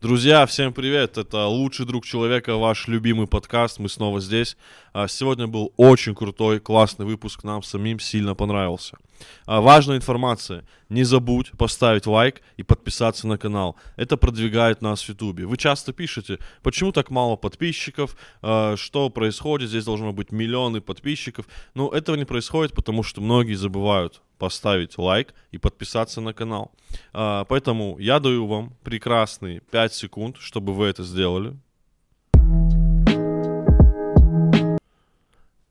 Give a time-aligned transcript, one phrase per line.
[0.00, 1.18] Друзья, всем привет!
[1.18, 3.80] Это лучший друг человека, ваш любимый подкаст.
[3.80, 4.56] Мы снова здесь.
[4.92, 7.42] А, сегодня был очень крутой, классный выпуск.
[7.42, 8.96] Нам самим сильно понравился.
[9.46, 10.64] А, важная информация.
[10.88, 13.76] Не забудь поставить лайк и подписаться на канал.
[13.96, 15.46] Это продвигает нас в Ютубе.
[15.46, 21.46] Вы часто пишете, почему так мало подписчиков, а, что происходит, здесь должно быть миллионы подписчиков.
[21.74, 26.72] Но этого не происходит, потому что многие забывают поставить лайк и подписаться на канал.
[27.12, 31.56] А, поэтому я даю вам прекрасные 5 секунд, чтобы вы это сделали.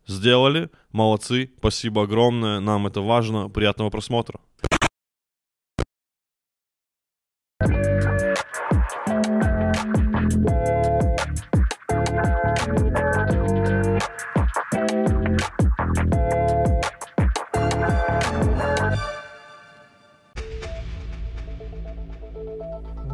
[0.07, 4.39] Сделали, молодцы, спасибо огромное, нам это важно, приятного просмотра.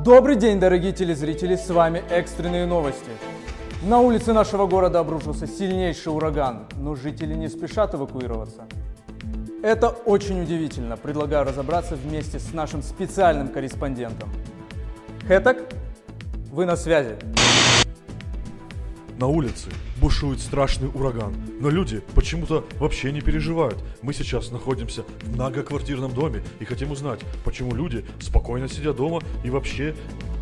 [0.05, 3.09] Добрый день, дорогие телезрители, с вами экстренные новости.
[3.85, 8.65] На улице нашего города обрушился сильнейший ураган, но жители не спешат эвакуироваться.
[9.61, 10.95] Это очень удивительно.
[10.95, 14.29] Предлагаю разобраться вместе с нашим специальным корреспондентом.
[15.27, 15.57] Хэтак,
[16.49, 17.17] вы на связи.
[19.19, 19.67] На улице
[19.99, 23.83] бушует страшный ураган, но люди почему-то вообще не переживают.
[24.01, 29.49] Мы сейчас находимся в многоквартирном доме и хотим узнать, почему люди спокойно сидят дома и
[29.49, 29.93] вообще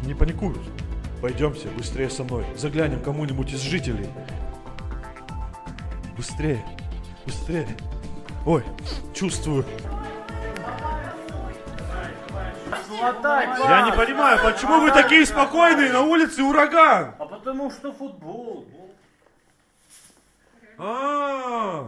[0.05, 0.61] не паникуют.
[1.21, 4.09] Пойдемте быстрее со мной, заглянем кому-нибудь из жителей.
[6.17, 6.65] Быстрее,
[7.25, 7.67] быстрее.
[8.45, 8.63] Ой,
[9.13, 9.63] чувствую.
[12.89, 17.13] Я не понимаю, почему вы такие спокойные, на улице ураган?
[17.19, 18.65] А потому что футбол.
[20.77, 21.87] А.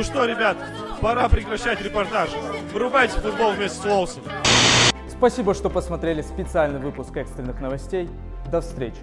[0.00, 0.56] Ну что, ребят,
[1.02, 2.30] пора прекращать репортаж.
[2.72, 4.22] Вырубайте футбол вместе с Лоусом.
[5.10, 8.08] Спасибо, что посмотрели специальный выпуск экстренных новостей.
[8.50, 8.96] До встречи.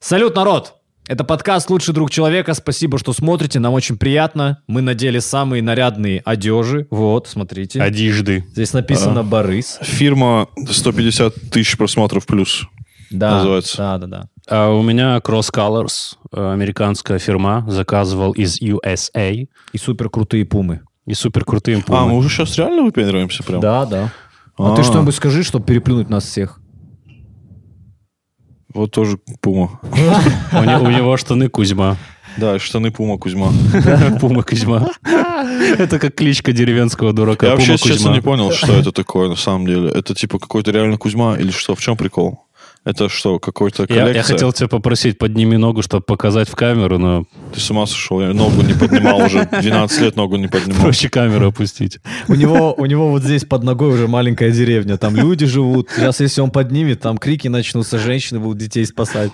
[0.00, 0.79] Салют, народ!
[1.08, 2.54] Это подкаст «Лучший друг человека».
[2.54, 3.58] Спасибо, что смотрите.
[3.58, 4.62] Нам очень приятно.
[4.68, 6.86] Мы надели самые нарядные одежи.
[6.90, 7.82] Вот, смотрите.
[7.82, 8.44] Одежды.
[8.52, 9.78] Здесь написано «Борис».
[9.82, 12.64] Фирма 150 тысяч просмотров плюс.
[13.10, 13.76] Да, называется.
[13.76, 14.24] Да, да, да.
[14.48, 19.48] А у меня Cross Colors, э, американская фирма, заказывал из USA.
[19.72, 20.82] И супер крутые пумы.
[21.06, 22.06] И супер крутые А, пумы.
[22.06, 23.60] мы уже сейчас реально выпендриваемся прям?
[23.60, 24.12] Да, да.
[24.56, 24.84] А, ты А.
[24.84, 26.59] что-нибудь скажи, чтобы переплюнуть нас всех.
[28.74, 29.80] Вот тоже Пума.
[30.52, 31.96] У, не- у него штаны Кузьма.
[32.36, 33.52] Да, штаны Пума Кузьма.
[34.20, 34.88] Пума Кузьма.
[35.78, 37.46] Это как кличка деревенского дурака.
[37.46, 38.14] Я вообще, честно, Кузьма.
[38.14, 39.90] не понял, что это такое на самом деле.
[39.90, 41.74] Это типа какой-то реально Кузьма или что?
[41.74, 42.44] В чем прикол?
[42.84, 44.14] Это что, какой-то Я, коллекция?
[44.14, 48.20] я хотел тебя попросить, подними ногу, чтобы показать в камеру, но Ты с ума сошел?
[48.22, 49.46] Я ногу не поднимал уже.
[49.46, 50.80] 12 лет ногу не поднимал.
[50.82, 51.98] проще камеру опустить.
[52.28, 54.96] У него, у него вот здесь под ногой уже маленькая деревня.
[54.96, 55.90] Там люди живут.
[55.94, 59.30] Сейчас, если он поднимет, там крики начнутся, женщины будут детей спасать.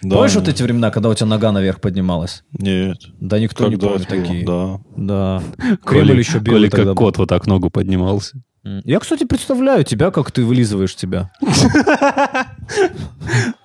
[0.00, 2.44] Да, Помнишь вот эти времена, когда у тебя нога наверх поднималась?
[2.58, 2.98] Нет.
[3.20, 4.24] Да никто не Когда помнит это было?
[4.24, 4.44] такие.
[4.46, 4.80] Да.
[4.96, 5.42] Да.
[5.84, 7.06] Кремль еще белый Коля тогда как был.
[7.06, 8.36] кот вот так ногу поднимался.
[8.64, 11.30] Я, кстати, представляю тебя, как ты вылизываешь тебя.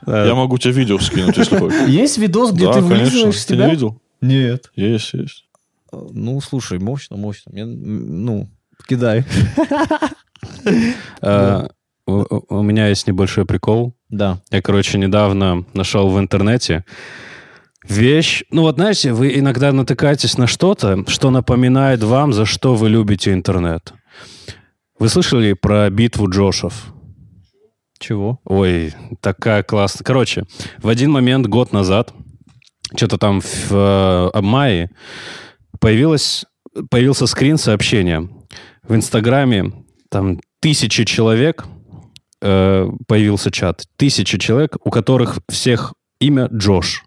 [0.05, 1.87] Я могу тебе видео скинуть, если хочешь.
[1.87, 3.65] Есть видос, где ты вылизываешь Ты себя?
[3.65, 4.01] не видел?
[4.21, 4.71] Нет.
[4.75, 5.45] Есть, есть.
[5.91, 7.51] Ну, слушай, мощно, мощно.
[7.53, 8.49] Ну,
[8.87, 9.23] кидай.
[12.07, 13.93] У у- у меня есть небольшой прикол.
[14.09, 14.39] Да.
[14.49, 16.83] Я, короче, недавно нашел в интернете
[17.87, 18.43] вещь.
[18.49, 23.31] Ну вот, знаете, вы иногда натыкаетесь на что-то, что напоминает вам, за что вы любите
[23.31, 23.93] интернет.
[24.99, 26.93] Вы слышали про битву Джошев?
[27.99, 28.41] Чего?
[28.43, 30.03] Ой, такая классная.
[30.03, 30.43] Короче,
[30.79, 32.13] в один момент, год назад,
[32.95, 34.91] что-то там в э, мае,
[35.79, 36.45] появилось,
[36.89, 38.27] появился скрин сообщения.
[38.83, 39.71] В Инстаграме
[40.09, 41.65] там тысячи человек,
[42.41, 43.85] э, появился чат.
[43.95, 47.05] Тысячи человек, у которых всех имя Джош.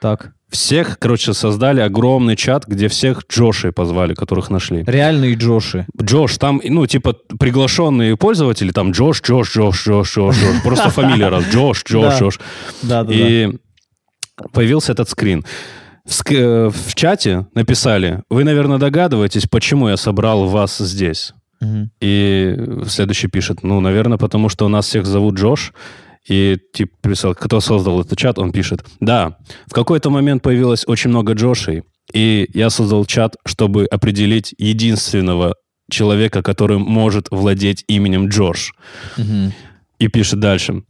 [0.00, 0.32] Так.
[0.52, 4.84] Всех, короче, создали огромный чат, где всех Джошей позвали, которых нашли.
[4.86, 5.86] Реальные Джоши.
[6.00, 10.62] Джош, там, ну, типа, приглашенные пользователи, там, Джош, Джош, Джош, Джош, Джош, Джош.
[10.62, 11.44] Просто фамилия раз.
[11.50, 12.18] Джош, Джош.
[12.18, 12.40] Джош.
[12.82, 13.14] Да, да.
[13.14, 13.50] И
[14.52, 15.42] появился этот скрин.
[16.04, 21.32] В, э, в чате написали, вы, наверное, догадываетесь, почему я собрал вас здесь.
[22.00, 22.56] И
[22.88, 25.72] следующий пишет, ну, наверное, потому что у нас всех зовут Джош.
[26.28, 31.10] И тип писал, кто создал этот чат, он пишет, да, в какой-то момент появилось очень
[31.10, 31.82] много Джошей,
[32.12, 35.54] и я создал чат, чтобы определить единственного
[35.90, 38.70] человека, который может владеть именем Джордж.
[39.98, 40.82] И пишет дальше.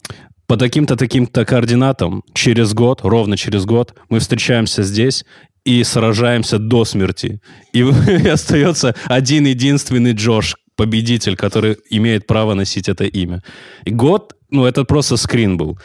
[0.47, 5.25] По таким-то, таким-то координатам через год, ровно через год, мы встречаемся здесь
[5.65, 7.41] и сражаемся до смерти.
[7.73, 13.41] И, и остается один единственный Джош, победитель, который имеет право носить это имя.
[13.85, 15.79] И год, ну это просто скрин был.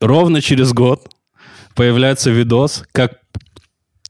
[0.00, 1.08] Ровно через год
[1.74, 3.12] появляется видос, как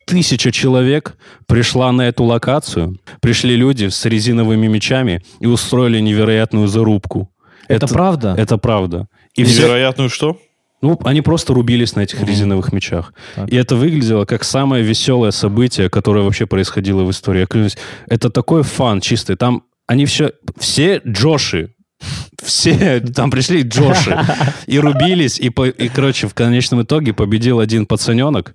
[0.07, 1.17] тысяча человек
[1.47, 7.29] пришла на эту локацию, пришли люди с резиновыми мечами и устроили невероятную зарубку.
[7.67, 8.35] Это правда?
[8.39, 9.09] Это правда.
[9.35, 10.39] И все, Невероятную что?
[10.83, 13.13] ну, они просто рубились на этих резиновых мечах.
[13.49, 17.41] И это выглядело как самое веселое событие, которое вообще происходило в истории.
[17.41, 19.37] Я клянусь, это такой фан чистый.
[19.37, 21.75] Там они все, все Джоши,
[22.41, 24.17] все там пришли Джоши
[24.67, 28.55] и рубились, и, по- и, короче, в конечном итоге победил один пацаненок.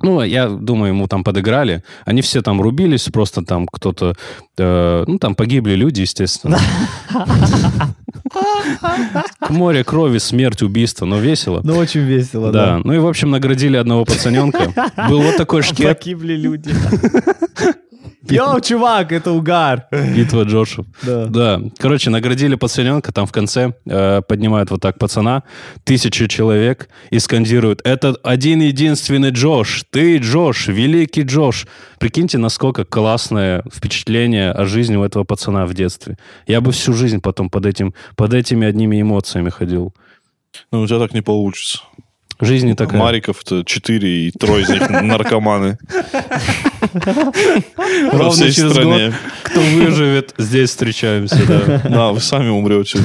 [0.00, 1.82] Ну, я думаю, ему там подыграли.
[2.06, 4.14] Они все там рубились, просто там кто-то...
[4.56, 6.58] э, ну, там погибли люди, естественно.
[9.40, 11.60] К море крови, смерть, убийство, но весело.
[11.64, 14.72] Ну, очень весело, Да, ну и, в общем, наградили одного пацаненка.
[15.08, 16.72] Был вот такой шкет, Погибли люди.
[18.28, 19.86] Йоу, чувак, это угар.
[19.90, 20.86] битва Джошев.
[21.02, 21.26] Да.
[21.26, 25.42] Да, короче, наградили пацаненка, там в конце э, поднимают вот так пацана,
[25.84, 31.66] тысячи человек, и скандируют, это один единственный Джош, ты Джош, великий Джош.
[31.98, 36.16] Прикиньте, насколько классное впечатление о жизни у этого пацана в детстве.
[36.46, 39.94] Я бы всю жизнь потом под, этим, под этими одними эмоциями ходил.
[40.72, 41.80] Ну, у тебя так не получится.
[42.40, 43.00] Жизнь не такая.
[43.00, 45.78] Мариков-то четыре, и трое из них наркоманы.
[48.12, 49.06] Ровно через стране.
[49.06, 51.82] год, кто выживет, здесь встречаемся, да.
[51.88, 53.00] Да, вы сами умрете.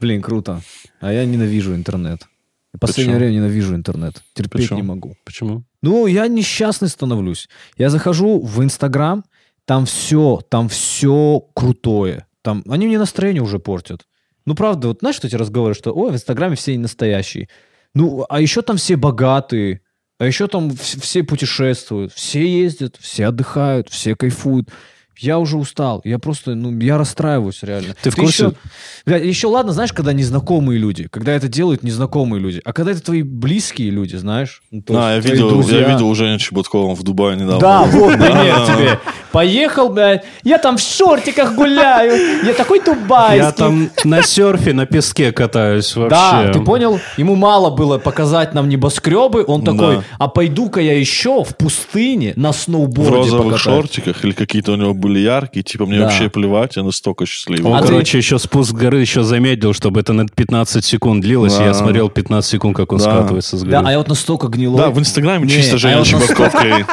[0.00, 0.62] Блин, круто.
[1.00, 2.26] А я ненавижу интернет.
[2.72, 3.30] В последнее Почему?
[3.30, 4.22] время ненавижу интернет.
[4.34, 4.76] Терпеть Почему?
[4.78, 5.16] не могу.
[5.24, 5.64] Почему?
[5.82, 7.48] Ну, я несчастный становлюсь.
[7.76, 9.24] Я захожу в Инстаграм,
[9.64, 12.26] там все, там все крутое.
[12.42, 14.06] Там, они мне настроение уже портят.
[14.46, 17.48] Ну, правда, вот знаешь, что эти разговоры, что, ой, в Инстаграме все не настоящие.
[17.94, 19.80] Ну, а еще там все богатые,
[20.18, 24.68] а еще там вс- все путешествуют, все ездят, все отдыхают, все кайфуют.
[25.18, 27.94] Я уже устал, я просто, ну, я расстраиваюсь реально.
[28.02, 28.44] Ты в курсе?
[28.46, 28.56] Еще,
[29.06, 33.02] Бля, еще ладно, знаешь, когда незнакомые люди, когда это делают незнакомые люди, а когда это
[33.02, 34.62] твои близкие люди, знаешь?
[34.70, 35.78] ну, то А, я есть видел, друзья.
[35.80, 37.60] я видел у Жени Чеботкова в Дубае недавно.
[37.60, 38.66] Да, вот, пример Да.
[38.66, 38.98] тебе.
[39.32, 43.38] Поехал, блядь, я там в шортиках гуляю, я такой дубайский.
[43.44, 46.10] Я там на серфе, на песке катаюсь вообще.
[46.10, 46.98] Да, ты понял?
[47.16, 50.02] Ему мало было показать нам небоскребы, он такой, Да.
[50.18, 53.60] а пойду-ка я еще в пустыне на В сноуборде розовых покатаюсь».
[53.62, 56.04] шортиках или какие-то у него были яркие, типа мне Да.
[56.04, 57.70] вообще плевать, я настолько счастливый.
[57.70, 61.58] Он, А короче, еще спуск горы еще замедлил, чтобы это на 15 секунд длилось, и
[61.58, 61.66] Да.
[61.66, 63.04] я смотрел 15 секунд, как он Да.
[63.04, 63.70] скатывается с горы.
[63.70, 64.78] Да, а я вот настолько гнилой.
[64.78, 66.86] Да, в Инстаграме Не, чисто а Женя Чеботков клеит.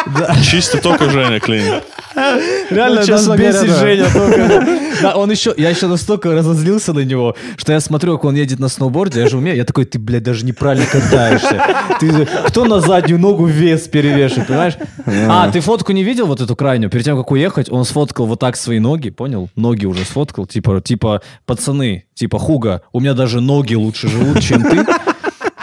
[0.44, 1.84] Чисто только Женя клеит.
[2.70, 3.78] Реально, Ну, говоря, бесит.
[3.78, 4.06] Женя
[5.16, 8.68] он еще, я еще настолько разозлился на него, что я смотрю, как он едет на
[8.70, 11.62] сноуборде, я же умею, я такой, ты, блядь, даже неправильно катаешься.
[12.00, 14.74] Ты, кто на заднюю ногу вес перевешивает, понимаешь?
[15.06, 16.90] А, ты фотку не видел вот эту крайнюю?
[16.90, 19.50] Перед тем, как уехать, он сфоткал вот так свои ноги, понял?
[19.56, 24.64] Ноги уже сфоткал, типа, типа, пацаны, типа, Хуга, у меня даже ноги лучше живут, чем
[24.64, 24.86] ты.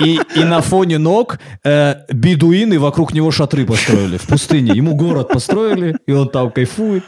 [0.00, 4.72] И, и на фоне ног э, бедуины вокруг него шатры построили в пустыне.
[4.74, 7.04] Ему город построили, и он там кайфует.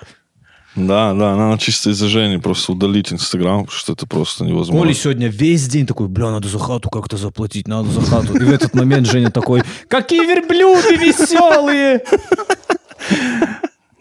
[0.77, 4.83] Да, да, надо чисто из-за Жени просто удалить Инстаграм, потому что это просто невозможно.
[4.83, 8.37] Коля сегодня весь день такой, бля, надо за хату как-то заплатить, надо за хату.
[8.37, 12.03] И в этот момент Женя такой, какие верблюды веселые!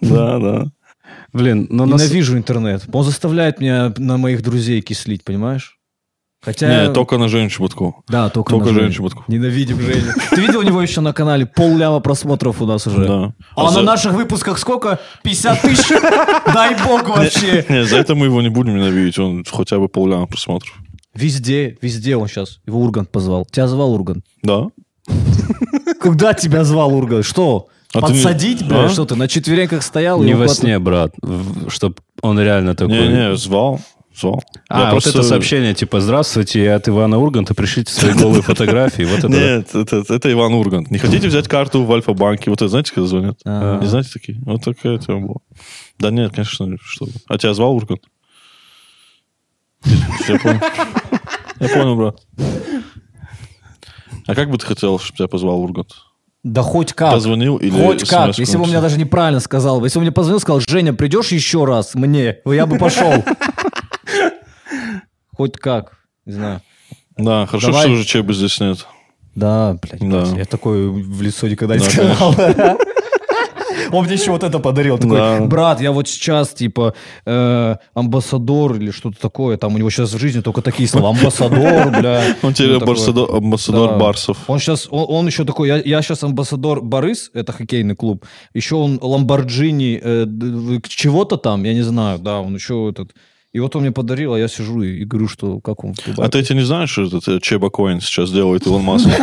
[0.02, 0.66] Да, да.
[1.34, 2.84] Блин, ну нас- Ненавижу интернет.
[2.92, 5.80] Он заставляет меня на моих друзей кислить, понимаешь?
[6.46, 6.86] Хотя...
[6.88, 8.04] Не, только на Женю Чеботкову.
[8.08, 8.92] Да, только, только на Женю.
[8.92, 9.26] Чеботкову.
[9.28, 10.14] Ненавидим Женю.
[10.30, 13.08] Ты видел у него еще на канале полляма просмотров у нас уже?
[13.08, 13.34] Да.
[13.56, 15.00] А, А за- на наших выпусках сколько?
[15.24, 15.88] 50 тысяч?
[16.54, 17.66] Дай бог вообще.
[17.68, 20.72] Не, за это мы его не будем ненавидеть, он хотя бы полляма просмотров.
[21.16, 22.60] Везде, везде он сейчас.
[22.68, 23.46] Его Ургант позвал.
[23.46, 24.24] Тебя звал Ургант?
[24.44, 24.68] Да?
[26.00, 27.26] Когда тебя звал Ургант?
[27.26, 27.68] Что?
[27.94, 28.86] А ты не- Подсадить, бля?
[28.86, 28.90] А?
[28.90, 30.22] Что ты, на четвереньках стоял?
[30.22, 31.14] и не во сне, брат,
[31.70, 32.94] чтобы он реально такой...
[32.98, 33.80] Не-не, звал,
[34.20, 34.44] звал.
[34.70, 38.42] А, Я вот просто- это сообщение, типа, здравствуйте, я от Ивана Урганта, пришлите свои голые
[38.42, 39.04] фотографии.
[39.04, 39.38] Вот это да.
[39.38, 40.92] Нет, это, это Иван Ургант.
[40.92, 42.50] Не хотите взять карту в Альфа-банке?
[42.50, 43.40] Вот это знаете, когда звонят?
[43.46, 43.80] А.
[43.80, 44.40] Не знаете такие?
[44.46, 45.40] Вот такая тема была.
[46.00, 47.08] Да нет, конечно, что.
[47.28, 48.02] А тебя звал Ургант?
[50.28, 50.60] Я понял.
[51.60, 52.18] Я понял, брат.
[54.28, 55.92] А как бы ты хотел, чтобы тебя позвал Ургант?
[56.44, 57.12] Да хоть как.
[57.12, 58.38] Позвонил или Хоть как.
[58.38, 58.82] Если бы он меня написал?
[58.82, 59.84] даже неправильно сказал.
[59.84, 62.38] Если бы он мне позвонил, сказал, Женя, придешь еще раз мне?
[62.46, 63.24] Я бы пошел.
[65.38, 65.98] Хоть как.
[66.26, 66.62] Не знаю.
[67.18, 67.84] Да, хорошо, Давай.
[67.84, 68.86] что уже Чеба здесь нет.
[69.36, 70.38] Да, блядь, Да.
[70.38, 72.36] я такой в лицо никогда не Да, сказал.
[73.92, 74.98] Он мне еще вот это подарил.
[74.98, 75.40] Такой, Да.
[75.42, 79.58] брат, я вот сейчас, типа, э, амбассадор или что-то такое.
[79.58, 81.10] Там у него сейчас в жизни только такие слова.
[81.10, 82.24] Амбассадор, бля.
[82.42, 82.94] Он теперь Ну, такое.
[82.96, 83.98] амбассадор, амбассадор Да.
[83.98, 84.38] Барсов.
[84.48, 88.26] Он сейчас, он, он еще такой, я, я сейчас амбассадор Борис, это хоккейный клуб.
[88.54, 90.26] Еще он Ламборджини э,
[90.88, 93.12] чего-то там, я не знаю, да, он еще этот.
[93.56, 95.96] И вот он мне подарил, а я сижу и, и говорю, что как он.
[96.18, 99.06] А ты эти не знаешь, что этот э, Чеба Коин сейчас делает Илон Маск?
[99.06, 99.14] Не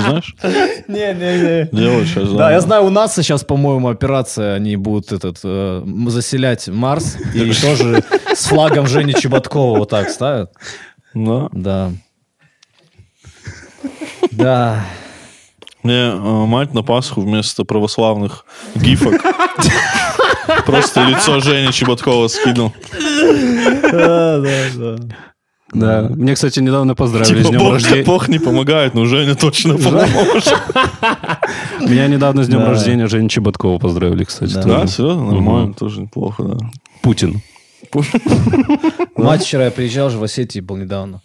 [0.00, 0.34] знаешь?
[0.88, 1.68] Не-не-не.
[1.72, 6.68] Делает сейчас, Да, я знаю, у нас сейчас, по-моему, операция, они будут этот, э, заселять
[6.68, 8.02] Марс, и тоже
[8.34, 10.50] с флагом Жени Чеботкова вот так ставят.
[11.12, 11.50] Да.
[11.52, 11.92] Да.
[14.30, 14.86] Да.
[15.82, 19.20] Мне э, мать на Пасху вместо православных гифок
[20.66, 22.72] просто лицо Жени Чеботкова скинул.
[23.92, 24.96] Да, да, да.
[25.74, 26.02] Да.
[26.10, 28.04] Мне, кстати, недавно поздравили с Типа, днем Бог, рождения.
[28.04, 30.54] Бог не помогает, но Женя точно поможет.
[31.80, 32.68] Меня недавно с днем Да.
[32.70, 34.52] рождения Женя Чеботкова поздравили, кстати.
[34.52, 34.86] Да.
[34.86, 35.32] Серьезно?
[35.32, 36.58] Нормально, тоже неплохо, да.
[37.00, 37.40] Путин.
[39.16, 41.20] Мать вчера я приезжал же в Осетии был недавно.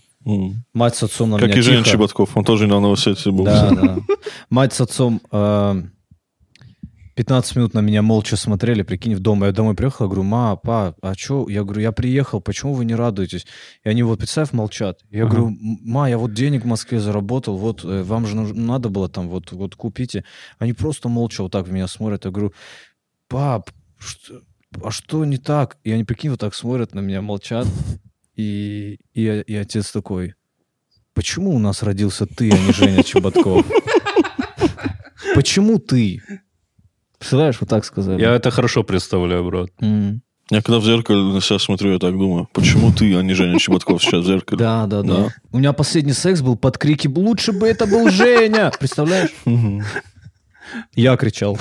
[0.74, 1.84] Мать с отцом на Как и Женя.
[1.84, 3.46] Чеботков, он тоже недавно в Осетии был.
[3.46, 3.98] Да, да.
[4.50, 5.82] Мать с отцом э,
[7.18, 9.44] 15 минут на меня молча смотрели, прикинь, в дом.
[9.44, 11.50] Я домой приехал, я говорю, ма, па, а что?
[11.50, 13.48] Я говорю, я приехал, почему вы не радуетесь?
[13.84, 15.00] И они вот, представь, молчат.
[15.10, 18.90] Я говорю, «М, ма, я вот денег в Москве заработал, вот э, вам же надо
[18.90, 20.26] было там, вот, вот купите.
[20.60, 22.26] Они просто молча вот так в меня смотрят.
[22.26, 22.54] Я говорю,
[23.28, 24.42] пап, что-
[24.84, 25.78] а что не так?
[25.84, 27.66] И они, прикинь, вот так смотрят на меня, молчат.
[28.36, 30.36] И, и, и отец такой,
[31.16, 33.66] почему у нас родился ты, а не Женя Чеботков?
[35.34, 36.22] Почему ты?
[37.20, 38.22] Представляешь, вот так сказали.
[38.22, 39.70] Я это хорошо представляю, брат.
[39.82, 40.22] М.
[40.50, 43.60] Я когда в зеркале на себя смотрю, я так думаю, почему ты, а не Женя
[43.60, 44.58] Чеботков сейчас в зеркале?
[44.58, 45.28] Да, да, да, Да.
[45.52, 49.32] У меня последний секс был под крики «Лучше бы это был Женя!» Представляешь?
[50.96, 51.58] Я кричал.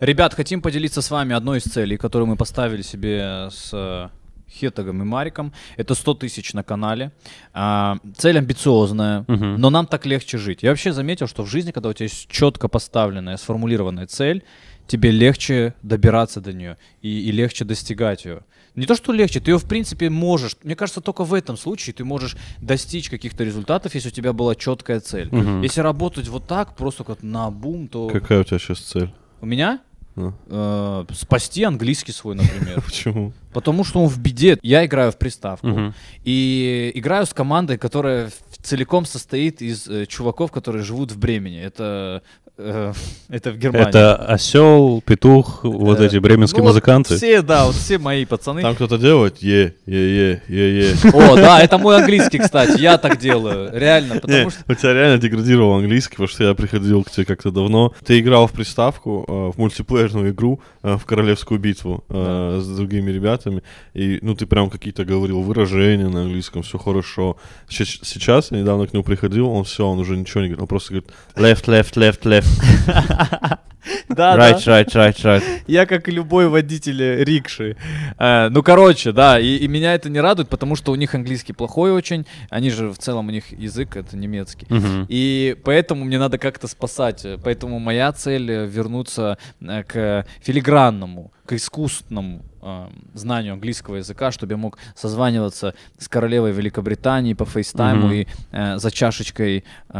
[0.00, 4.08] Ребят, хотим поделиться с вами одной из целей, которую мы поставили себе с э,
[4.48, 5.52] Хетагом и Мариком.
[5.76, 7.10] Это 100 тысяч на канале.
[7.52, 9.56] А, цель амбициозная, Мгм.
[9.56, 10.62] но нам так легче жить.
[10.62, 14.44] Я вообще заметил, что в жизни, когда у тебя есть четко поставленная, сформулированная цель,
[14.86, 18.42] тебе легче добираться до нее и, и легче достигать ее.
[18.76, 20.56] Не то, что легче, ты ее, в принципе, можешь.
[20.62, 24.54] Мне кажется, только в этом случае ты можешь достичь каких-то результатов, если у тебя была
[24.54, 25.28] четкая цель.
[25.32, 25.62] Мгм.
[25.62, 28.08] Если работать вот так, просто как на бум, то...
[28.08, 29.10] Какая у тебя сейчас цель?
[29.40, 29.80] У меня?
[30.18, 30.34] Ну.
[30.48, 32.80] Э, спасти английский свой, например.
[32.84, 33.32] Почему?
[33.52, 34.58] Потому что он в беде.
[34.62, 35.68] Я играю в приставку.
[35.68, 35.94] Мгм.
[36.24, 41.60] И играю с командой, которая целиком состоит из э, чуваков, которые живут в Бремени.
[41.60, 42.22] Это,
[43.28, 43.88] это в Германии.
[43.88, 47.16] Это осел, петух, вот Э, эти бременские ну вот музыканты.
[47.16, 48.62] Все, да, вот все мои пацаны.
[48.62, 49.42] Там кто-то делает?
[49.42, 50.94] Е, е, е, е, е.
[51.12, 52.80] О, да, это мой английский, кстати.
[52.80, 53.70] Я так делаю.
[53.72, 54.60] Реально, потому что...
[54.68, 57.92] у тебя реально деградировал английский, потому что я приходил к тебе как-то давно.
[58.04, 63.10] Ты играл в приставку, э, в мультиплеерную игру, э, в Королевскую битву э, с другими
[63.10, 63.62] ребятами,
[63.94, 67.36] и ну ты прям какие-то говорил выражения на английском, все хорошо.
[67.68, 70.94] Сейчас я недавно к нему приходил, он все, он уже ничего не говорит, он просто
[70.94, 72.47] говорит left, left, left, left,
[74.08, 75.42] Да, right, right, right, right.
[75.66, 77.76] Я как и любой водитель э, рикши.
[78.18, 81.52] Э, ну, короче, да, и, и меня это не радует, потому что у них английский
[81.52, 82.26] плохой очень.
[82.50, 84.66] Они же в целом у них язык это немецкий.
[84.68, 85.06] Мгм.
[85.08, 87.24] И поэтому мне надо как-то спасать.
[87.42, 94.52] Поэтому моя цель э, вернуться э, к филигранному, к искусственному э, знанию английского языка, чтобы
[94.52, 98.12] я мог созваниваться с королевой Великобритании по фейстайму Мгм.
[98.12, 99.92] и э, за чашечкой э,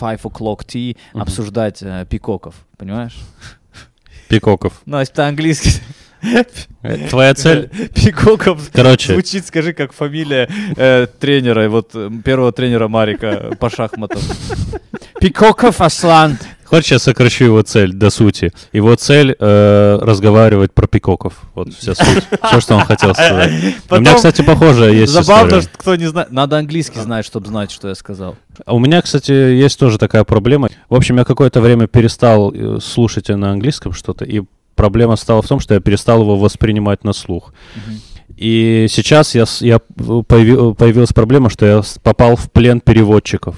[0.00, 2.54] five o'clock tea обсуждать э, пикоков.
[2.76, 3.16] Понимаешь?
[4.28, 4.82] Пикоков.
[4.86, 5.72] Ну, если это английский.
[6.82, 7.68] Э, Твоя цель?
[7.94, 9.12] Пикоков Короче.
[9.12, 14.22] звучит, скажи, как фамилия э, тренера, вот первого тренера Марика по шахматам.
[15.20, 16.38] Пикоков Аслан.
[16.64, 18.52] Хочешь, я сокращу его цель до сути?
[18.72, 21.34] Его цель э, разговаривать про пикоков.
[21.54, 22.24] Вот вся суть.
[22.48, 23.52] Все, что он хотел сказать.
[23.90, 26.30] У меня, кстати, похожая есть Забавно, что кто не знает.
[26.30, 28.36] Надо английский знать, чтобы знать, что я сказал.
[28.64, 30.68] А У меня, кстати, есть тоже такая проблема.
[30.88, 34.42] В общем, я какое-то время перестал э, слушать на английском что-то, и
[34.74, 37.52] проблема стала в том, что я перестал его воспринимать на слух.
[38.36, 43.54] И сейчас я, я появи- появилась проблема, что я попал в плен переводчиков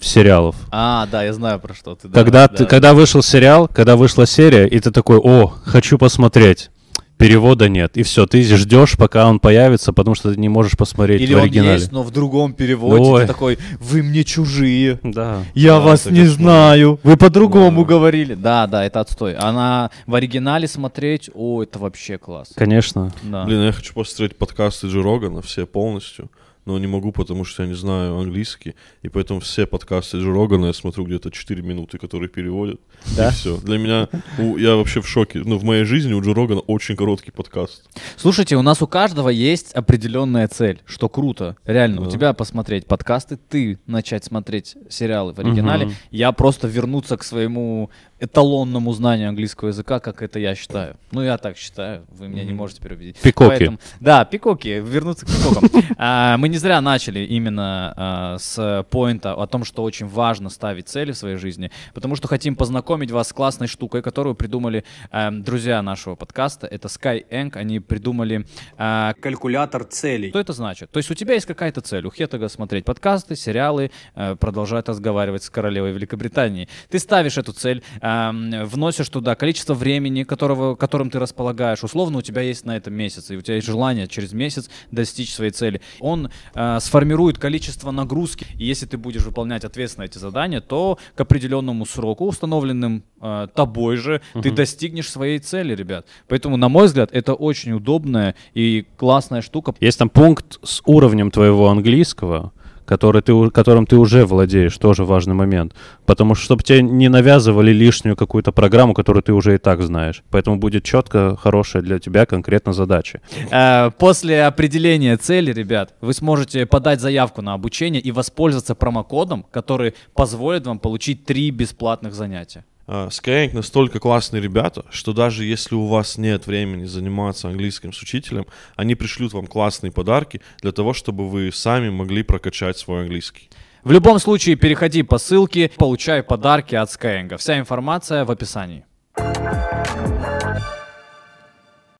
[0.00, 0.56] сериалов.
[0.70, 2.08] А, да, я знаю про что ты.
[2.08, 2.56] да, когда, да.
[2.56, 6.70] ты, когда вышел сериал, когда вышла серия, и ты такой, о, хочу посмотреть.
[7.18, 7.98] перевода нет.
[7.98, 11.36] И все, ты ждешь, пока он появится, потому что ты не можешь посмотреть Или в
[11.36, 11.74] он оригинале.
[11.74, 13.02] есть, но в другом переводе.
[13.04, 13.20] Ой.
[13.20, 14.98] Ты такой, вы мне чужие.
[15.02, 15.42] Да.
[15.54, 16.98] Я Да, вас не знаю.
[17.02, 17.88] Вы по-другому Да.
[17.88, 18.32] говорили.
[18.32, 19.34] Да, да, это отстой.
[19.34, 22.52] Она в оригинале смотреть, о, это вообще класс.
[22.54, 23.12] Конечно.
[23.22, 23.44] Да.
[23.44, 26.30] Блин, я хочу посмотреть подкасты Джо Рогана, все полностью.
[26.66, 28.74] Но не могу, потому что я не знаю английский.
[29.02, 32.80] И поэтому все подкасты Джо Рогана я смотрю где-то 4 минуты, которые переводят.
[33.16, 33.28] Да?
[33.28, 33.56] И все.
[33.56, 35.40] Для меня, у- я вообще в шоке.
[35.44, 37.88] Ну, в моей жизни у Джо Рогана очень короткий подкаст.
[38.16, 41.56] Слушайте, у нас у каждого есть определенная цель, что круто.
[41.64, 42.10] Реально, у Да.
[42.10, 45.94] тебя посмотреть подкасты, ты начать смотреть сериалы в оригинале, Мгм.
[46.10, 47.90] я просто вернуться к своему
[48.20, 50.96] эталонному знанию английского языка, как это я считаю.
[51.10, 53.16] Ну, я так считаю, вы меня не можете переубедить.
[53.18, 53.48] Пикоки.
[53.48, 55.70] Поэтому- да, пикоки, вернуться к пикокам.
[55.98, 60.88] А, Мы не зря начали именно а, с поинта о том, что очень важно ставить
[60.88, 65.42] цели в своей жизни, потому что хотим познакомить вас с классной штукой, которую придумали эм,
[65.42, 66.66] друзья нашего подкаста.
[66.66, 67.56] Это Skyeng.
[67.56, 70.30] Они придумали а, Калькулятор целей.
[70.30, 70.90] что это значит?
[70.90, 75.44] То есть у тебя есть какая-то цель, у Хетага смотреть подкасты, сериалы, э, продолжать разговаривать
[75.44, 76.68] с королевой Великобритании.
[76.88, 81.84] Ты ставишь эту цель, эм, вносишь туда количество времени, которого, которым ты располагаешь.
[81.84, 85.32] Условно у тебя есть на это месяц, и у тебя есть желание через месяц достичь
[85.32, 85.80] своей цели.
[86.00, 91.20] Он э, сформирует количество нагрузки, и если ты будешь выполнять ответственно эти задания, то к
[91.20, 96.06] определенному сроку, установленным э, тобой же, ты достигнешь своей цели, ребят.
[96.28, 99.74] Поэтому, на мой взгляд, это очень удобная и классная штука.
[99.80, 102.52] Есть там пункт с уровнем твоего английского,
[102.90, 105.74] который ты, которым ты уже владеешь, тоже важный момент.
[106.06, 110.24] Потому что, чтобы тебе не навязывали лишнюю какую-то программу, которую ты уже и так знаешь.
[110.30, 113.20] Поэтому будет четко хорошая для тебя конкретно задача.
[113.52, 119.94] Э, После определения цели, ребят, вы сможете подать заявку на обучение и воспользоваться промокодом, который
[120.14, 122.64] позволит вам получить три бесплатных занятия.
[122.92, 128.02] А, Skyeng настолько классные ребята, что даже если у вас нет времени заниматься английским с
[128.02, 133.48] учителем, они пришлют вам классные подарки для того, чтобы вы сами могли прокачать свой английский.
[133.84, 137.36] В любом случае, переходи по ссылке, получай подарки от Skyeng.
[137.36, 138.84] Вся информация в описании.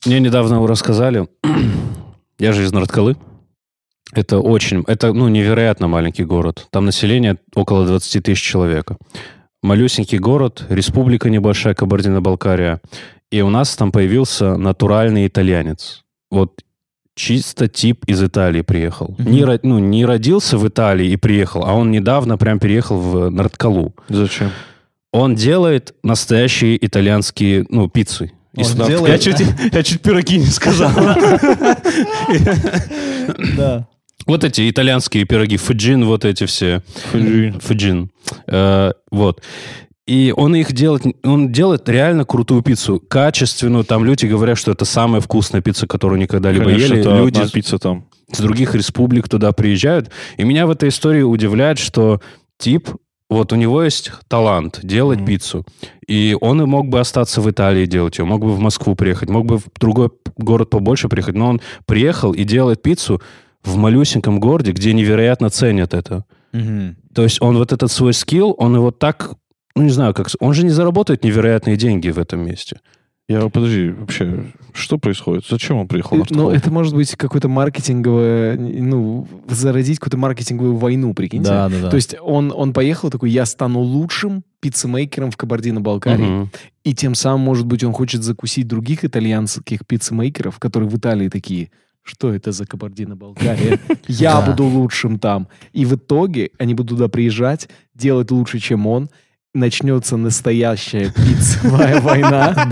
[0.05, 1.29] Мне недавно рассказали,
[2.41, 3.17] я же из Нордкалы.
[4.13, 6.67] Это очень, это, ну, невероятно маленький город.
[6.73, 8.91] Там население около 20 тысяч человек.
[9.63, 12.81] Малюсенький город, республика небольшая, Кабардино-Балкария.
[13.31, 16.03] И у нас там появился натуральный итальянец.
[16.31, 16.63] Вот
[17.15, 19.15] чисто тип из Италии приехал.
[19.19, 23.29] Не, ро- ну, не родился в Италии и приехал, а он недавно прям переехал в
[23.31, 23.95] Нордкалу.
[24.09, 24.51] Зачем?
[25.13, 28.33] Он делает настоящие итальянские, ну, пиццы.
[28.57, 30.91] Он делает- Я чуть, я чуть пироги не сказал.
[33.57, 33.87] Да.
[34.27, 36.83] Вот эти итальянские пироги, фуджин, вот эти все.
[37.61, 38.11] Фуджин.
[38.47, 39.43] Э, Вот.
[40.07, 43.85] И он их делает, он делает реально крутую пиццу, качественную.
[43.85, 47.01] Там люди говорят, что это самая вкусная пицца, которую никогда либо Конечно, ели.
[47.01, 48.07] это Люди пицца там.
[48.33, 50.11] с других республик туда приезжают.
[50.37, 52.21] И меня в этой истории удивляет, что
[52.59, 52.89] тип,
[53.29, 55.27] вот у него есть талант делать Мгм.
[55.29, 55.65] пиццу.
[56.09, 59.29] И он и мог бы остаться в Италии делать ее, мог бы в Москву приехать,
[59.29, 61.37] мог бы в другой город побольше приехать.
[61.37, 63.23] Но он приехал и делает пиццу
[63.65, 66.25] в малюсеньком городе, где невероятно ценят это.
[67.15, 69.33] То есть он вот этот свой скилл, он его так,
[69.75, 70.29] ну не знаю, как...
[70.41, 72.81] Он же не заработает невероятные деньги в этом месте.
[73.29, 75.45] Я, подожди, вообще, что происходит?
[75.49, 80.75] Зачем он приехал на Э, Ну, это может быть какое-то маркетинговое, ну, заразить какую-то маркетинговую
[80.75, 81.49] войну, прикиньте.
[81.49, 81.91] Да, да, да.
[81.91, 86.25] То есть он, он поехал такой, я стану лучшим пиццемейкером в Кабардино-Балкарии.
[86.25, 86.51] Мгм.
[86.83, 91.71] И тем самым, может быть, он хочет закусить других итальянских пиццемейкеров, которые в Италии такие,
[92.03, 93.79] что это за Кабардино-Балкария?
[94.09, 95.49] Я буду лучшим там.
[95.73, 99.09] И в итоге они будут туда приезжать, делать лучше, чем он.
[99.53, 102.69] Начнется настоящая пиццевая война.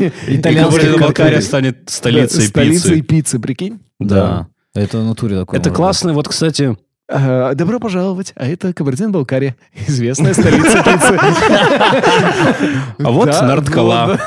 [0.00, 3.02] И- Итальянская Кабардино-Балкария станет столицей Столицей пиццы.
[3.02, 3.80] пиццы, прикинь?
[3.98, 4.46] Да.
[4.74, 5.58] Это натуре такое.
[5.58, 6.12] Это классно.
[6.12, 6.76] Вот, кстати,
[7.10, 9.56] Добро пожаловать, а это Кабардино-Балкария,
[9.88, 11.18] известная столица пиццы.
[13.02, 14.18] А вот Нордкала.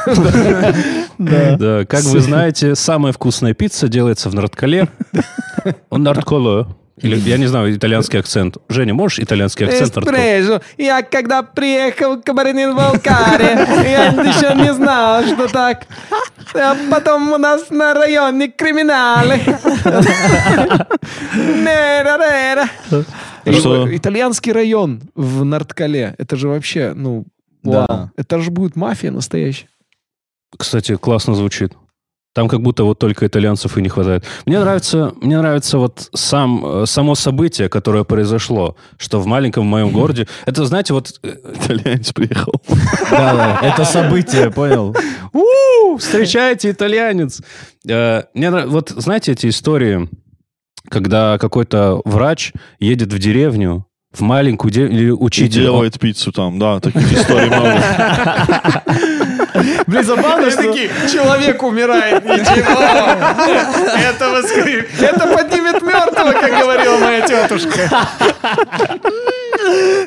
[1.17, 1.85] да.
[1.85, 4.89] Как вы знаете, самая вкусная пицца делается в Нордкале.
[5.91, 6.75] Нордколо.
[6.97, 8.57] Или, я не знаю, итальянский акцент.
[8.69, 9.97] Женя, можешь итальянский акцент?
[9.97, 10.61] Эспрессо.
[10.77, 15.87] Я когда приехал в Кабардино-Балкария, я еще не знал, что так.
[16.53, 19.39] А потом у нас на районе криминалы.
[21.35, 22.69] Нера-нера.
[23.51, 23.95] Что?
[23.95, 26.15] Итальянский район в Нордкале.
[26.17, 27.25] Это же вообще, ну,
[27.63, 28.11] Да.
[28.17, 29.67] Это же будет мафия настоящая.
[30.57, 31.73] Кстати, классно звучит.
[32.33, 34.25] Там как будто вот только итальянцев и не хватает.
[34.47, 39.91] Мне нравится, мне нравится вот сам, э, само событие, которое произошло, что в маленьком моем
[39.91, 40.27] городе...
[40.47, 41.13] Это, знаете, вот...
[41.21, 42.53] э, Итальянец приехал.
[43.11, 44.95] Да, да, это событие, понял?
[45.31, 47.39] «У, встречайте, итальянец.
[47.87, 50.09] Э, Мне вот знаете эти истории,
[50.89, 55.61] когда какой-то врач едет в деревню, в маленькую деревню, или И учитель.
[55.61, 57.79] делает пиццу там, да, таких историй много.
[59.87, 60.61] Блин, забавно, что...
[60.63, 62.81] человек умирает, ничего.
[63.97, 64.85] Это воскрес...
[64.99, 67.89] Это поднимет мертвого, как говорила моя тетушка.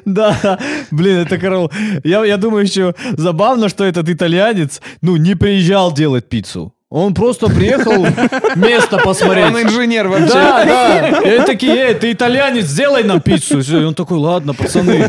[0.04, 0.58] Да,
[0.90, 1.72] блин, это корол.
[2.04, 6.75] Я, я думаю, еще забавно, что этот итальянец, ну, не приезжал делать пиццу.
[6.96, 8.06] Он просто приехал
[8.56, 9.44] место посмотреть.
[9.44, 10.32] Он инженер вообще.
[10.32, 11.20] Да, да.
[11.24, 13.60] И они такие, эй, ты итальянец, сделай нам пиццу.
[13.60, 15.06] И он такой, ладно, пацаны,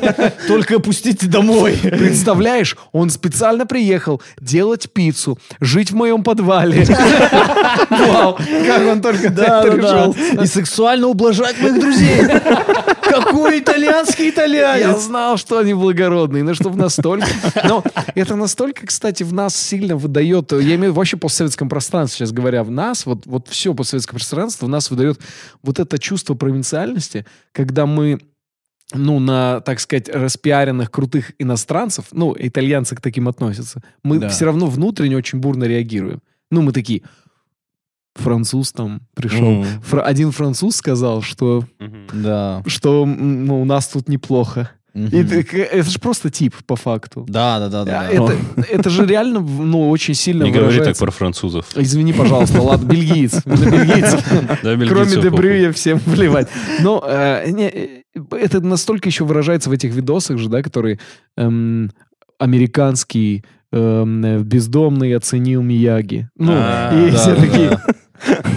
[0.50, 1.80] только пустите домой.
[1.82, 6.84] Представляешь, он специально приехал делать пиццу, жить в моем подвале.
[7.90, 10.44] Вау, как он только Да, это да, да.
[10.44, 12.22] И сексуально ублажать моих друзей.
[13.02, 15.04] Какой итальянский Я итальянец.
[15.04, 17.28] знал, что они благородные, но чтобы настолько...
[17.64, 17.82] Но
[18.14, 20.52] это настолько, кстати, в нас сильно выдает...
[20.52, 24.16] Я имею в виду вообще постсоветском пространстве, сейчас говоря, в нас, вот, вот все постсоветское
[24.18, 25.20] пространство в нас выдает
[25.64, 28.20] вот это чувство провинциальности, когда мы
[28.94, 34.30] ну, на, так сказать, распиаренных крутых иностранцев, ну, итальянцы к таким относятся, мы Да.
[34.30, 36.22] все равно внутренне очень бурно реагируем.
[36.52, 37.02] Ну, мы такие,
[38.16, 39.52] француз там пришел.
[39.52, 39.82] Мгм.
[39.82, 41.66] Фра- один француз сказал, что,
[42.14, 42.64] Да.
[42.66, 44.72] что ну, у нас тут неплохо.
[45.06, 47.26] И ты- это же просто тип, по факту.
[47.30, 48.02] Да, да, да, да.
[48.02, 48.12] А.
[48.12, 48.36] Это,
[48.72, 51.68] это же реально, ну, очень сильно Не говори так про французов.
[51.76, 53.46] Извини, пожалуйста, ладно, бельгиец.
[53.46, 54.24] На бельгийцев.
[54.90, 56.48] Кроме Дебрюя всем плевать.
[56.82, 61.00] Но э, не, это настолько еще выражается в этих видосах же, да, которые
[61.38, 61.92] эм,
[62.40, 66.30] американский эм, бездомный оценил Мияги.
[66.38, 67.80] Ну, А, и все такие,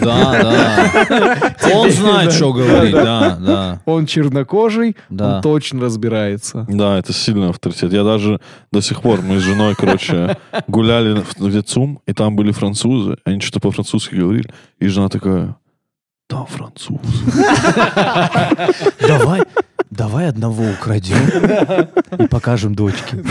[0.03, 1.70] Да, да.
[1.75, 3.81] Он знает, что говорить, да, да.
[3.85, 6.66] он чернокожий, он точно разбирается.
[6.68, 7.92] Да, это сильный авторитет.
[7.92, 8.40] Я даже
[8.73, 10.37] до сих пор, мы с женой, короче,
[10.68, 15.57] гуляли в ЦУМ, и там были французы, они что-то по-французски говорили, и жена такая,
[16.29, 17.01] да, француз.
[19.07, 19.42] Давай,
[20.01, 21.17] давай одного украдем
[22.19, 23.23] и покажем дочке.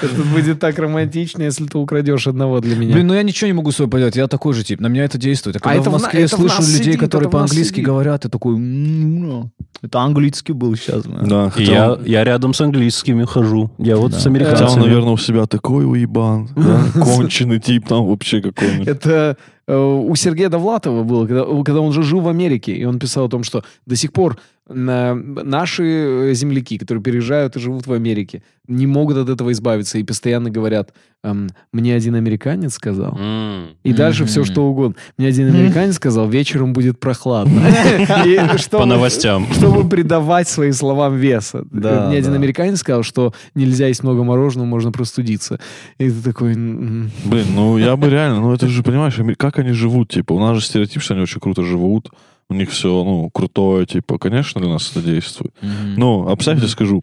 [0.00, 2.94] Это будет так романтично, если ты украдешь одного для меня.
[2.94, 5.04] Блин, ну я ничего не могу с собой поделать, я такой же тип, на меня
[5.04, 5.56] это действует.
[5.56, 9.50] А когда это в Москве слышу людей, сидит, которые по-английски говорят, я такой, «М, ну,
[9.82, 11.04] это английский был сейчас.
[11.04, 13.70] Да, И хотя, я, он, я рядом с английскими хожу.
[13.76, 14.82] Я вот с хотя он, американцами.
[14.82, 16.48] наверное, у себя такой уебан,
[16.94, 18.88] конченый тип там вообще какой-нибудь.
[18.88, 19.36] Это
[19.68, 23.26] э, у Сергея Довлатова было, когда, когда он же жил в Америке, и он писал
[23.26, 28.42] о том, что до сих пор наши э, земляки, которые переезжают и живут в Америке,
[28.66, 33.76] не могут от этого избавиться и постоянно говорят, эм, мне один американец сказал, М.
[33.84, 34.96] и дальше все что угодно.
[35.18, 37.62] Мне один американец сказал, вечером будет прохладно.
[38.72, 39.46] По новостям.
[39.52, 41.64] Чтобы придавать своим словам веса.
[41.70, 45.60] Да, Мне один американец сказал, что нельзя есть много мороженого, можно простудиться.
[45.98, 46.54] И ты такой...
[46.54, 50.56] Блин, ну я бы реально, ну это же, понимаешь, как они живут, типа, у нас
[50.58, 52.10] же стереотип, что они очень круто живут,
[52.48, 55.54] у них все, ну, крутое, типа, конечно, для нас это действует.
[55.62, 57.02] Ну, а представьте, скажу,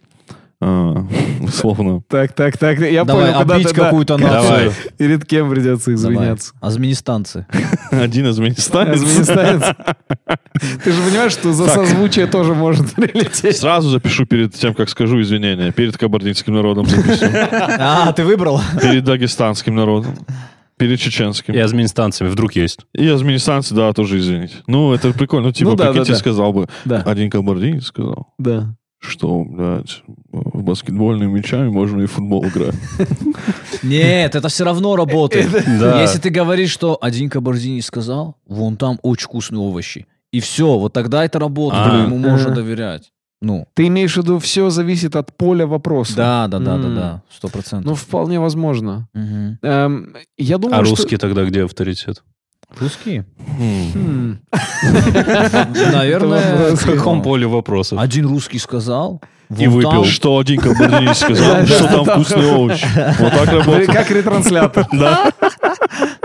[0.66, 1.06] а,
[1.42, 2.80] условно, Так, так, так.
[2.80, 3.64] Я Давай, понял, куда ты...
[3.64, 4.66] да, какую-то как- Давай.
[4.66, 4.72] нацию.
[4.98, 6.16] Перед кем придется Давай.
[6.16, 6.54] извиняться?
[6.62, 7.46] Азменистанцы.
[7.92, 9.76] один из Афганистанец Афганистанец.
[10.84, 13.58] Ты же понимаешь, что за созвучие тоже может прилететь.
[13.58, 15.74] Сразу запишу перед тем, как скажу извинения.
[15.74, 17.26] Перед кабардинским народом запишу.
[17.52, 18.62] А, ты выбрал?
[18.82, 20.16] Перед дагестанским народом.
[20.78, 21.54] Перед чеченским.
[21.54, 22.80] И азминстанциями вдруг есть.
[22.94, 24.56] И азменистанцы, да, тоже извините.
[24.68, 25.48] Ну, это прикольно.
[25.48, 26.20] Ну, типа, Ну да, прикиньте, да, да.
[26.20, 26.68] сказал бы.
[26.86, 28.76] Да, Один кабардинец сказал, да.
[29.00, 32.76] что, блядь, в баскетбольными мячами можно и в футбол играть.
[33.84, 35.50] Нет, это все равно работает.
[35.68, 40.08] Если ты говоришь, что один кабардинец сказал, вон там очень вкусные овощи.
[40.32, 42.04] И все, вот тогда это работает, А.
[42.06, 42.56] ему можно Ага.
[42.56, 43.12] доверять.
[43.46, 46.16] Ну, Ты имеешь в виду, все зависит от поля вопроса?
[46.16, 48.00] да, да, да, да, да, сто Ну, процентов.
[48.00, 49.10] вполне возможно.
[49.14, 49.60] Мгм.
[49.62, 52.24] Эм, я думаю, А что- русские тогда где авторитет?
[52.80, 53.26] Русские?
[53.58, 54.38] Хм.
[55.94, 58.00] Наверное, В каком поле вопросов?
[58.00, 59.22] один русский сказал,
[59.58, 60.06] И выпил.
[60.06, 62.88] Что один кабардинец сказал, что там вкусные овощи.
[63.20, 63.88] Вот так работает.
[63.92, 64.88] Как ретранслятор.
[64.92, 65.32] Да,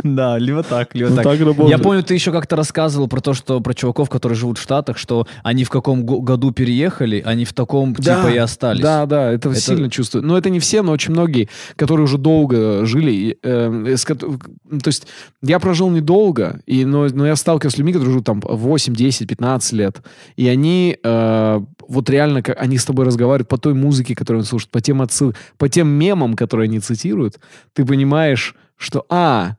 [0.03, 1.25] Да, либо так, либо вот так.
[1.25, 4.63] так Я помню, ты еще как-то рассказывал про то, что про чуваков, которые живут в
[4.63, 8.81] Штатах, что они в каком го- году переехали, они в таком типа и остались.
[8.81, 10.25] Да, да, это, сильно чувствую.
[10.25, 13.39] Но это не все, но очень многие, которые уже долго жили.
[13.43, 13.97] э,
[14.65, 15.07] ну, то есть
[15.43, 19.29] я прожил недолго, и, но, но я сталкивался с людьми, которые живут там 8, 10,
[19.29, 20.03] 15 лет.
[20.37, 24.47] И они э, вот реально, как, они с тобой разговаривают по той музыке, которую они
[24.47, 27.39] слушают, по тем, отсыл, по тем мемам, которые они цитируют.
[27.73, 29.57] Ты понимаешь, что, а,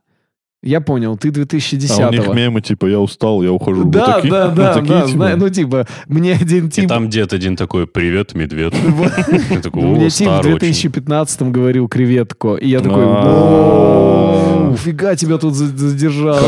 [0.62, 2.34] Я понял, ты А у них 2010-го.
[2.34, 3.84] мемы, типа, я устал, я ухожу.
[3.84, 5.12] Вот Да, такие- да, вот да, такие, да, типа.
[5.12, 6.88] знаю, ну типа, мне один И тип...
[6.88, 8.74] там дед один такой, привет, медведь.
[9.50, 10.58] Я такой, Ну, «О, Мне тип в старый очень».
[10.68, 14.66] 2015 говорил креветку, и я такой, А.
[14.68, 16.38] «Воу, фига тебя тут за- задержал.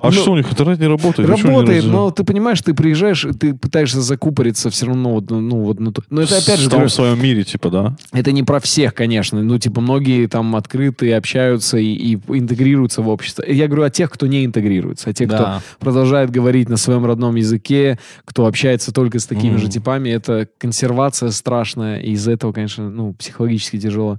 [0.00, 1.28] А что у них интернет не работает?
[1.28, 6.02] Работает, но ты понимаешь, ты приезжаешь, ты пытаешься закупориться все равно, вот, ну, вот, то-
[6.10, 7.96] но это опять же, в своем мире, типа, да?
[8.12, 13.08] это не про всех, конечно, ну, типа, многие там открыты, общаются и, и интегрируются в
[13.08, 13.44] общество.
[13.46, 15.62] Я говорю о тех, кто не интегрируется, о тех, кто Да.
[15.78, 21.30] продолжает говорить на своем родном языке, кто общается только с такими же типами, это консервация
[21.30, 24.18] страшная, и из-за этого, конечно, ну, психологически тяжело.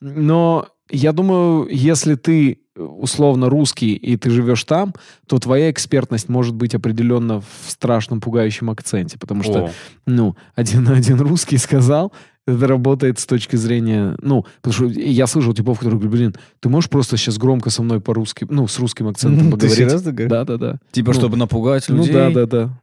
[0.00, 4.94] Но я думаю, если ты условно русский, и ты живешь там,
[5.26, 9.70] то твоя экспертность может быть определенно в страшном пугающем акценте, потому что О.
[10.06, 12.12] ну, один на один русский сказал,
[12.46, 16.68] это работает с точки зрения, ну, потому что я слышал типов, которые говорят, блин, ты
[16.68, 19.76] можешь просто сейчас громко со мной по-русски, ну, с русским акцентом Ты поговорить?
[19.76, 20.30] серьезно говоришь?
[20.30, 20.78] Да, да, да.
[20.92, 22.12] Типа, Ну, чтобы напугать Ну людей.
[22.14, 22.80] да, да, да.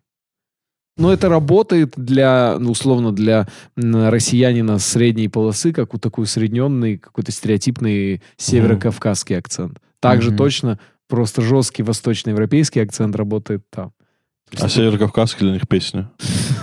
[1.00, 7.32] Но это работает для, ну, условно, для россиянина средней полосы, как вот такой усредненный, какой-то
[7.32, 9.80] стереотипный северокавказский акцент.
[10.00, 10.38] Также Мгм.
[10.38, 13.91] точно просто жесткий восточноевропейский акцент работает там.
[14.60, 16.10] А Северокавказские для них песня.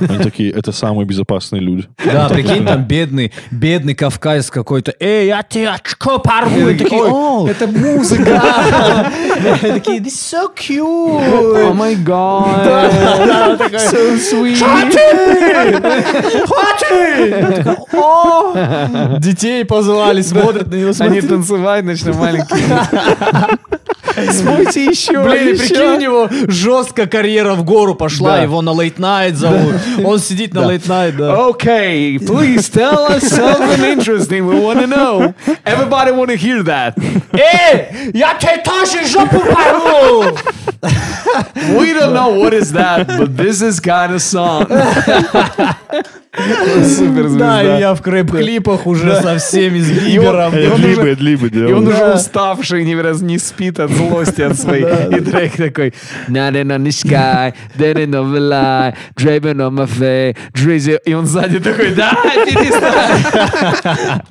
[0.01, 1.87] Они такие, это самые безопасные люди.
[2.05, 4.95] Да, прикинь, там бедный, бедный кавказец какой-то.
[4.99, 6.69] Эй, я тебе очко порву.
[6.71, 8.43] И И такие, «Ой, «О, это музыка!
[9.61, 11.75] Такие, this is so cute.
[11.75, 12.67] май гад!
[13.73, 14.59] So sweet!
[17.93, 20.93] О, Детей позвали, смотрят на него.
[20.99, 22.65] Они танцевать начали маленькие.
[24.31, 29.35] Спойте еще, Блин, прикинь, у него жестко карьера в гору пошла, его на late night
[29.35, 29.75] зовут.
[30.05, 31.35] Он сидит на late night, да.
[31.51, 34.47] Okay, please tell us something interesting.
[34.47, 35.35] We want to know.
[35.65, 36.95] Everybody want to hear that.
[37.33, 40.39] Эй, я тебе тоже жопу порву!
[41.79, 44.67] We don't know what is that, but this is kind of song.
[46.37, 47.39] Суперзвезда.
[47.39, 50.55] Да, и я в крэп-клипах уже со всеми, с Бибером.
[50.57, 51.89] И он уже- эдлибы И он делают.
[51.89, 54.85] уже уставший, не, раз не спит от злости от своей.
[54.85, 55.95] И трек такой
[56.29, 60.99] Nothing on the sky, dead in the lie, driving on my face, drizzy.
[61.05, 62.13] И он сзади такой, да,
[62.45, 64.23] перестань.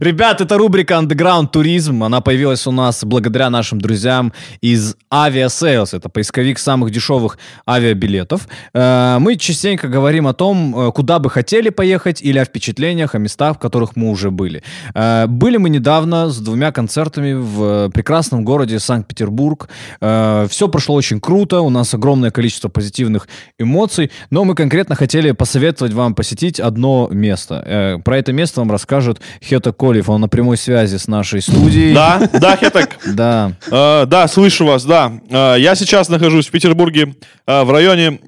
[0.00, 2.04] Ребят, это рубрика Underground Туризм.
[2.04, 5.96] Она появилась у нас благодаря нашим друзьям из Aviasales.
[5.96, 7.36] Это поисковик самых дешевых
[7.68, 8.46] авиабилетов.
[8.74, 13.18] Э, Мы частенько говорим о том, э, куда бы хотели поехать или о впечатлениях, о
[13.18, 14.62] местах, в которых мы уже были.
[14.94, 19.68] Э, Были мы недавно с двумя концертами в прекрасном городе Санкт-Петербург.
[20.00, 23.26] Все прошло очень круто, у нас огромное количество позитивных
[23.58, 28.00] эмоций, но мы конкретно хотели посоветовать вам посетить одно место.
[28.04, 31.94] Про это место вам расскажет Хета Колев, он на прямой связи с нашей студией.
[31.94, 32.98] Да, да, Хетек.
[33.14, 33.52] Да.
[33.70, 35.12] Э, Да, слышу вас, да.
[35.30, 37.14] Э, Я сейчас нахожусь в Петербурге,
[37.46, 38.20] э, в районе,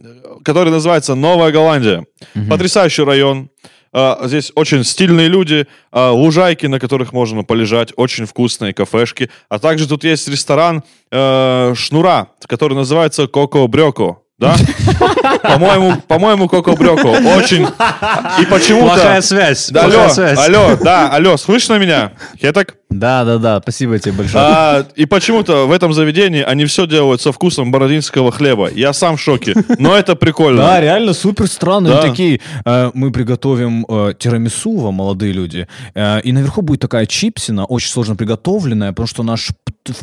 [0.42, 2.07] который называется Новая Голландия.
[2.49, 3.51] Потрясающий район.
[4.23, 9.29] Здесь очень стильные люди, лужайки, на которых можно полежать, очень вкусные кафешки.
[9.49, 14.18] А также тут есть ресторан Шнура, который называется Коко Брёко.
[14.40, 14.57] Да?
[15.42, 17.07] По-моему, по-моему, Коко Брёко.
[17.07, 17.68] Очень.
[18.40, 18.94] И почему-то...
[18.94, 19.68] Плохая связь.
[19.68, 20.38] Да, плохая алло, связь.
[20.38, 22.12] алло, да, алло, слышно меня?
[22.40, 22.76] Хетак?
[22.90, 24.44] Да, да, да, спасибо тебе большое.
[24.44, 28.68] А, и почему-то в этом заведении они все делают со вкусом бородинского хлеба.
[28.68, 29.55] Я сам в шоке.
[29.79, 30.62] Но это прикольно.
[30.62, 31.90] Да, реально супер странно.
[31.90, 32.00] Да.
[32.00, 35.68] Они такие, э, мы приготовим э, тирамису вам, молодые люди.
[35.94, 39.50] Э, и наверху будет такая чипсина, очень сложно приготовленная, потому что наш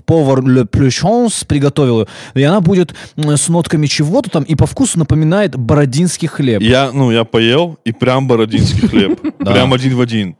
[0.05, 2.07] повар Le Pluchons приготовил ее.
[2.35, 6.61] И она будет с нотками чего-то там, и по вкусу напоминает бородинский хлеб.
[6.61, 9.19] Я, ну, я поел, и прям бородинский хлеб.
[9.39, 10.35] Прям один в один.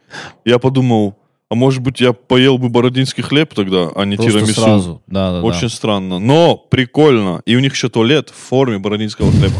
[0.45, 1.15] Я подумал,
[1.49, 4.61] а может быть я поел бы бородинский хлеб тогда, а не Просто тирамису.
[4.61, 5.01] сразу.
[5.07, 5.45] Да, да, да.
[5.47, 6.19] Очень странно.
[6.19, 7.41] Но прикольно.
[7.45, 9.55] И у них еще туалет в форме бородинского хлеба.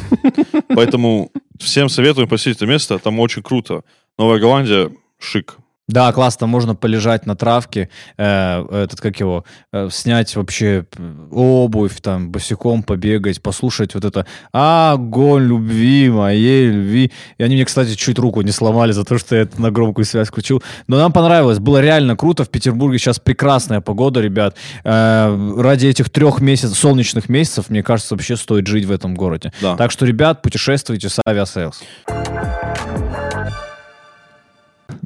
[0.69, 2.99] Поэтому всем советую посетить это место.
[2.99, 3.83] Там очень круто.
[4.17, 5.57] Новая Голландия шик.
[5.87, 12.01] Да, классно, можно полежать на травке, э, этот, как его, э, снять вообще п- обувь,
[12.01, 17.11] там, босиком побегать, послушать вот это «Огонь любви, моей любви».
[17.37, 20.03] И они мне, кстати, чуть руку не сломали за то, что я это на громкую
[20.03, 20.61] связь включил.
[20.87, 22.43] Но нам понравилось, было реально круто.
[22.43, 24.57] В Петербурге сейчас прекрасная погода, ребят.
[24.83, 29.53] Э, ради этих трех месяцев, солнечных месяцев, мне кажется, вообще стоит жить в этом городе.
[29.61, 29.77] Да.
[29.77, 31.81] Так что, ребят, путешествуйте с Aviasales.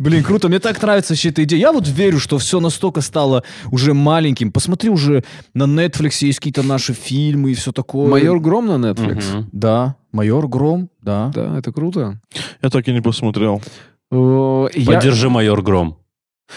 [0.01, 1.59] Блин, круто, мне так нравится вообще эта идея.
[1.59, 4.51] Я вот верю, что все настолько стало уже маленьким.
[4.51, 8.09] Посмотри уже на Netflix есть какие-то наши фильмы и все такое.
[8.09, 9.31] Майор Гром на Netflix.
[9.31, 9.49] Мгм.
[9.51, 11.31] Да, Майор Гром, да.
[11.35, 12.19] Да, это круто.
[12.63, 13.61] Я так и не посмотрел.
[14.11, 15.97] Я- Поддержи майор Гром.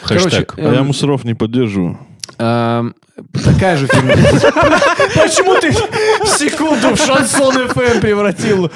[0.02, 0.46] Хэштег.
[0.54, 1.98] Короче, А я эм, мусоров не поддерживаю.
[3.44, 4.14] Такая же фигня.
[5.14, 8.70] Почему ты в секунду в шансон ФМ превратил?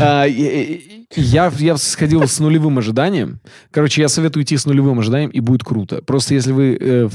[0.00, 3.38] А, и- и- Я, я сходил с нулевым ожиданием.
[3.70, 6.02] Короче, я советую идти с нулевым ожиданием, и будет круто.
[6.04, 6.76] Просто если вы...
[6.80, 7.08] э,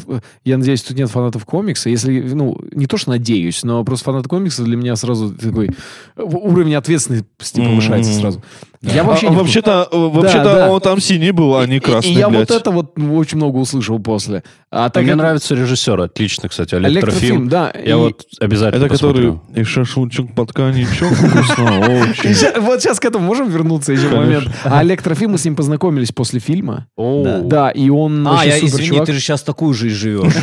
[0.45, 1.89] я надеюсь, тут нет фанатов комикса.
[1.89, 5.71] Если, ну, не то, что надеюсь, но просто фанат комикса для меня сразу такой...
[6.15, 8.41] Уровень ответственности повышается сразу.
[8.81, 10.71] Я вообще А, вообще-то, э, вообще-то да.
[10.71, 12.49] он там синий был, а не И- красный, И я блядь.
[12.49, 14.43] вот это вот очень много услышал после.
[14.71, 17.49] А так Мне как- нравится режиссер, отлично, кстати, Электрофильм, электрофильм.
[17.49, 17.71] да.
[17.75, 19.41] Я и- вот обязательно Это который посмотрю.
[19.55, 22.61] и шашлычок под коньячок вкусно, очень.
[22.61, 24.47] вот сейчас к этому можем вернуться еще момент.
[24.63, 26.87] А электрофильм, мы с ним познакомились после фильма.
[26.97, 27.39] Да.
[27.39, 30.33] Да, и он А, я, извини, ты же сейчас такую жизнь живешь.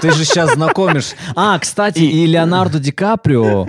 [0.00, 1.12] Ты же сейчас знакомишь.
[1.36, 3.66] А, кстати, и Леонардо Ди Каприо.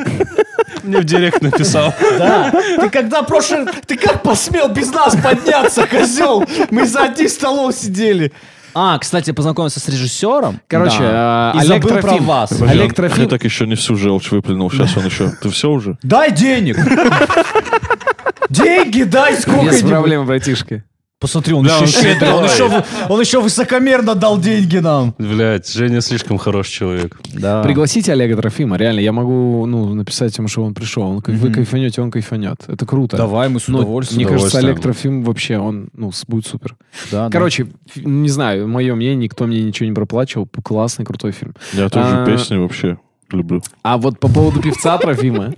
[0.84, 1.93] Мне в директ написал.
[2.17, 2.52] Да.
[2.52, 3.67] Ты когда прошлый...
[3.88, 6.43] Ты как посмел без нас подняться, козел?
[6.72, 8.34] Мы за одним столом сидели.
[8.76, 10.60] А, кстати, познакомился с режиссером.
[10.68, 11.52] Короче, Да.
[11.56, 12.50] а, и забыл про вас.
[12.54, 12.90] Подожди.
[13.22, 15.30] Я так еще не всю желчь выплюнул, сейчас он еще...
[15.42, 15.98] Ты все уже?
[16.04, 16.78] Дай денег.
[18.50, 19.90] Деньги дай Без сколько-нибудь.
[19.90, 20.84] проблем, братишка.
[21.24, 25.16] Посмотри, он Да, еще он щедрый, он еще, он еще высокомерно дал деньги нам.
[25.18, 27.18] Блять, Женя слишком хороший человек.
[27.34, 27.64] Да.
[27.64, 31.04] Пригласите Олега Трофима, реально, я могу ну, написать ему, что он пришел.
[31.04, 32.58] Он, как Вы кайфанете, он кайфанет.
[32.68, 33.16] Это круто.
[33.16, 34.28] Давай, мы с Ну, удовольствием.
[34.28, 34.58] Мне кажется.
[34.58, 36.76] Олег Трофим вообще, он ну, будет супер.
[37.10, 37.32] Да, да.
[37.32, 40.50] Короче, фи- не знаю, мое мнение, никто мне ничего не проплачивал.
[40.62, 41.56] Классный, крутой фильм.
[41.72, 42.26] Я тоже А.
[42.26, 42.98] песни вообще
[43.32, 43.64] люблю.
[43.82, 45.54] А вот по поводу певца Трофима,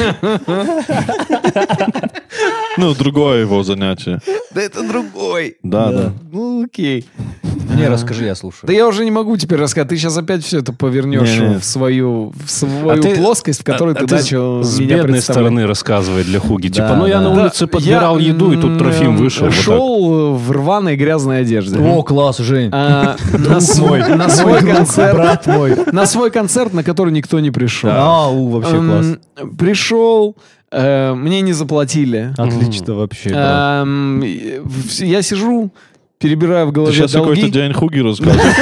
[2.76, 4.20] Ну, другое его занятие.
[4.54, 5.56] да это другой.
[5.62, 6.12] Да, да.
[6.32, 7.06] Ну, окей.
[7.72, 8.66] Мне расскажи, я слушаю.
[8.66, 9.88] Да я уже не могу теперь рассказать.
[9.88, 13.94] Ты сейчас опять все это повернешь в свою, в свою А ты- плоскость, в которой
[13.94, 15.22] А ты ты начал с меня бедной представлять.
[15.46, 16.68] стороны рассказывает для Хуги.
[16.68, 17.28] Да, Типа, ну я да.
[17.28, 19.46] на Да, улице подбирал я, еду, и тут м, Трофим вышел.
[19.46, 19.62] вот так.
[19.64, 21.78] Шел в рваной грязной одежде.
[21.78, 22.70] О, класс, Жень.
[22.72, 25.46] А, на, свой, на свой концерт,
[25.92, 27.90] на свой концерт, на который никто не пришел.
[27.92, 29.06] А, у, вообще класс.
[29.58, 30.36] Пришел,
[30.72, 32.32] мне не заплатили.
[32.38, 33.30] Отлично вообще.
[33.30, 33.82] да.
[33.82, 34.22] Эм,
[34.98, 35.70] Я сижу,
[36.18, 37.72] перебираю в Ты голове сейчас какой-то долги.
[37.72, 38.56] Хуги рассказываешь.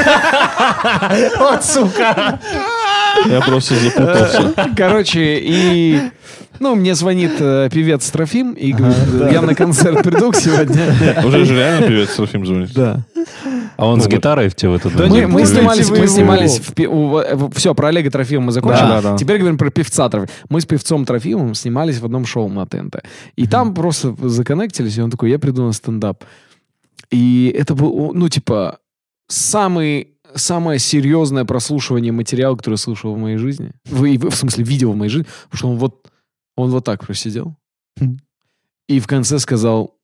[1.39, 2.39] Вот, сука.
[3.27, 4.53] Я просто запутался.
[4.77, 6.01] Короче, и...
[6.61, 11.23] Ну, мне звонит э, певец Трофим и говорит, я на концерт приду сегодня.
[11.25, 12.73] Уже же реально певец Трофим звонит.
[12.75, 13.05] Да.
[13.77, 16.89] А он с гитарой в тебе в этот Да Мы, снимались, мы снимались в, пи-
[16.89, 18.89] у- все, про Олега Трофима мы закончили.
[18.89, 19.17] Да, да.
[19.17, 20.31] Теперь говорим про певца Трофима.
[20.49, 23.03] Мы с певцом Трофимом снимались в одном шоу на ТНТ.
[23.37, 26.25] И там просто законнектились, и он такой, я приду на стендап.
[27.11, 28.79] И это был, ну, типа,
[29.29, 33.73] самый самое серьезное прослушивание материала, которое я слушал в моей жизни.
[33.87, 35.27] В в смысле, видел в моей жизни.
[35.45, 36.09] Потому что он вот,
[36.59, 37.55] он вот так просидел.
[38.89, 39.95] И в конце сказал,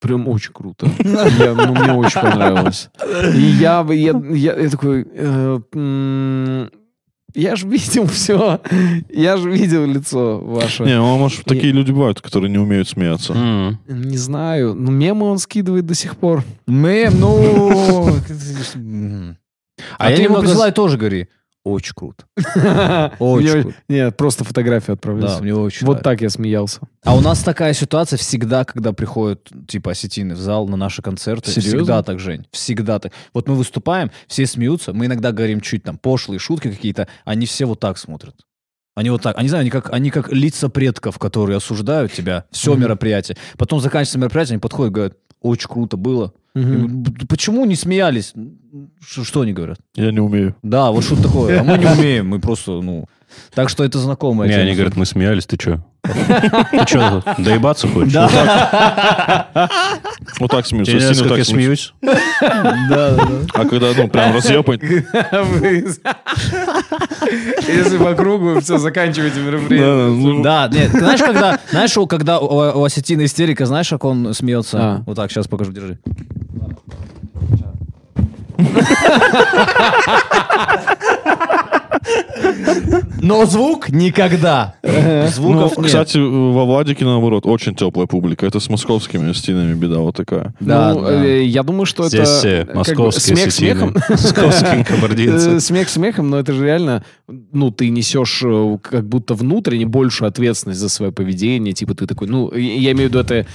[0.00, 0.86] прям очень круто.
[0.98, 2.90] Я- ну, мне очень понравилось.
[3.34, 6.70] И я, я, я, я такой, э, м,
[7.34, 8.60] я же видел все.
[9.08, 10.82] Я же видел лицо ваше.
[10.84, 13.32] Не, ну, может, такие люди бывают, которые не умеют смеяться.
[13.32, 13.78] М.
[13.88, 14.74] Не знаю.
[14.74, 16.44] Но мемы он скидывает до сих пор.
[16.66, 18.08] Мэм, ну...
[19.98, 21.28] А А я ты ему немного присылай тоже говори.
[21.64, 22.24] Очень круто.
[23.20, 23.76] Очень круто.
[23.88, 25.42] Нет, просто фотографию Да, отправляю.
[25.42, 26.80] мне очень Вот так я смеялся.
[27.04, 31.52] А у нас такая ситуация всегда, когда приходят, типа, осетины в зал на наши концерты.
[31.52, 31.78] Серьезно?
[31.78, 32.46] Всегда так, Жень.
[32.50, 33.12] Всегда так.
[33.32, 37.64] Вот мы выступаем, все смеются, мы иногда говорим чуть там пошлые шутки какие-то, они все
[37.64, 38.34] вот так смотрят.
[38.94, 42.74] Они вот так, они знаю, они как, они как лица предков, которые осуждают тебя, все
[42.74, 43.38] мероприятие.
[43.56, 46.32] Потом заканчивается мероприятие, они подходят, говорят, очень круто было.
[46.54, 48.34] «Б- Почему не смеялись?
[49.00, 49.78] Ш- Что они говорят?
[49.94, 50.54] Я не умею.
[50.62, 51.60] Да, вот что такое.
[51.60, 53.06] А мы не умеем, мы просто, ну...
[53.54, 55.82] Так что это знакомая Не, они говорят, мы смеялись, ты что?
[56.04, 58.12] Ты что, доебаться хочешь?
[60.40, 60.90] Вот так смеются.
[60.92, 61.94] Сильно нравится, как я смеюсь?
[62.02, 64.80] А когда, ну, прям разъебать.
[67.68, 70.06] Если по кругу все заканчиваете мероприятие.
[70.08, 74.34] ну, Да, нет, ты знаешь, когда, знаешь, у- когда у, осетина истерика, знаешь, как он
[74.34, 74.78] смеется?
[74.80, 75.02] А.
[75.06, 75.98] Вот так, сейчас покажу, держи.
[83.20, 84.74] Но звук никогда.
[84.82, 85.86] Ну, Звуков нет.
[85.86, 88.46] кстати, во Владике, наоборот, очень теплая публика.
[88.46, 90.54] Это с московскими стенами беда вот такая.
[90.60, 91.24] Да, ну, да.
[91.24, 93.96] э, я думаю, что Здесь это все э, как бы московские смех смехом.
[94.08, 95.60] Московские Э, кабардинцы.
[95.60, 100.80] Смех смехом, но это же реально, ну, ты несешь э, как будто внутренне большую ответственность
[100.80, 101.72] за свое поведение.
[101.72, 103.46] Типа ты такой, ну, я я имею в виду это,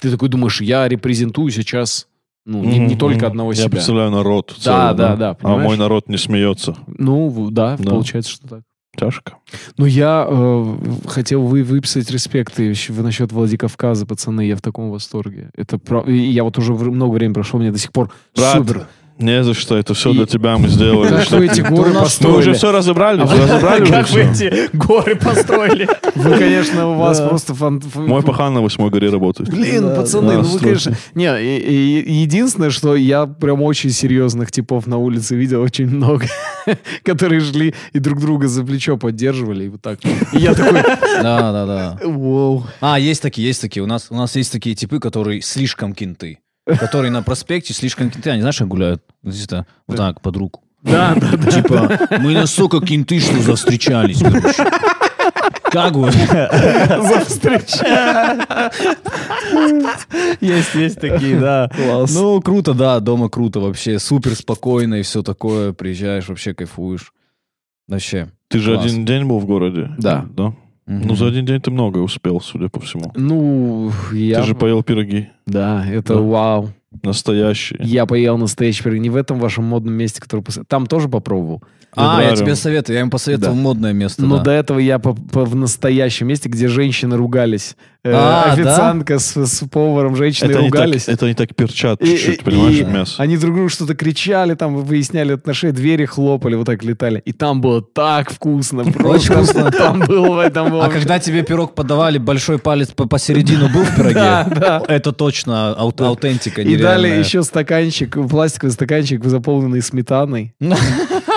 [0.00, 2.08] ты такой думаешь, я репрезентую сейчас,
[2.44, 3.70] ну, не, не только одного Я себя.
[3.70, 4.54] представляю народ.
[4.64, 5.64] Да, целый, да, да, А понимаешь?
[5.64, 6.76] мой народ не смеется.
[6.86, 7.90] Ну, да, Да.
[7.90, 8.60] получается, что так.
[8.94, 9.36] Тяжко.
[9.78, 10.76] Ну, я э,
[11.06, 14.42] хотел вы выписать респекты еще вы насчет Владикавказа, пацаны.
[14.42, 15.48] Я в таком восторге.
[15.56, 18.86] Это прав- и Я вот уже много времени прошло, мне до сих пор Брат, супер.
[19.18, 21.08] Не за что, это все И- для тебя мы сделали.
[21.10, 22.52] Как Что- вы эти горы Мы уже построили?
[22.54, 24.02] все разобрали, разобрали уже
[24.32, 24.50] всё.
[24.72, 25.88] горы построили?
[26.14, 27.54] Вы, конечно, у вас просто
[27.94, 29.50] Мой пахан на восьмой горе работает.
[29.50, 30.96] Блин, пацаны, да, ну вы, конечно...
[31.14, 36.26] Не, и- и- единственное, что я прям очень серьезных типов на улице видел, очень много,
[37.04, 39.98] которые шли и друг друга за плечо поддерживали, и вот так.
[40.32, 40.82] И я такой,
[41.22, 41.98] Да, да, да.
[42.04, 42.64] вау.
[42.80, 43.82] А, есть такие, есть такие.
[43.82, 46.38] У нас, у нас есть такие типы, которые слишком кенты.
[46.66, 48.30] Которые на проспекте слишком кенты.
[48.30, 49.02] Они знаешь, как гуляют?
[49.22, 50.62] Вот здесь -то вот так, под руку.
[50.82, 51.50] Да, да, да.
[51.50, 54.64] Типа, мы настолько кенты, что завстречались, короче.
[55.70, 56.10] Как вы?
[60.40, 61.70] Есть, есть такие, да.
[61.74, 62.14] Класс.
[62.14, 63.98] Ну, круто, да, дома круто вообще.
[63.98, 65.72] Супер спокойно и все такое.
[65.72, 67.12] Приезжаешь, вообще кайфуешь.
[67.88, 68.28] Вообще.
[68.48, 68.86] Ты же Класс.
[68.86, 69.90] один день был в городе?
[69.98, 70.26] Да.
[70.30, 70.54] Да?
[70.86, 73.12] Ну, за один день ты много успел, судя по всему.
[73.14, 74.40] Ну, я...
[74.40, 75.28] Ты же поел пироги.
[75.46, 76.20] Да, это Да.
[76.20, 76.70] вау.
[77.02, 77.80] Настоящие.
[77.82, 78.98] Я поел настоящий пирог.
[78.98, 80.44] Не в этом вашем модном месте, который...
[80.68, 81.62] Там тоже попробовал.
[81.94, 82.96] А, я тебе советую.
[82.96, 83.60] Я им посоветовал Да.
[83.60, 84.22] модное место.
[84.24, 84.44] Но да.
[84.44, 87.76] до этого я по- по- в настоящем месте, где женщины ругались.
[88.04, 88.52] Э, А, да?
[88.54, 91.06] официантка с, с поваром, женщины Это они, так, ругались.
[91.08, 93.14] это они так перчат И- чуть-чуть, и- понимаешь, и мясо.
[93.22, 97.22] Они друг другу что-то кричали, там выясняли отношения, двери хлопали, вот так летали.
[97.24, 98.84] И там было так вкусно.
[98.84, 99.70] Просто вкусно.
[99.78, 103.94] Там было в этом А когда тебе пирог подавали, большой палец по посередину был в
[103.94, 104.14] пироге?
[104.14, 104.82] Да, да.
[104.88, 110.54] Это точно ау- аутентика И дали еще стаканчик, пластиковый стаканчик, заполненный сметаной.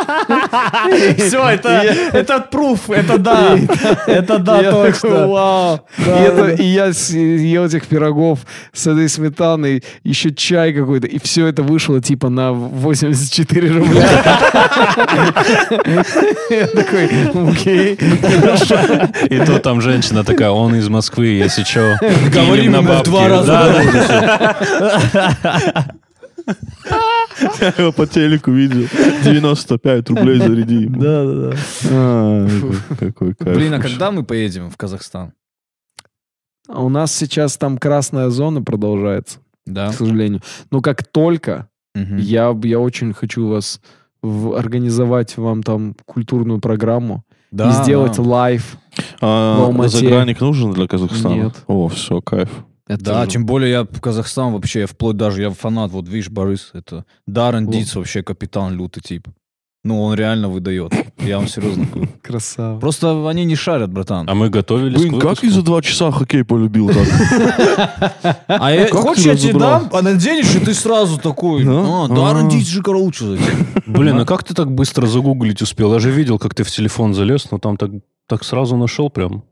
[1.17, 1.69] Все, это,
[2.13, 3.57] это пруф, это да,
[4.07, 5.27] это да, точно.
[5.27, 5.79] вау.
[6.57, 8.39] и, я с- ел этих пирогов
[8.73, 14.07] с этой сметаной, еще чай какой-то, и все это вышло типа на 84 рубля.
[16.49, 17.09] Я такой,
[17.51, 17.97] окей.
[19.29, 21.97] И то там женщина такая, он из Москвы, если что,
[22.33, 23.09] Говорим на ему в бабки.
[23.09, 23.75] два раза Да,
[27.61, 28.87] Я его по телеку видел.
[29.23, 30.87] 95 рублей заряди.
[30.87, 31.57] Да, да, да.
[31.91, 32.47] А,
[32.99, 33.55] Какой кайф.
[33.57, 35.33] Блин, а когда мы поедем в Казахстан?
[36.67, 39.89] А у нас сейчас там красная зона продолжается, Да.
[39.89, 40.41] к сожалению.
[40.71, 43.79] Но как только я, я очень хочу вас
[44.21, 48.23] в- организовать вам там культурную программу Да, и сделать да.
[48.23, 48.77] лайв.
[49.21, 51.33] А загранник нужен для Казахстана?
[51.35, 51.53] Нет.
[51.67, 52.49] О, все, кайф.
[52.87, 56.07] Это Да, же- тем более я в Казахстан вообще, я вплоть даже, я фанат, вот
[56.07, 57.69] видишь, Борис, это Даррен.
[57.69, 59.27] Диц вообще капитан лютый тип.
[59.83, 60.93] Ну, он реально выдает.
[61.19, 62.09] Я вам серьезно говорю.
[62.23, 62.79] красава.
[62.79, 64.27] Просто они не шарят, братан.
[64.27, 67.07] А мы готовились Блин, к как и за два часа хоккей полюбил так?
[68.47, 71.63] А я, Как хочешь, ты я тебе дам, а наденешь, и ты сразу такой.
[71.65, 72.05] Да?
[72.05, 72.49] А, Даррен А.
[72.49, 73.81] Диц же тебя».
[73.85, 75.93] Блин, а как ты так быстро загуглить успел?
[75.93, 77.91] Я же видел, как ты в телефон залез, но там так,
[78.27, 79.43] так сразу нашел прям.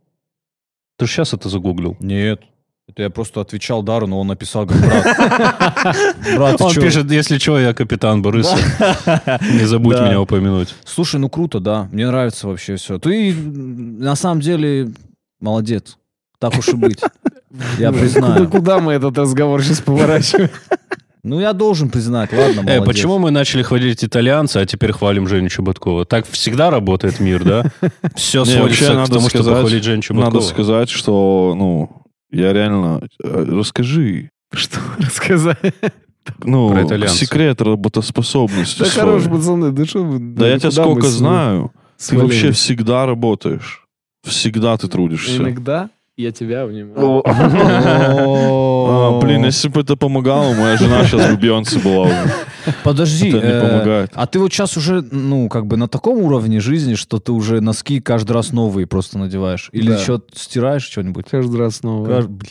[0.97, 1.95] Ты же сейчас это загуглил.
[1.99, 2.41] Нет.
[2.89, 5.17] Это я просто отвечал Даррену, он написал, говорит, брат,
[6.35, 8.59] брат, Он чё?» пишет, если что, я капитан Борисов.
[9.41, 10.75] Не забудь меня упомянуть.
[10.83, 11.87] Слушай, ну круто, да.
[11.93, 12.99] Мне нравится вообще все.
[12.99, 14.89] Ты на самом деле
[15.39, 15.97] молодец.
[16.39, 16.99] Так уж и быть.
[17.79, 18.33] Я Ну, признаю.
[18.47, 20.49] Куда, куда мы этот разговор сейчас поворачиваем?
[21.23, 22.85] Ну, я должен признать, ладно, Э, молодец.
[22.85, 26.03] почему мы начали хвалить итальянца, а теперь хвалим Женю Чеботкова?
[26.05, 27.71] Так всегда работает мир, да?
[28.15, 30.41] Все сводится вообще к тому, чтобы похвалить Женю Надо Чеботкова.
[30.41, 32.02] сказать, что, ну,
[32.33, 33.01] я реально...
[33.23, 35.57] э, Расскажи, Что рассказать?
[36.43, 36.73] ну,
[37.07, 40.19] секрет работоспособности Да хорош, пацаны, да что вы...
[40.19, 41.71] Да я тебя сколько знаю.
[41.97, 43.85] Ты вообще всегда работаешь.
[44.23, 45.37] Всегда ты трудишься.
[45.37, 47.23] Иногда я тебя обнимаю.
[48.85, 52.31] А, блин, если бы это помогало, моя жена сейчас бы Бейонсе была уже.
[52.83, 54.11] Подожди, Это не э, помогает.
[54.13, 57.59] а ты вот сейчас уже, ну, как бы на таком уровне жизни, что ты уже
[57.61, 59.69] носки каждый раз новые просто надеваешь?
[59.71, 59.99] Или Да.
[59.99, 61.25] еще стираешь что-нибудь?
[61.29, 62.07] Каждый раз снова.
[62.07, 62.47] Кажд- Бля.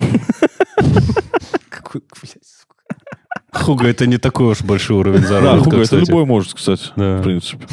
[1.70, 2.74] Какой, блядь, сука.
[3.52, 6.08] Хуга, это не такой уж большой уровень Да, заработка, Хуга, это кстати.
[6.08, 7.18] любой может, кстати, Да.
[7.18, 7.66] в принципе.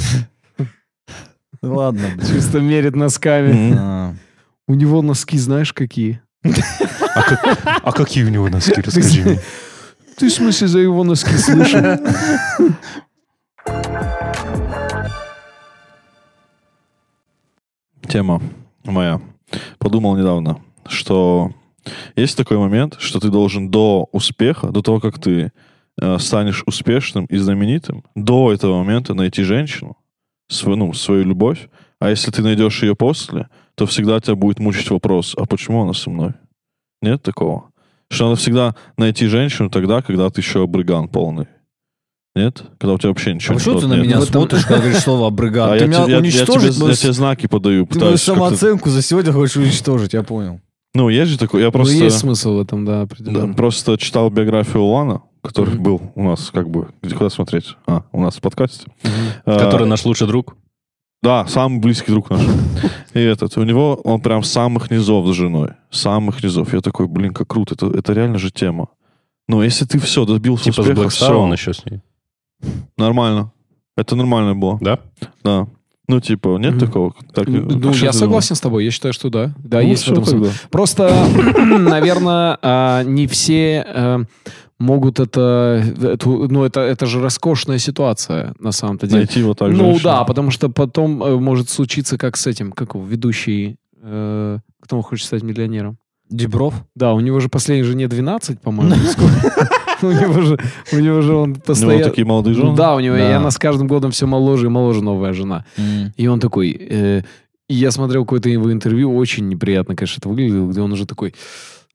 [1.61, 2.29] Ну, Ладно, блядь.
[2.29, 3.51] Чисто мерит носками.
[3.53, 3.77] Мгм.
[3.79, 4.13] А.
[4.67, 6.21] У него носки знаешь какие?
[7.83, 9.39] А какие у него носки, расскажи мне.
[10.17, 11.81] Ты в смысле за его носки слышал?
[18.07, 18.41] Тема
[18.85, 19.19] моя.
[19.79, 21.51] Подумал недавно, что
[22.15, 25.51] есть такой момент, что ты должен до успеха, до того, как ты
[26.01, 29.97] э, станешь успешным и знаменитым, до этого момента найти женщину,
[30.49, 31.69] свою, ну, свою любовь.
[31.99, 35.93] А если ты найдешь ее после, то всегда тебя будет мучить вопрос, а почему она
[35.93, 36.33] со мной?
[37.01, 37.69] Нет такого?
[38.11, 41.47] Что надо всегда найти женщину тогда, когда ты еще обрыган полный.
[42.35, 42.63] Нет?
[42.79, 43.97] Когда у тебя вообще А ничего почему ты нет.
[43.97, 45.69] на меня этом- смотришь, когда говоришь слово «абрыган»?
[45.69, 48.89] А ты я, меня я- я уничтожить, тебе, я тебе знаки подаю, ты мою самооценку
[48.89, 50.59] за сегодня хочешь уничтожить, я понял.
[50.95, 51.95] Ну, есть же такой, я просто...
[51.95, 53.53] Ну, есть смысл в этом, да, Да, определенно.
[53.53, 55.83] просто читал биографию Улана, который Мгм.
[55.83, 57.75] был у нас, как бы, где куда смотреть?
[57.85, 58.87] А, у нас в подкасте.
[59.45, 60.55] А, Который наш лучший друг.
[61.21, 62.41] Да, самый близкий друг наш.
[63.13, 65.69] И этот, у него, он прям с самых низов с женой.
[65.91, 66.73] с Самых низов.
[66.73, 68.87] Я такой, блин, как круто, это, это реально же тема.
[69.47, 72.01] Ну, если ты все, добился Типа с успеха, Star все, он еще с ней.
[72.97, 73.51] нормально.
[73.95, 74.99] Это нормально было, Да?
[75.43, 75.67] да.
[76.09, 76.79] Ну, типа, нет Мгм.
[76.85, 77.13] такого?
[77.33, 78.83] Так, Ну, ну, я согласен с тобой.
[78.83, 79.53] Я считаю, что да.
[79.57, 79.89] Да, думаешь?
[79.89, 80.53] есть в Ну, этом.
[80.69, 81.09] Просто,
[81.57, 84.19] наверное, а, не все э,
[84.83, 85.83] могут это...
[86.01, 89.19] эту- ну, это, это же роскошная ситуация, на самом-то деле.
[89.19, 89.77] Найти вот так же.
[89.77, 90.03] ну женщину.
[90.03, 95.01] да, потому что потом э, может случиться, как с этим, как его, ведущий, э, кто
[95.01, 95.97] хочет стать миллионером.
[96.29, 96.73] Дебров?
[96.95, 98.95] Да, у него же последней жене 12, по-моему.
[100.01, 100.57] У него же,
[100.91, 102.03] у него же он У него постоянно...
[102.03, 102.75] такие молодые жены.
[102.75, 105.65] да, у него, и она с каждым годом все моложе и моложе новая жена.
[106.17, 106.75] И он такой...
[106.77, 107.21] э,
[107.69, 111.33] и я смотрел какое-то его интервью, очень неприятно, конечно, это выглядело, где он уже такой...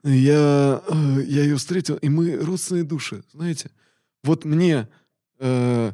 [0.05, 3.71] Я, э, я ее встретил, и мы родственные души, знаете.
[4.25, 4.89] Вот мне
[5.41, 5.93] э,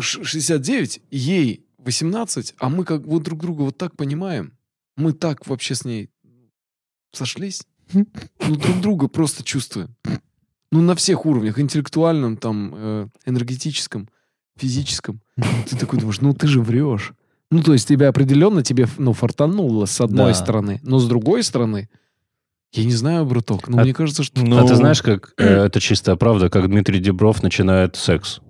[0.00, 4.52] ш- 69, ей 18, а мы как вот друг друга вот так понимаем.
[4.96, 6.10] Мы так вообще с ней
[7.12, 7.62] сошлись.
[7.92, 8.06] Ну,
[8.56, 9.94] друг друга просто чувствуем.
[10.72, 11.58] Ну, на всех уровнях.
[11.58, 14.08] Интеллектуальном, там, э, энергетическом,
[14.56, 15.20] физическом.
[15.68, 17.12] Ты такой думаешь, ну, ты же врешь.
[17.50, 20.34] Ну, то есть тебя определенно тебе, ну, фартануло с одной Да.
[20.34, 20.80] стороны.
[20.82, 21.88] Но с другой стороны,
[22.74, 24.40] я не знаю, браток, но А- мне кажется, что...
[24.44, 28.40] Ну, А ты знаешь, как э, это чистая правда, как Дмитрий Дебров начинает секс?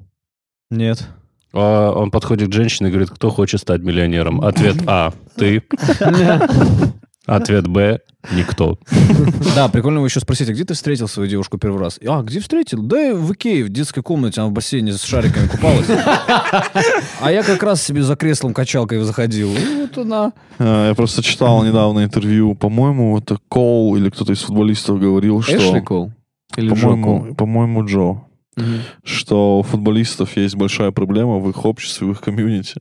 [0.71, 1.07] Нет.
[1.53, 4.41] А Он подходит к женщине и говорит, кто хочет стать миллионером?
[4.41, 5.63] Ответ А– ты.
[7.27, 8.01] Ответ Б–
[8.33, 8.79] никто.
[9.55, 11.99] Да, прикольно его еще спросить, а где ты встретил свою девушку первый раз?
[12.07, 12.83] А, где встретил?
[12.83, 15.87] Да в Икее, в детской комнате, она в бассейне с шариками купалась.
[17.21, 19.51] А я как раз себе за креслом качалкой заходил.
[19.57, 20.33] И вот она...
[20.59, 25.57] э, Я просто читал недавно интервью, по-моему, это Коул или кто-то из футболистов говорил, что...
[25.57, 26.13] Эшли Кол?
[26.57, 26.91] Или Джо Кол?
[26.91, 28.21] По-моему, по-моему, Джо.
[28.57, 28.83] Мгм.
[29.03, 32.77] что у футболистов есть большая проблема в их обществе, в их комьюнити,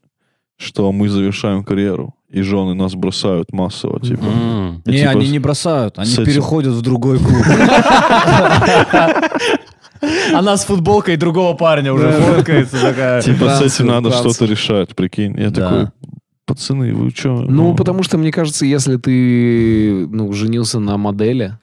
[0.58, 4.26] что мы завершаем карьеру, и жены нас бросают массово, типа.
[4.26, 4.82] М.
[4.86, 7.46] И Не, типа они не бросают, они этим- переходят в другой клуб.
[10.34, 13.22] Она с футболкой другого парня уже фоткается такая.
[13.22, 15.40] Типа с этим надо что-то решать, прикинь.
[15.40, 15.88] Я такой,
[16.46, 17.46] пацаны, вы что?
[17.48, 21.58] Ну, потому что, мне кажется, если ты ну, женился на модели,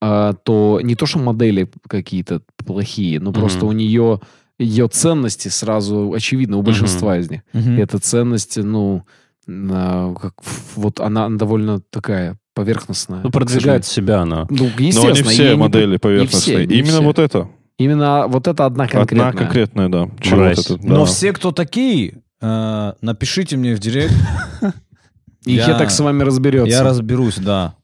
[0.00, 4.20] а, то не то, что модели какие-то плохие, но просто у нее
[4.58, 7.42] ее ценности сразу очевидны у большинства из них.
[7.52, 7.78] Мгм.
[7.78, 9.04] Эта ценность, ну,
[9.46, 10.34] как,
[10.76, 13.20] вот она довольно такая поверхностная.
[13.22, 14.46] Ну, продвигает себя она.
[14.48, 15.12] Ну, Но естественно.
[15.12, 16.66] не ей все не модели при- не все, поверхностные.
[16.66, 17.02] не Именно все.
[17.02, 17.48] вот это.
[17.78, 19.28] Именно вот это одна конкретная.
[19.28, 20.08] Одна конкретная, да.
[20.20, 21.04] Чего вот это, Но да.
[21.06, 24.14] все, кто такие, э, напишите мне в директ.
[25.46, 26.70] И Я- Хетак с вами разберется.
[26.70, 27.74] Я разберусь, да.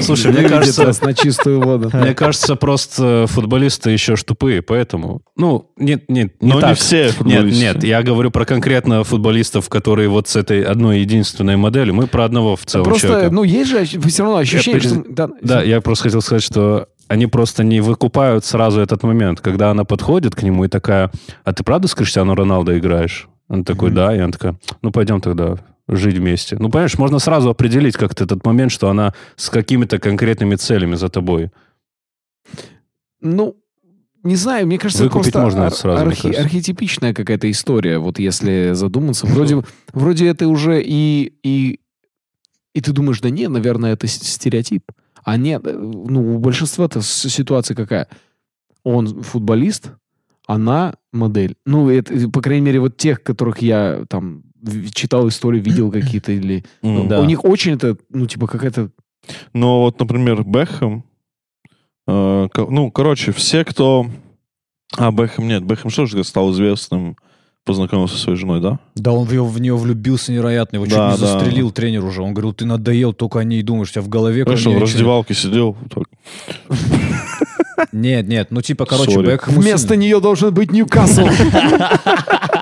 [0.00, 1.90] Слушай, мне кажется, на чистую воду.
[1.94, 5.22] мне кажется, просто футболисты еще ж тупые, поэтому...
[5.36, 6.76] Ну, нет, нет, не Но не так.
[6.78, 7.60] все Нет, футболисты.
[7.60, 11.94] нет, я говорю про конкретно футболистов, которые вот с этой одной единственной моделью.
[11.94, 13.34] Мы про одного в целом Просто, человека.
[13.34, 15.04] ну, есть же все равно ощущение, Я что...
[15.08, 19.70] Да, Да, я просто хотел сказать, что они просто не выкупают сразу этот момент, когда
[19.70, 21.10] она подходит к нему и такая,
[21.44, 23.28] а ты правда с Криштиану Роналдо играешь?
[23.48, 24.14] Он такой, да.
[24.14, 25.56] И она такая, ну пойдем тогда
[25.88, 26.56] жить вместе.
[26.58, 31.08] Ну, понимаешь, можно сразу определить как-то этот момент, что она с какими-то конкретными целями за
[31.08, 31.50] тобой.
[33.20, 33.56] Ну,
[34.22, 36.42] не знаю, мне кажется, Выкупить это просто можно ар- сразу, архи- кажется.
[36.42, 39.26] архетипичная какая-то история, вот если задуматься.
[39.26, 39.62] Вроде,
[39.92, 41.80] вроде это уже и, и,
[42.74, 44.82] и ты думаешь, да нет, наверное, это стереотип.
[45.24, 48.08] А нет, э, ну, у большинства-то ситуация какая?
[48.82, 49.92] Он футболист,
[50.46, 51.56] она модель.
[51.66, 54.42] Ну, это, по крайней мере, вот тех, которых я там
[54.94, 56.64] читал истории, видел какие-то, или...
[56.82, 57.20] Ну, Да.
[57.20, 58.90] У них очень это, ну, типа, какая-то...
[59.52, 61.04] Но вот, например, Бэхэм,
[62.06, 64.06] э, ну, короче, все, кто...
[64.96, 67.16] А, Бэхэм нет, Бэхэм что же стал известным,
[67.68, 68.78] познакомился со своей женой, да?
[68.94, 71.26] Да он в, её- в нее влюбился невероятно, его чуть Да, не да.
[71.26, 72.22] застрелил тренер уже.
[72.22, 74.44] Он говорил, ты надоел только о ней думаешь, у тебя в голове...
[74.44, 75.76] неё в раздевалке сидел.
[75.78, 76.68] вот так.
[77.92, 78.26] нет.
[78.26, 79.26] Нет, ну типа, короче, Сори.
[79.26, 79.54] Бекхэм...
[79.54, 81.26] Вместо нее должен быть Ньюкасл.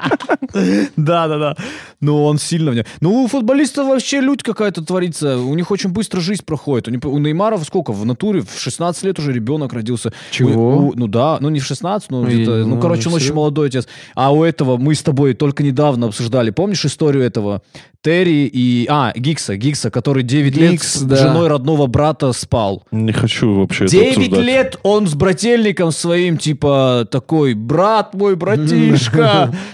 [0.96, 1.56] Да, да, да.
[2.00, 2.84] Ну, он сильно в нем.
[3.00, 5.38] Ну, у футболистов вообще лють какая-то творится.
[5.38, 6.88] У них очень быстро жизнь проходит.
[6.88, 7.92] У, них- у Неймара сколько?
[7.92, 10.12] В натуре в 16 лет уже ребенок родился.
[10.30, 10.76] Чего?
[10.76, 12.50] У- у- ну да, ну не в 16, но где-то.
[12.58, 13.88] Ну, ну, короче, он очень молодой отец.
[14.14, 16.50] А у этого мы с тобой только недавно обсуждали.
[16.50, 17.62] Помнишь историю этого?
[18.02, 18.86] Терри и...
[18.88, 19.56] А, Гикса.
[19.56, 21.16] Гикса, который 9 лет с да.
[21.16, 22.84] женой родного брата спал.
[22.92, 24.44] Не хочу вообще это 9 обсуждать.
[24.44, 29.52] лет он с брательником своим, типа, такой, брат мой, братишка.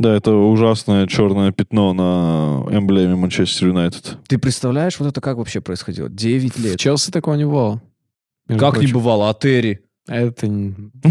[0.00, 4.16] Да, это ужасное черное пятно на эмблеме Манчестер Юнайтед.
[4.26, 6.08] Ты представляешь, вот это как вообще происходило?
[6.08, 6.78] 9 В лет.
[6.78, 7.82] Челси такого не бывало.
[8.48, 8.94] Как не прочим.
[8.94, 9.80] бывало, а Терри?
[10.08, 10.48] Это...
[10.48, 10.74] не-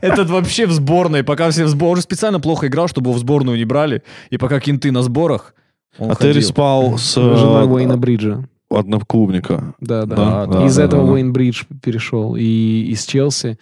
[0.00, 3.20] Этот вообще в сборной, пока все в сборной, уже специально плохо играл, чтобы его в
[3.20, 5.54] сборную не брали, и пока кенты на сборах,
[5.98, 8.44] А Терри спал с Жена э, Уэйна Бриджа.
[8.70, 9.74] одноклубника.
[9.80, 10.46] Да, да.
[10.46, 11.12] Да, из этого.
[11.12, 13.58] Уэйн Бридж перешел и из Челси,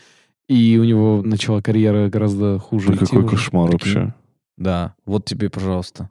[0.51, 2.89] и у него начала карьера гораздо хуже.
[2.89, 3.37] Да идти какой уже.
[3.37, 3.95] кошмар Прикинь.
[3.95, 4.15] вообще.
[4.57, 6.11] Да, вот тебе, пожалуйста.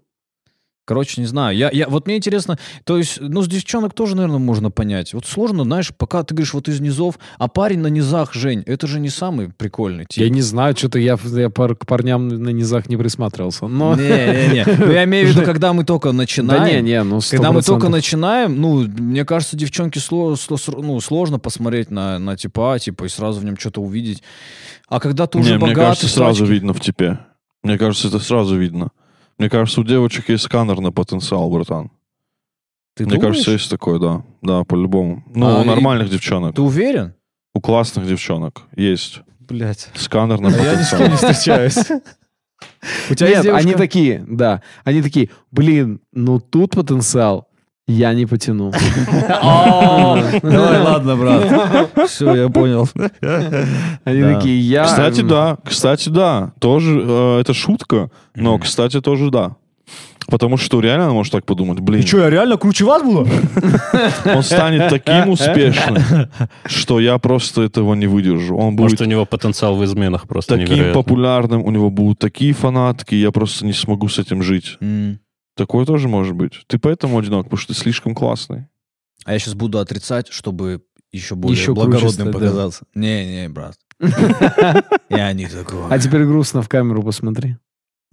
[0.90, 1.56] Короче, не знаю.
[1.56, 5.14] Я, я, вот мне интересно, то есть, ну, с девчонок тоже, наверное, можно понять.
[5.14, 8.88] Вот сложно, знаешь, пока ты говоришь вот из низов, а парень на низах, Жень, это
[8.88, 10.24] же не самый прикольный тип.
[10.24, 13.68] Я не знаю, что-то я, я пар- к парням на низах не присматривался.
[13.68, 13.94] Но...
[13.94, 14.66] Не-не-не.
[14.80, 16.64] Ну, я имею в виду, когда мы только начинаем.
[16.64, 17.90] Да не, не, ну Когда мы только 100%.
[17.92, 23.10] начинаем, ну, мне кажется, девчонке сло- сло- ну, сложно посмотреть на, на типа, типа, и
[23.10, 24.24] сразу в нем что-то увидеть.
[24.88, 27.20] А когда ты уже Не, мне богатый, кажется, сразу видно в типе.
[27.62, 28.90] Мне кажется, это сразу видно.
[29.40, 31.90] Мне кажется, у девочек есть сканер на потенциал, братан.
[32.96, 33.32] Ты Мне думаешь?
[33.36, 34.24] кажется, есть такой, да.
[34.42, 35.24] Да, по-любому.
[35.34, 36.56] Ну, А, у и- нормальных девчонок.
[36.56, 37.14] Ты уверен?
[37.54, 39.90] У классных девчонок есть Блять.
[39.96, 41.02] сканер на А я ни с потенциал.
[41.02, 41.78] кем не встречаюсь.
[43.10, 44.62] У тебя есть Нет, они такие, да.
[44.84, 47.48] Они такие, блин, ну тут потенциал
[47.90, 48.72] я не потяну.
[49.28, 51.90] Давай, ладно, брат.
[52.08, 52.88] Все, я понял.
[54.04, 54.84] Они такие, я...
[54.86, 55.58] Кстати, да.
[55.66, 56.54] Кстати, да.
[56.60, 59.56] Тоже э, это шутка, но, кстати, тоже да.
[60.28, 63.28] Потому что реально она может так подумать, блин, я реально круче вас буду?
[64.26, 65.98] он станет таким успешным,
[66.66, 68.56] что я просто этого не выдержу.
[68.56, 72.54] Он будет Может, у него потенциал в изменах просто таким популярным, у него будут такие
[72.54, 74.78] фанатки, я просто не смогу с этим жить.
[75.56, 76.64] Такое тоже может быть.
[76.68, 78.68] Ты поэтому одинок, потому что ты слишком классный.
[79.26, 80.82] А я сейчас буду отрицать, чтобы
[81.12, 82.32] еще более Еще круче благородным стать, да.
[82.32, 82.86] показаться.
[82.96, 83.76] Не-не, брат.
[85.10, 85.82] Я не такой.
[85.90, 87.58] А теперь грустно в камеру посмотри.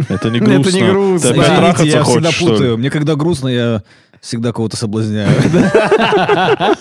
[0.08, 0.76] Это не Это грустно.
[0.76, 1.28] не грустно.
[1.32, 2.52] Ты опять Извините, трахаться я всегда хочешь, что ли?
[2.52, 2.78] путаю.
[2.78, 3.82] Мне когда грустно, я
[4.20, 5.30] всегда кого-то соблазняю.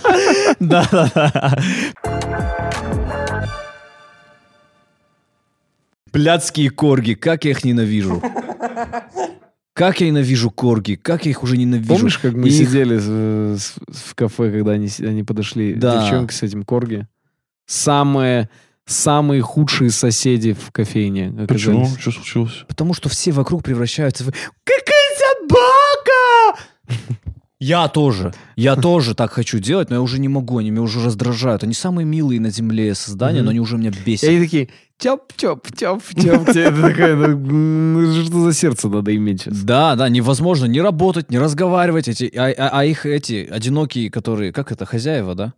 [0.60, 1.58] Да-да-да.
[6.12, 8.22] Блядские корги, как я их ненавижу.
[9.76, 11.90] Как я ненавижу корги, как я их уже ненавижу.
[11.96, 13.76] Помнишь, как мы И их- сидели с- с-
[14.08, 16.02] в кафе, когда они, они подошли, Да.
[16.02, 17.08] девчонки с этим корги?
[17.68, 18.50] Самые,
[18.86, 21.82] самые худшие соседи в кофейне Почему?
[21.82, 22.00] оказались.
[22.02, 22.64] Что случилось?
[22.70, 24.28] Потому что все вокруг превращаются в...
[24.64, 25.12] Какая
[25.50, 26.62] собака!
[27.66, 28.34] Я тоже.
[28.56, 30.58] Я тоже так хочу делать, но я уже не могу.
[30.60, 31.64] Они меня уже раздражают.
[31.64, 34.30] Они самые милые на земле создания, но они уже меня И бесят.
[34.30, 36.46] они такие, тёп, тёп, тёп, тёп.
[36.54, 39.62] Тебе такая, ну, м, что за сердце надо иметь сейчас?
[39.64, 42.08] Да, да, невозможно не работать, не разговаривать.
[42.08, 45.54] Эти, а, а- а их эти одинокие, которые, как это, хозяева, да?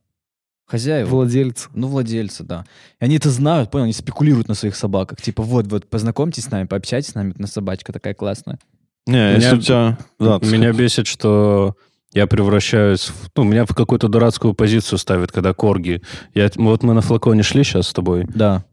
[0.65, 1.09] Хозяева.
[1.09, 1.67] Владельцы.
[1.73, 2.65] Ну, владельцы, да.
[3.01, 5.21] И они это знают, понял, они спекулируют на своих собаках.
[5.21, 8.59] Типа, вот, вот, познакомьтесь с нами, пообщайтесь с нами, на собачка такая классная.
[9.07, 9.97] Не, если у тебя...
[10.19, 11.75] Да, Меня бесит, что
[12.13, 13.05] я превращаюсь...
[13.07, 16.01] В, ну, меня в какую-то дурацкую позицию ставят, когда корги.
[16.33, 18.63] Я, вот мы на флаконе шли сейчас с тобой, Да.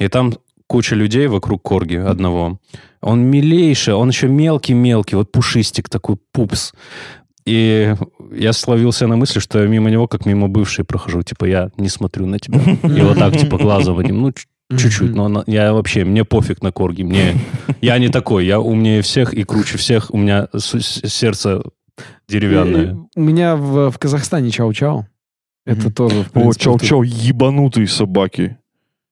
[0.00, 0.34] и там
[0.66, 2.58] куча людей вокруг корги одного.
[3.00, 6.72] Он милейший, он еще мелкий-мелкий, вот пушистик такой, пупс.
[7.44, 7.94] И
[8.32, 11.22] я словился на мысли, что я мимо него, как мимо бывшей прохожу.
[11.22, 12.60] Типа, я не смотрю на тебя.
[12.60, 14.22] И вот так, типа, глазом одним.
[14.22, 14.32] Ну,
[14.78, 15.12] чуть-чуть.
[15.12, 17.02] Но я вообще, мне пофиг на корги.
[17.02, 17.34] Мне,
[17.80, 18.46] я не такой.
[18.46, 20.14] Я умнее всех и круче всех.
[20.14, 21.62] У меня сердце
[22.28, 22.94] деревянное.
[22.94, 25.04] Э, У меня в, в Казахстане чау-чау.
[25.64, 25.92] Это Мгм.
[25.92, 28.58] тоже, в О, принципе, чау-чау, ебанутые собаки.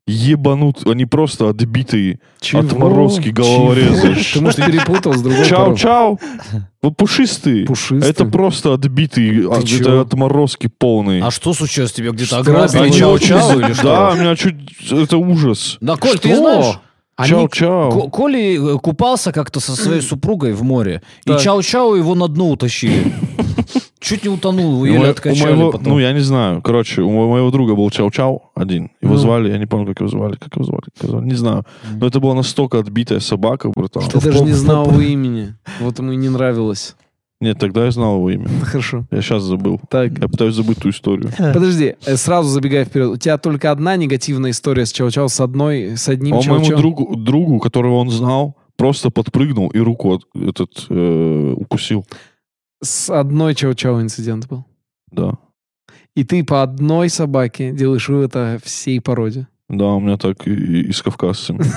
[0.06, 2.18] Ебанут, они просто отбитые.
[2.40, 2.62] Чего?
[2.62, 4.16] Отморозки, головорезы.
[4.34, 5.44] Ты, может, перепутал с другой.
[5.44, 6.18] Чау-чау.
[6.82, 7.64] Вот пушистые.
[7.66, 8.10] Пушистые.
[8.10, 9.48] Это просто отбитые.
[9.48, 9.60] а?
[9.60, 11.22] Это отморозки полные.
[11.22, 11.92] А что случилось?
[11.92, 12.38] Тебе где-то Что?
[12.40, 13.82] ограбили чау-чау или что?
[13.84, 14.56] Да, у меня чуть...
[14.90, 15.76] Это ужас.
[15.80, 16.38] Да, Коль, ты Что?
[16.38, 16.78] знаешь,
[17.20, 17.90] Они- Чау-чау.
[17.92, 21.40] Ко- Коли э, купался как-то со своей супругой в море, и Так.
[21.40, 23.12] чау-чау его на дно утащили.
[24.00, 25.92] Чуть не утонул, У еле откачали моего- потом.
[25.92, 26.62] ну, я не знаю.
[26.62, 28.90] Короче, у мо- моего друга был Чау-Чау один.
[29.02, 29.18] Его Ну.
[29.20, 30.36] звали, я не помню, как его звали.
[30.36, 30.82] Как его звали?
[30.94, 31.26] Как его звали?
[31.28, 31.64] Не знаю.
[32.00, 34.02] Но это была настолько отбитая собака, братан.
[34.08, 35.54] Ты даже не знал его имени.
[35.80, 36.96] Вот ему и не нравилось.
[37.40, 38.48] Нет, тогда я знал его имя.
[38.64, 39.06] Хорошо.
[39.10, 39.80] Я сейчас забыл.
[39.88, 41.30] Так, Я пытаюсь забыть ту историю.
[41.38, 43.08] подожди, э, сразу забегая вперед.
[43.10, 46.76] У тебя только одна негативная история с Чау-Чау, с одной, с одним Он моему Чау-Чау?
[46.76, 52.04] другу, другу, которого он знал, просто подпрыгнул и руку от- этот э, укусил.
[52.82, 54.64] С одной Чау-Чау инцидент был.
[55.10, 55.34] Да.
[56.14, 59.46] И ты по одной собаке делаешь вывод о всей породе.
[59.68, 61.62] Да, у меня так и, и с кавказцами.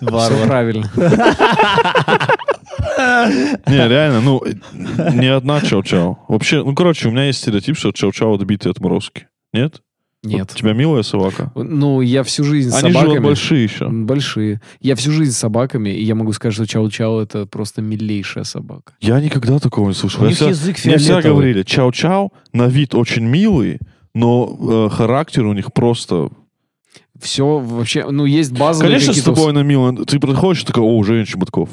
[0.00, 0.90] Все правильно.
[2.98, 4.42] Не, реально, ну,
[5.14, 6.18] не одна чау-чау.
[6.28, 9.28] Вообще, ну, короче, у меня есть стереотип, что чау-чау отбитые отморозки.
[9.52, 9.82] Нет?
[10.22, 10.40] Нет.
[10.40, 11.52] Вот у тебя милая собака?
[11.54, 13.12] Ну, я всю жизнь с Они собаками...
[13.12, 13.88] живут большие еще.
[13.88, 14.60] Большие.
[14.80, 18.94] Я всю жизнь с собаками, и я могу сказать, что Чау-Чау это просто милейшая собака.
[19.00, 20.24] Я никогда такого не слышал.
[20.24, 23.78] У них вся- язык Мне всегда говорили, чау-чау, на вид очень милый,
[24.14, 26.30] но э, характер у них просто...
[27.20, 29.94] Все вообще, ну, есть базовые Конечно, с тобой на мило.
[30.04, 31.68] Ты подходишь, такой, о, Женя Чеботков.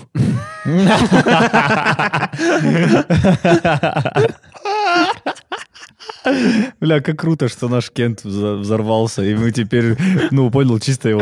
[6.80, 9.98] Бля, как круто, что наш Кент взорвался, и мы теперь,
[10.32, 11.22] ну, понял, чисто его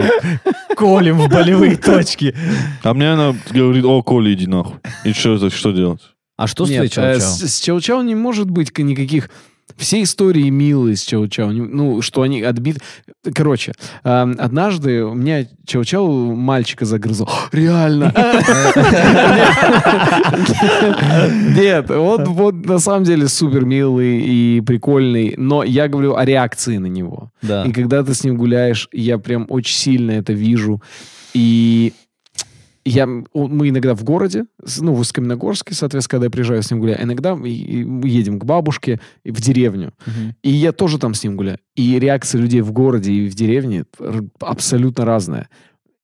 [0.76, 2.36] колем в болевые точки.
[2.84, 4.80] А мне она говорит, о, Коля, иди нахуй.
[5.03, 6.01] И что это, что делать?
[6.38, 7.19] А что с Нет, твоей э, чау-чау?
[7.19, 9.30] с, с Чау-Чау не может быть никаких...
[9.78, 11.51] Все истории милые с Чау-Чау.
[11.51, 12.80] Ну, что они отбиты...
[13.34, 17.28] Короче, э, однажды у меня Чау-Чау мальчика загрызл.
[17.51, 18.13] Реально?
[21.55, 26.78] Нет, вот, вот на самом деле супер милый и прикольный, но я говорю о реакции
[26.78, 27.32] на него.
[27.41, 30.82] И когда ты с ним гуляешь, я прям очень сильно это вижу.
[31.34, 31.93] И
[32.86, 34.45] я, он- мы иногда в городе,
[34.79, 38.99] ну, в Усть-Каменогорске, соответственно, когда я приезжаю с ним гуляю, иногда мы, едем к бабушке
[39.23, 39.93] в деревню.
[40.05, 40.36] Мгм.
[40.43, 41.59] И я тоже там с ним гуляю.
[41.75, 43.86] И реакция людей в городе и в деревне
[44.39, 45.49] абсолютно разная.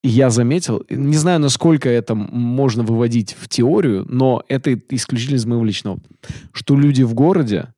[0.03, 5.65] Я заметил, не знаю, насколько это можно выводить в теорию, но это исключительно из моего
[5.65, 5.99] личного,
[6.53, 7.73] что люди в городе,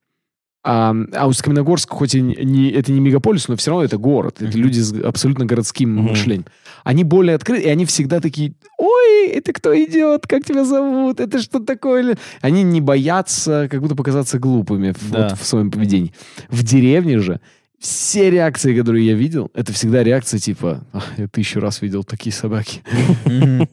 [0.63, 4.41] а, а Усть-Каменогорск, хоть и не, это не мегаполис, но все равно это город.
[4.41, 6.09] Это люди с абсолютно городским Мгм.
[6.09, 6.45] мышлением.
[6.83, 11.39] Они более открыты, и они всегда такие, ой, это кто идет, как тебя зовут, это
[11.41, 12.17] что такое?
[12.41, 15.29] Они не боятся как будто показаться глупыми в, Да.
[15.29, 16.13] вот в своем поведении.
[16.49, 17.39] В деревне же
[17.79, 22.33] все реакции, которые я видел, это всегда реакция типа, «А, я тысячу раз видел такие
[22.33, 22.81] собаки.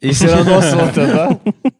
[0.00, 1.40] И все равно смотрят, да?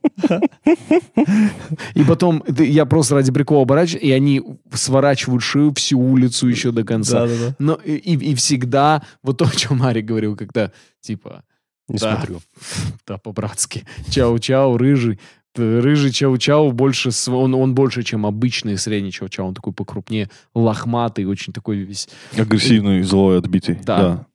[1.94, 4.42] И потом я просто ради прикола оборачиваюсь, и они
[4.72, 7.26] сворачивают шею всю улицу еще до конца.
[7.58, 11.42] Но и, всегда вот то, о чем Марик говорил, когда типа
[11.88, 12.16] Не Да.
[12.16, 12.40] смотрю.
[13.06, 13.84] да, по-братски.
[14.10, 15.18] Чау-чау, рыжий.
[15.56, 19.48] Рыжий чау-чау больше, он, он больше, чем обычный средний чау-чау.
[19.48, 22.08] Он такой покрупнее, лохматый, очень такой весь.
[22.36, 23.76] Агрессивный, злой, отбитый.
[23.84, 23.98] Да.
[23.98, 24.26] Да.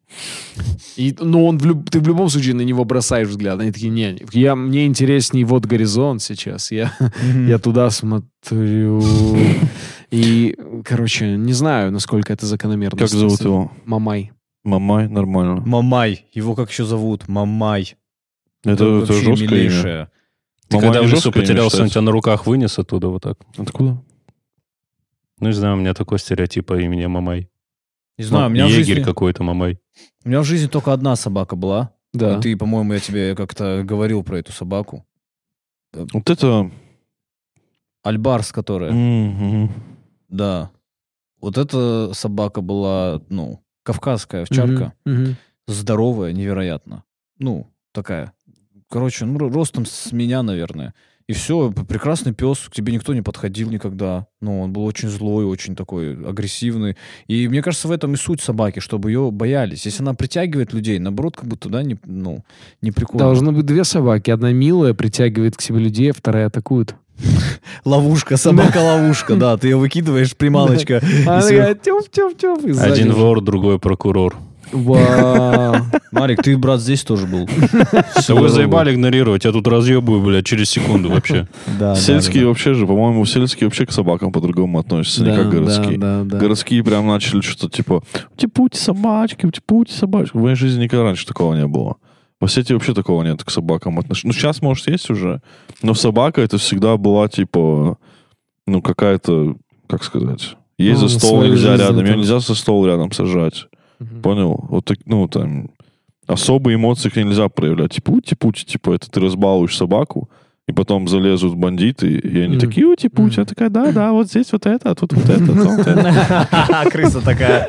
[0.95, 3.59] И, но он в люб- ты в любом случае на него бросаешь взгляд.
[3.59, 6.71] Они такие, не, я, мне интереснее вот горизонт сейчас.
[6.71, 6.93] Я,
[7.47, 9.03] я туда смотрю.
[10.11, 12.97] И, короче, не знаю, насколько это закономерно.
[12.97, 13.71] Как зовут его?
[13.85, 14.31] Мамай.
[14.63, 15.61] Мамай, нормально.
[15.65, 16.25] Мамай.
[16.33, 17.27] Его как еще зовут?
[17.27, 17.95] Мамай.
[18.63, 19.47] Это, это вообще жесткое имя.
[19.47, 20.09] милейшее.
[20.69, 23.37] Ты Мамай когда в лесу имя потерялся, он тебя на руках вынес оттуда вот так.
[23.57, 24.01] Откуда?
[25.39, 27.49] Ну, не знаю, у меня такой стереотип по имени Мамай.
[28.17, 29.79] Не знаю, у меня, в Егерь жизни, какой-то Мамай.
[30.23, 31.91] у меня в жизни только одна собака была.
[32.13, 32.37] Да.
[32.37, 35.05] И Ты, по-моему, я тебе как-то говорил про эту собаку.
[35.93, 36.71] Вот это...
[38.03, 38.91] Альбарс, которая.
[38.91, 39.71] Мгм.
[40.29, 40.71] Да.
[41.41, 44.93] Вот эта собака была, ну, кавказская овчарка.
[45.05, 45.35] Мгм, мгм.
[45.67, 47.03] Здоровая, невероятно.
[47.39, 48.33] Ну, такая.
[48.89, 50.93] Короче, ну, ро- ростом с меня, наверное.
[51.27, 54.27] И все, прекрасный пес, к тебе никто не подходил никогда.
[54.41, 56.97] Ну, он был очень злой, очень такой агрессивный.
[57.25, 59.85] И мне кажется, в этом и суть собаки, чтобы ее боялись.
[59.85, 62.43] Если она притягивает людей, наоборот, как будто, да, не, ну,
[62.83, 63.25] не прикольно.
[63.25, 64.29] Должно быть две собаки.
[64.29, 66.95] Одна милая, притягивает к себе людей, а вторая атакует.
[67.85, 69.57] Ловушка, собака-ловушка, да.
[69.57, 71.01] Ты ее выкидываешь, приманочка.
[72.83, 74.35] Один вор, другой прокурор.
[74.71, 75.75] Вау.
[76.11, 77.47] Марик, ты, брат, здесь тоже был.
[78.27, 81.47] Да вы заебали игнорировать, я тут разъебываю, блядь, через секунду вообще.
[81.95, 85.97] Сельские вообще же, по-моему, сельские вообще к собакам по-другому относятся, не как городские.
[85.97, 86.37] да, да, да.
[86.37, 88.03] Городские прям начали что-то типа
[88.33, 90.35] «Утипути собачки, утипути собачки».
[90.35, 91.97] В моей жизни никогда раньше такого не было.
[92.39, 94.33] В Осетии вообще такого нет к собакам отношения.
[94.33, 95.41] Ну, сейчас, может, есть уже,
[95.81, 97.97] но собака это всегда была, типа,
[98.67, 99.55] ну, какая-то,
[99.87, 103.67] как сказать, ей Ну, за стол нельзя рядом, ее нельзя за стол рядом сажать.
[103.99, 104.21] Мгм.
[104.21, 104.65] Понял?
[104.69, 105.69] Вот так, ну, там,
[106.27, 107.91] особые эмоции нельзя проявлять.
[107.93, 110.29] Типа, ути-пути, типа, это ты разбалуешь собаку,
[110.67, 112.59] и потом залезут бандиты, и они Мгм.
[112.59, 115.57] такие, ути-пути, я такая, да-да, вот здесь вот это, а тут вот это, а тут
[115.57, 116.89] вот это.
[116.91, 117.67] Крыса такая.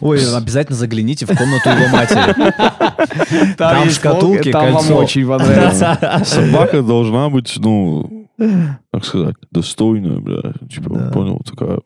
[0.00, 3.54] Ой, обязательно загляните в комнату его матери.
[3.56, 4.96] Там шкатулки, Там вам кольцо.
[4.96, 6.22] очень понравится.
[6.24, 8.28] Собака должна быть, ну,
[8.92, 10.52] так сказать, достойная, бля.
[10.72, 11.10] Типа, Да.
[11.10, 11.80] понял, такая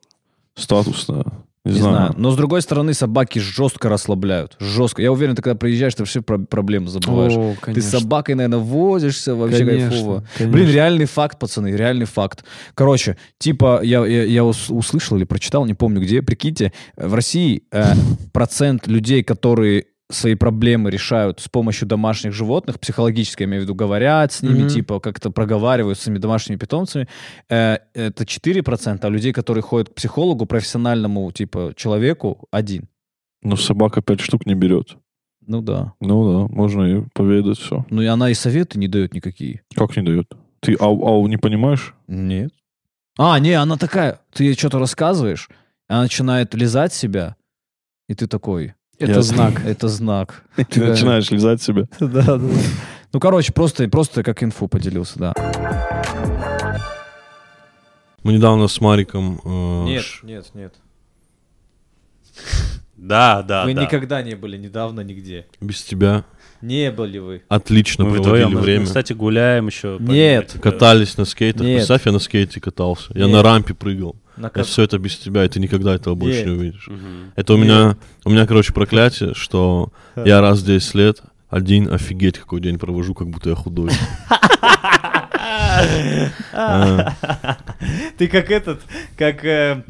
[0.55, 1.25] статусная.
[1.65, 1.97] Не, Не знаю.
[1.97, 2.15] знаю.
[2.19, 4.57] Но с другой стороны, собаки жестко расслабляют.
[4.61, 5.01] Жестко.
[5.01, 7.33] Я уверен, ты когда приезжаешь, ты все про- проблемы забываешь.
[7.33, 10.25] О, Ты с собакой, наверное, возишься, вообще Конечно, кайфово.
[10.37, 10.53] конечно.
[10.59, 12.45] Блин, реальный факт, пацаны, реальный факт.
[12.75, 17.63] Короче, типа, я, я, я ус- услышал или прочитал, не помню где, прикиньте, в России
[17.73, 17.83] э,
[18.33, 23.75] процент людей, которые свои проблемы решают с помощью домашних животных, психологически, я имею в виду,
[23.75, 24.69] говорят с ними, Мгм.
[24.69, 27.09] типа, как-то проговаривают с своими домашними питомцами,
[27.49, 32.89] э, это 4%, а людей, которые ходят к психологу, профессиональному, типа, человеку, один.
[33.43, 34.97] Но собака пять штук не берет.
[35.47, 35.93] Ну да.
[36.01, 37.85] Ну да, можно и поведать все.
[37.91, 39.61] Ну и она и советы не дает никакие.
[39.75, 40.33] Как не дает?
[40.61, 41.95] Ты ау, ау не понимаешь?
[42.09, 42.51] Нет.
[43.19, 45.51] А, не, она такая, ты ей что-то рассказываешь,
[45.87, 47.37] она начинает лизать себя,
[48.09, 49.61] и ты такой, Это Я- знак.
[49.67, 50.45] это знак.
[50.57, 50.87] Ты Да.
[50.89, 51.85] начинаешь лизать себя.
[52.01, 52.41] Да, да.
[53.13, 55.35] Ну, короче, просто, просто как инфу поделился, да.
[58.23, 59.41] Мы недавно с Мариком...
[59.87, 60.75] э, ш- нет, нет.
[62.97, 63.83] Да, да, вы да.
[63.83, 65.47] никогда не были недавно нигде.
[65.61, 66.25] без тебя
[66.63, 67.43] Не были вы.
[67.49, 68.87] отлично Мы проводили вдвоем, мы, время.
[68.87, 69.99] кстати, гуляем еще.
[70.01, 70.57] Нет.
[70.63, 71.63] Катались на скейтах.
[71.67, 71.79] Нет.
[71.79, 73.13] Представь, я на скейте катался.
[73.15, 73.33] Я Нет.
[73.35, 74.17] на рампе прыгал.
[74.37, 76.47] На А как- все это без тебя, и ты никогда этого больше Нет.
[76.47, 76.89] не увидишь.
[76.89, 77.33] Мгм.
[77.37, 81.21] Это у меня, у меня, короче, проклятие, что я раз в 10 лет
[81.51, 83.91] один офигеть какой день провожу, как будто я худой.
[86.53, 87.13] А,
[88.19, 88.81] Ты как этот,
[89.17, 89.83] как э,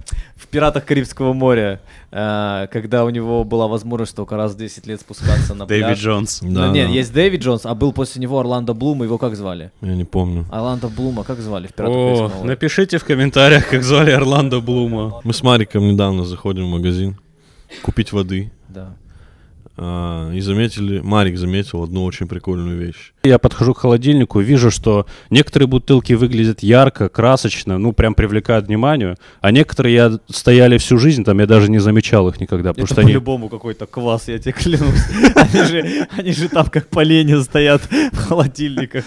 [0.54, 1.80] «Пиратах Карибского моря»,
[2.12, 5.98] э, когда у него была возможность только раз в 10 лет спускаться на Дэвид пляж.
[5.98, 6.42] Джонс.
[6.42, 9.72] Ну, Да, нет, есть Дэвид Джонс, а был после него Орландо Блум, его как звали?
[9.80, 10.46] Я не помню.
[10.52, 12.48] Орландо Блума как звали в «Пиратах Карибского моря»?
[12.50, 15.20] напишите в комментариях, как звали Орландо Блума.
[15.24, 17.18] Мы с Мариком недавно заходим в магазин
[17.82, 18.52] купить воды.
[18.68, 18.94] Да.
[19.76, 23.12] А, и заметили, Марик заметил одну очень прикольную вещь.
[23.24, 29.16] Я подхожу к холодильнику, вижу, что некоторые бутылки выглядят ярко, красочно, ну, прям привлекают внимание,
[29.40, 32.94] а некоторые я стояли всю жизнь, там я даже не замечал их никогда, потому Это
[32.94, 33.10] что они...
[33.10, 35.04] по-любому какой-то квас, я тебе клянусь.
[35.34, 39.04] Они же, они же там как поленья стоят в холодильниках.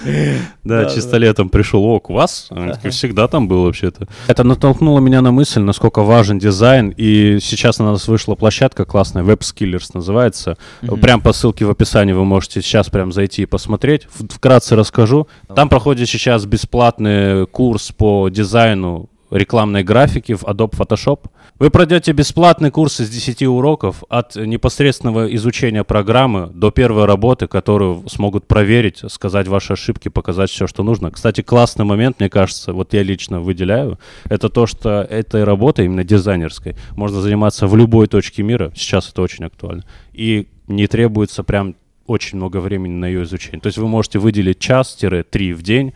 [0.63, 2.49] Да, чисто летом пришел, о, квас,
[2.89, 4.07] всегда там был вообще-то.
[4.27, 9.23] Это натолкнуло меня на мысль, насколько важен дизайн, и сейчас на нас вышла площадка классная,
[9.23, 10.56] WebSkillers называется.
[11.01, 14.07] Прям по ссылке в описании вы можете сейчас прям зайти и посмотреть.
[14.29, 15.27] Вкратце расскажу.
[15.55, 21.29] Там проходит сейчас бесплатный курс по дизайну рекламной графики в Adobe Photoshop.
[21.59, 28.07] Вы пройдете бесплатный курс из 10 уроков от непосредственного изучения программы до первой работы, которую
[28.07, 31.11] смогут проверить, сказать ваши ошибки, показать все, что нужно.
[31.11, 33.99] Кстати, классный момент, мне кажется, вот я лично выделяю,
[34.29, 38.71] это то, что этой работой, именно дизайнерской, можно заниматься в любой точке мира.
[38.75, 39.83] Сейчас это очень актуально.
[40.13, 41.75] И не требуется прям
[42.07, 43.59] очень много времени на ее изучение.
[43.59, 45.93] То есть вы можете выделить час-три в день,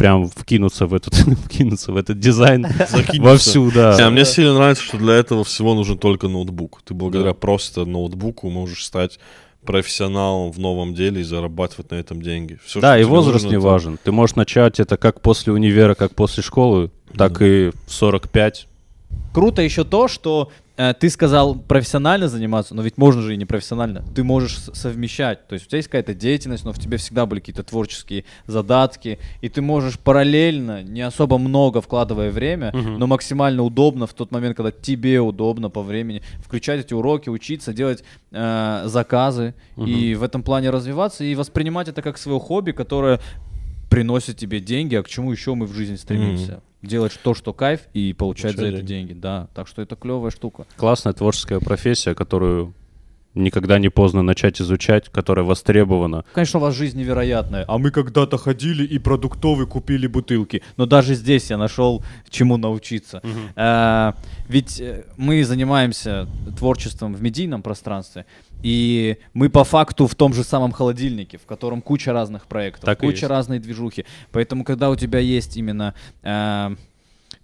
[0.00, 2.66] прям вкинуться в этот, вкинуться в этот дизайн
[3.18, 3.96] вовсю, да.
[4.06, 6.80] А мне сильно нравится, что для этого всего нужен только ноутбук.
[6.84, 9.18] Ты благодаря просто ноутбуку можешь стать
[9.64, 12.58] профессионалом в новом деле и зарабатывать на этом деньги.
[12.64, 13.98] Всё, Да, и возраст нужно, не это- важен.
[14.02, 18.68] Ты можешь начать это как после универа, как после школы, так и в 45.
[19.32, 23.44] Круто еще то, что э, ты сказал профессионально заниматься, но ведь можно же и не
[23.44, 24.02] профессионально.
[24.14, 25.46] Ты можешь совмещать.
[25.46, 29.18] То есть у тебя есть какая-то деятельность, но в тебе всегда были какие-то творческие задатки,
[29.40, 34.56] и ты можешь параллельно, не особо много вкладывая время, но максимально удобно в тот момент,
[34.56, 38.02] когда тебе удобно по времени, включать эти уроки, учиться, делать
[38.32, 43.20] э, заказы, и в этом плане развиваться, и воспринимать это как свое хобби, которое
[43.90, 46.62] приносит тебе деньги, а к чему еще мы в жизни стремимся?
[46.82, 49.12] Делать то, что кайф, и получать за Получать это деньги.
[49.12, 50.66] Да, так что это клевая штука.
[50.76, 52.74] Классная творческая профессия, которую
[53.34, 56.24] никогда не поздно начать изучать, которая востребована.
[56.32, 57.64] Конечно, у вас жизнь невероятная.
[57.68, 60.62] А мы когда-то ходили и продуктовый купили бутылки.
[60.76, 63.22] Но даже здесь я нашел чему научиться.
[63.56, 64.16] А,
[64.48, 66.28] ведь э, мы занимаемся
[66.58, 68.26] творчеством в медийном пространстве.
[68.62, 73.00] И мы по факту в том же самом холодильнике, в котором куча разных проектов, Так
[73.00, 74.04] куча разной движухи.
[74.32, 76.76] Поэтому, когда у тебя есть именно э,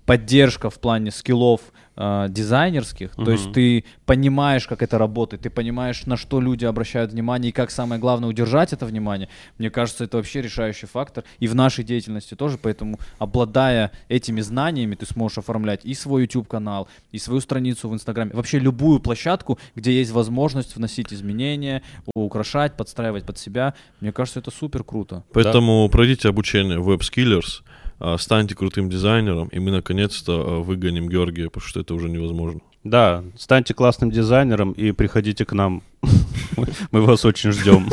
[0.04, 1.60] поддержка в плане скиллов
[1.96, 7.12] э, дизайнерских, то есть ты понимаешь, как это работает, ты понимаешь, на что люди обращают
[7.12, 9.28] внимание и как самое главное удержать это внимание.
[9.58, 14.94] Мне кажется, это вообще решающий фактор и в нашей деятельности тоже, поэтому обладая этими знаниями,
[14.94, 19.58] ты сможешь оформлять и свой YouTube канал, и свою страницу в Инстаграме, вообще любую площадку,
[19.74, 21.82] где есть возможность вносить изменения,
[22.14, 23.74] украшать, подстраивать под себя.
[24.00, 25.24] Мне кажется, это супер круто.
[25.32, 27.85] Поэтому пройдите обучение в WebSkillers, а,
[28.18, 32.60] станьте крутым дизайнером, и мы наконец-то а, выгоним Георгия, потому что это уже невозможно.
[32.84, 35.82] Да, станьте классным дизайнером и приходите к нам.
[36.92, 37.88] Мы- вас очень ждем.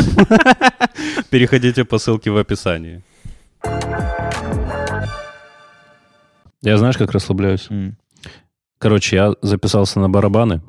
[1.30, 3.02] Переходите по ссылке в описании.
[6.62, 7.68] Я знаешь, как расслабляюсь?
[8.78, 10.62] Короче, я записался на барабаны.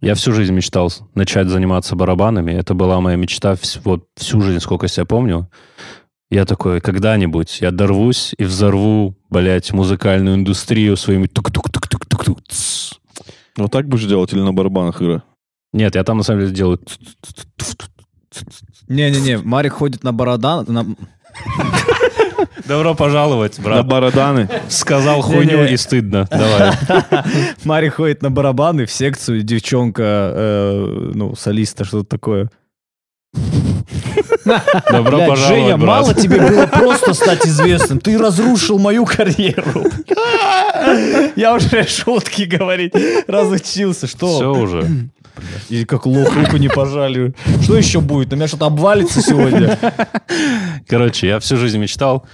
[0.00, 2.52] Я всю жизнь мечтал начать заниматься барабанами.
[2.52, 5.48] Это была моя мечта вс- вот всю жизнь, сколько себя помню.
[6.34, 12.42] Я такой, когда-нибудь я дорвусь и взорву, блядь, музыкальную индустрию своими тук-тук-тук-тук-тук.
[12.48, 12.94] тс.
[13.56, 15.22] Вот так будешь делать или на барабанах игра?
[15.72, 16.80] Нет, я там на самом деле делаю...
[18.88, 20.64] Не-не-не, Марик ходит на бородан...
[20.66, 20.84] на-
[22.66, 23.86] Добро пожаловать, На брат.
[23.86, 24.48] бараданы.
[24.68, 26.26] Сказал хуйню и стыдно.
[26.32, 26.72] Давай.
[27.64, 30.02] Марик ходит на барабаны в секцию, девчонка,
[30.34, 32.50] э, ну, солиста, что-то такое.
[34.90, 36.02] Добро Блядь, пожаловать, Женя, брат.
[36.02, 37.98] мало тебе было просто стать известным.
[38.00, 39.84] Ты разрушил мою карьеру.
[41.36, 42.92] Я уже шутки говорить
[43.26, 44.06] разучился.
[44.06, 44.36] Что?
[44.36, 45.08] Все уже.
[45.68, 47.34] И как лох руку не пожали.
[47.62, 48.30] Что еще будет?
[48.30, 49.78] На меня что-то обвалится сегодня.
[50.86, 52.26] Короче, я всю жизнь мечтал.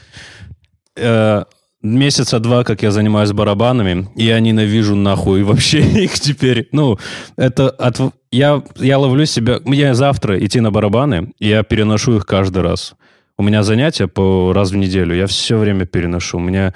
[0.97, 1.45] Э,
[1.83, 6.68] месяца два, как я занимаюсь барабанами, и я ненавижу нахуй вообще их теперь.
[6.72, 6.99] Ну,
[7.37, 7.99] это от...
[8.31, 9.61] Я, я ловлю себя...
[9.64, 12.95] Мне завтра идти на барабаны, и я переношу их каждый раз.
[13.39, 16.39] У меня занятия по раз в неделю, я все время переношу.
[16.39, 16.74] У меня...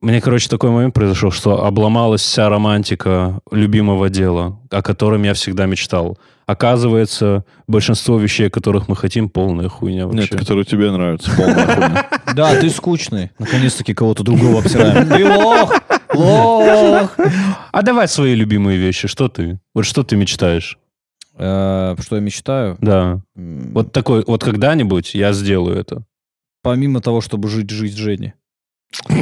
[0.00, 5.66] Мне, короче, такой момент произошел, что обломалась вся романтика любимого дела, о котором я всегда
[5.66, 6.18] мечтал.
[6.48, 10.20] Оказывается, большинство вещей, которых мы хотим, полная хуйня вообще.
[10.22, 11.30] Нет, которые тебе нравятся.
[11.36, 12.08] Полная хуйня.
[12.34, 13.32] Да, ты скучный.
[13.38, 15.06] Наконец-таки кого-то другого обсираем.
[15.10, 15.74] Ты лох!
[16.14, 17.16] Лох!
[17.70, 19.08] А давай свои любимые вещи.
[19.08, 19.60] Что ты?
[19.74, 20.78] Вот что ты мечтаешь?
[21.36, 22.78] Э, Что я мечтаю?
[22.80, 23.20] Да.
[23.34, 26.02] Вот такой, вот когда-нибудь я сделаю это.
[26.62, 28.32] Помимо того, чтобы жить жизнь Жени.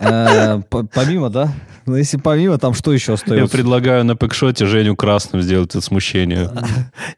[0.00, 1.52] Э, по- Помимо, да?
[1.86, 3.54] Ну, если помимо, там что еще Я остается?
[3.56, 6.50] предлагаю на пэкшоте Женю красным сделать от смущения.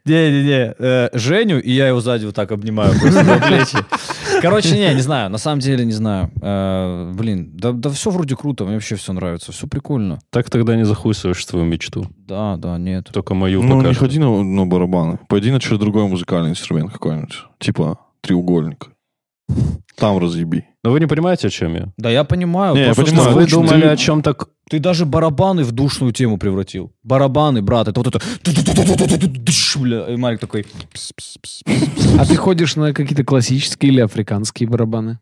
[0.05, 3.77] Не-не-не, э, Женю, и я его сзади вот так обнимаю плечи.
[4.41, 6.29] Короче, не, не знаю, на самом деле не знаю.
[6.41, 10.19] Э, Блин, да, все вроде круто, мне вообще все нравится, все прикольно.
[10.29, 12.07] Так тогда не захуйствуешь свою мечту.
[12.17, 13.09] Да, да, нет.
[13.13, 15.19] Только мою Ну, не ходи на, барабаны.
[15.27, 17.43] Пойди на что другой музыкальный инструмент какой-нибудь.
[17.59, 18.89] Типа треугольник.
[19.95, 20.65] Там разъеби.
[20.83, 21.93] Но вы не понимаете, о чем я?
[21.97, 22.75] Да я понимаю.
[22.75, 24.49] Не, я понимаю, Вы думали ты- о чем так...
[24.69, 26.91] Ты даже барабаны в душную тему превратил.
[27.03, 28.19] Барабаны, брат, это вот это...
[30.11, 30.65] И Марик такой...
[32.17, 35.19] А ты ходишь на какие-то классические или африканские барабаны?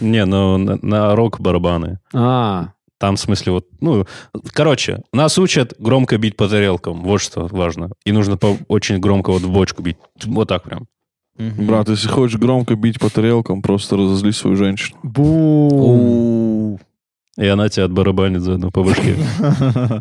[0.00, 1.98] Не, ну на, на рок-барабаны.
[2.14, 2.68] А,
[2.98, 3.66] Там в смысле вот...
[3.80, 4.04] Ну,
[4.52, 7.02] короче, нас учат громко бить по тарелкам.
[7.02, 7.90] Вот что важно.
[8.04, 9.96] И нужно по- очень громко вот в бочку бить.
[10.24, 10.86] Вот так прям.
[11.38, 14.98] Брат, если хочешь громко бить по тарелкам, просто разозли свою женщину.
[15.02, 16.78] бу.
[17.38, 19.16] И она тебя отбарабанит заодно по башке.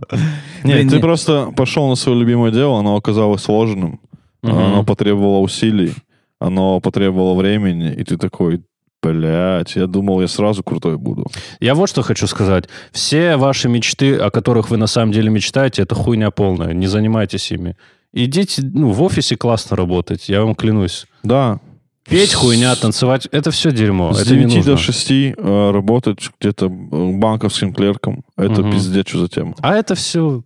[0.64, 4.00] Нет, ты просто пошел на свое любимое дело, оно оказалось сложным,
[4.42, 4.58] Мгм.
[4.58, 5.94] оно потребовало усилий,
[6.40, 8.62] оно потребовало времени, и ты такой,
[9.04, 11.26] блядь, я думал, я сразу крутой буду.
[11.60, 12.70] Я вот что хочу сказать.
[12.92, 16.74] Все ваши мечты, о которых вы на самом деле мечтаете, это хуйня полная.
[16.74, 17.76] Не занимайтесь ими.
[18.18, 21.06] Идите, ну, в офисе классно работать, я вам клянусь.
[21.22, 21.60] Да.
[22.08, 24.14] Петь хуйня, танцевать, это все дерьмо.
[24.14, 24.72] С это не 9 нужно.
[24.74, 28.72] до 6 э, работать где-то э, банковским клерком, это Мгм.
[28.72, 29.54] пиздец, что за тема.
[29.60, 30.44] А это все...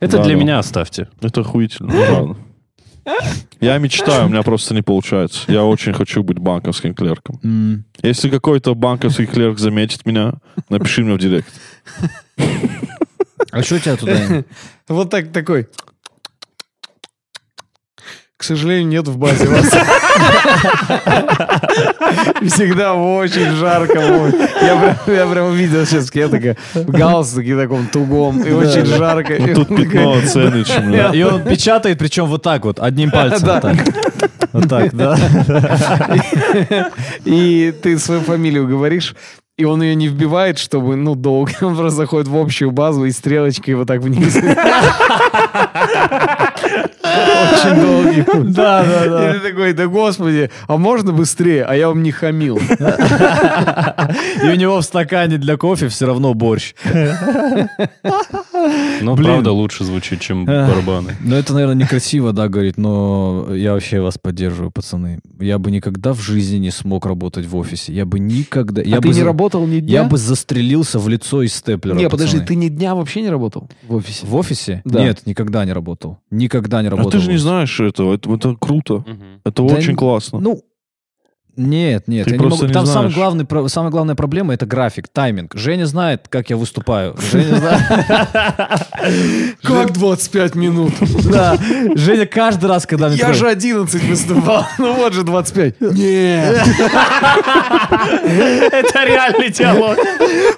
[0.00, 0.40] Это Да, для да.
[0.40, 1.08] меня оставьте.
[1.20, 2.36] Это охуительно, правда.
[3.60, 5.40] Я мечтаю, у меня просто не получается.
[5.52, 7.38] Я очень хочу быть банковским клерком.
[7.44, 7.84] М.
[8.02, 10.34] Если какой-то банковский клерк заметит меня,
[10.68, 11.52] напиши мне в директ.
[13.52, 14.44] А что у тебя туда?
[14.88, 15.68] Вот так такой.
[18.42, 19.66] К сожалению, нет в базе вас.
[22.44, 24.00] Всегда очень жарко.
[24.00, 29.34] Я прям, я прям увидел сейчас, я такая в галстуке таком тугом, и очень жарко.
[29.36, 30.16] И Ну, тут он пятно
[30.90, 31.10] да.
[31.14, 33.46] И он печатает, причем вот так вот, одним пальцем.
[33.46, 33.76] Так.
[34.52, 35.16] Вот так, да.
[37.24, 39.14] И ты свою фамилию говоришь,
[39.58, 41.52] и он ее не вбивает, чтобы, ну, долго.
[41.60, 44.36] Он просто заходит в общую базу и стрелочкой вот так вниз.
[47.04, 48.24] Очень долгий.
[48.52, 49.30] Да, да, да.
[49.30, 51.64] И ты такой, да господи, а можно быстрее?
[51.64, 52.56] А я вам не хамил.
[52.58, 56.74] И у него в стакане для кофе все равно борщ.
[59.00, 59.24] Но Блин.
[59.32, 60.68] правда лучше звучит, чем Эх.
[60.68, 61.16] барабаны.
[61.20, 65.18] Ну, это, наверное, некрасиво, да, говорит, но я вообще вас поддерживаю, пацаны.
[65.40, 67.92] Я бы никогда в жизни не смог работать в офисе.
[67.92, 68.80] Я бы никогда...
[68.82, 70.02] я А ты бы не за- работал ни дня?
[70.02, 72.46] Я бы застрелился в лицо из степлера, Не, подожди, пацаны.
[72.46, 74.26] ты ни дня вообще не работал в офисе?
[74.26, 74.82] В офисе?
[74.84, 75.02] Да.
[75.02, 76.18] Нет, никогда не работал.
[76.30, 77.10] Никогда не А работал.
[77.12, 79.04] ты же не знаешь этого, это, это круто.
[79.44, 80.38] Это Да очень н- классно.
[80.40, 80.62] Ну,
[81.56, 82.66] Нет, нет, Ты я не просто могу.
[82.68, 83.14] не Там самый знаешь.
[83.14, 85.54] главный, про- самая главная проблема это график, тайминг.
[85.54, 87.14] Женя знает, как я выступаю.
[87.30, 87.82] Женя знает.
[89.62, 90.92] Как 25 минут?
[91.32, 91.56] Да.
[91.94, 94.66] Женя каждый раз, когда мне Я же 11 выступал.
[94.78, 95.80] Ну вот же 25.
[95.80, 96.62] Нет.
[98.72, 99.96] Это реальный диалог.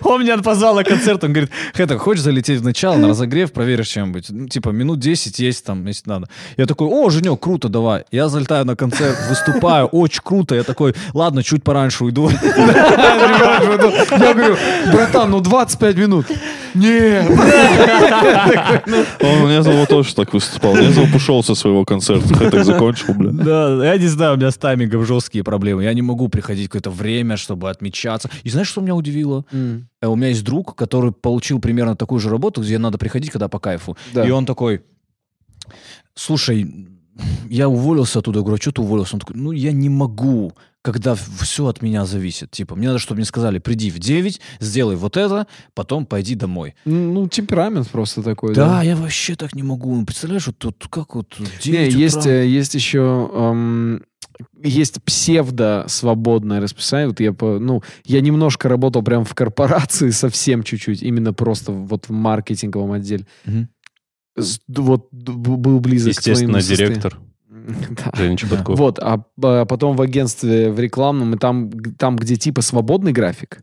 [0.02, 3.88] Он меня позвал на концерт, он говорит, это, хочешь залететь в начало на разогрев, проверишь
[3.88, 4.26] чем-нибудь?
[4.30, 6.28] Ну, типа, минут 10 есть там, если надо.
[6.56, 8.04] Я такой, о, Женек, круто, давай.
[8.10, 10.54] Я залетаю на концерт, выступаю, очень круто.
[10.54, 10.83] Я такой,
[11.14, 12.28] ладно, чуть пораньше уйду.
[12.56, 14.56] Я говорю,
[14.92, 16.26] братан, ну 25 минут.
[16.74, 17.28] Нет.
[19.20, 20.76] Он мне зовут тоже так выступал.
[20.76, 22.44] Я зовут ушел со своего концерта.
[22.44, 23.30] Я так закончил, бля.
[23.30, 25.84] Да, я не знаю, у меня с таймингом жесткие проблемы.
[25.84, 28.28] Я не могу приходить какое-то время, чтобы отмечаться.
[28.42, 29.44] И знаешь, что меня удивило?
[30.00, 33.48] Э, У меня есть друг, который получил примерно такую же работу, где надо приходить, когда
[33.48, 33.96] по кайфу.
[34.14, 34.82] И он такой,
[36.14, 36.88] слушай,
[37.48, 38.38] я уволился оттуда.
[38.40, 39.14] Я говорю, а что ты уволился?
[39.16, 40.52] Он такой, ну, я не могу,
[40.84, 42.50] когда все от меня зависит.
[42.50, 46.74] Типа, мне надо, чтобы мне сказали, приди в 9, сделай вот это, потом пойди домой.
[46.84, 48.54] Ну, темперамент просто такой.
[48.54, 49.96] Да, я вообще так не могу.
[49.96, 51.98] Ну, Представляешь, вот тут как вот 9 Не, утра.
[51.98, 54.02] есть, э, есть еще эм,
[54.62, 57.08] есть псевдо свободное расписание.
[57.08, 62.08] Вот я, по- ну, я немножко работал прям в корпорации, совсем чуть-чуть, именно просто вот
[62.08, 63.24] в маркетинговом отделе.
[63.46, 63.66] Д-
[64.82, 67.00] Вот был близок к Естественно, твоему состоянию.
[67.90, 68.10] Да.
[68.14, 68.78] Женя Чеботков.
[68.78, 73.62] Вот, а п- потом в агентстве в рекламном, и там, там где типа свободный график,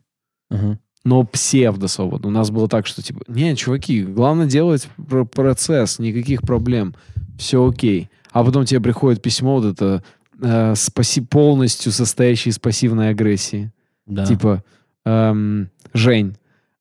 [1.04, 2.28] но псевдо свободный.
[2.28, 6.94] У нас было так, что типа, не, чуваки, главное делать пр- процесс, никаких проблем,
[7.38, 8.08] все окей.
[8.32, 10.02] А потом тебе приходит письмо вот это
[10.40, 13.72] э, спаси полностью состоящее из пассивной агрессии.
[14.06, 14.24] Да.
[14.26, 14.62] Типа,
[15.04, 16.36] эм, Жень,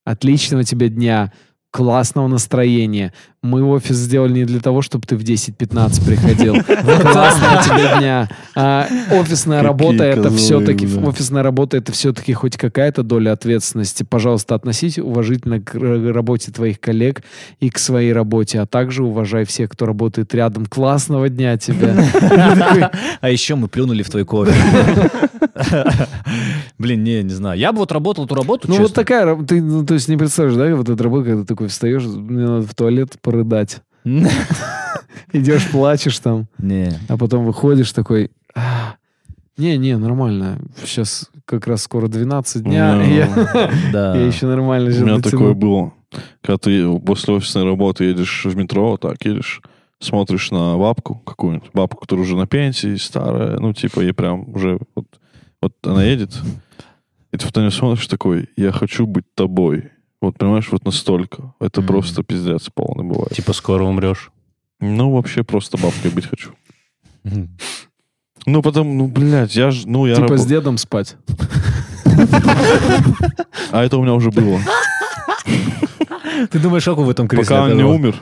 [0.05, 1.31] отличного тебе дня,
[1.71, 3.13] классного настроения.
[3.41, 6.53] Мы офис сделали не для того, чтобы ты в 10-15 приходил.
[6.63, 8.29] Классного тебе дня.
[8.55, 14.03] А, офисная работа это все-таки офисная работа это все-таки хоть какая-то доля ответственности.
[14.03, 17.23] Пожалуйста, относись уважительно к работе твоих коллег
[17.59, 20.65] и к своей работе, а также уважай всех, кто работает рядом.
[20.65, 21.95] Классного дня тебе.
[23.21, 24.53] А еще мы плюнули в твой кофе.
[26.77, 27.59] Блин, не, не знаю.
[27.59, 30.57] Я бы вот работал эту работу, Ну вот такая, ты, ну, то есть не представляешь,
[30.57, 33.81] да, вот эта работа, когда ты такой встаешь, мне надо в туалет порыдать.
[35.33, 36.91] Идешь, плачешь там, Не.
[37.07, 38.95] а потом выходишь такой, «А,
[39.57, 44.15] не-не, нормально, сейчас как раз скоро 12 дня, Ну, и я, Да.
[44.17, 45.31] я еще нормально У меня дотяну».
[45.31, 45.93] такое было.
[46.41, 49.61] Когда ты после офисной работы едешь в метро, так едешь,
[49.99, 54.79] смотришь на бабку какую-нибудь, бабку, которая уже на пенсии, старая, ну, типа, ей прям уже,
[54.95, 55.05] вот,
[55.61, 56.33] вот она едет,
[57.31, 59.91] и ты нее смотришь такой, я хочу быть тобой.
[60.21, 61.53] Вот, понимаешь, вот настолько.
[61.59, 61.87] Это Мгм.
[61.87, 63.33] просто пиздец полный бывает.
[63.33, 64.31] Типа скоро умрешь.
[64.79, 66.51] Ну, вообще просто бабкой быть хочу.
[68.45, 71.15] Ну, потом, ну, блядь, я ж, ну, я Типа с дедом спать.
[73.71, 74.59] А это у меня уже было.
[76.49, 78.15] Ты думаешь, как он в этом кресле Пока он не умер.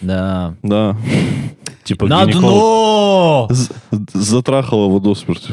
[0.00, 0.54] Да.
[0.62, 0.96] Да.
[1.84, 3.48] Типа На дно!
[4.12, 5.52] Затрахал его до смерти.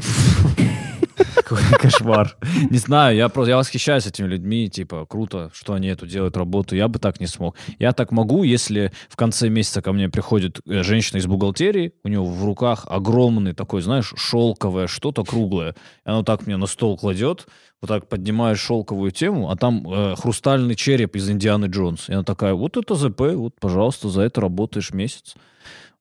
[1.36, 2.38] Какой кошмар.
[2.70, 6.76] Не знаю, я просто я восхищаюсь этими людьми, типа, круто, что они эту делают работу.
[6.76, 7.56] Я бы так не смог.
[7.80, 12.08] Я так могу, если в конце месяца ко мне приходит э, женщина из бухгалтерии, у
[12.08, 15.72] нее в руках огромный такой, знаешь, шелковое что-то круглое.
[16.06, 17.48] И она так мне на стол кладет,
[17.82, 22.10] вот так поднимаешь шелковую тему, а там э, хрустальный череп из Индианы Джонс.
[22.10, 25.36] И она такая, вот это ЗП, вот, пожалуйста, за это работаешь месяц.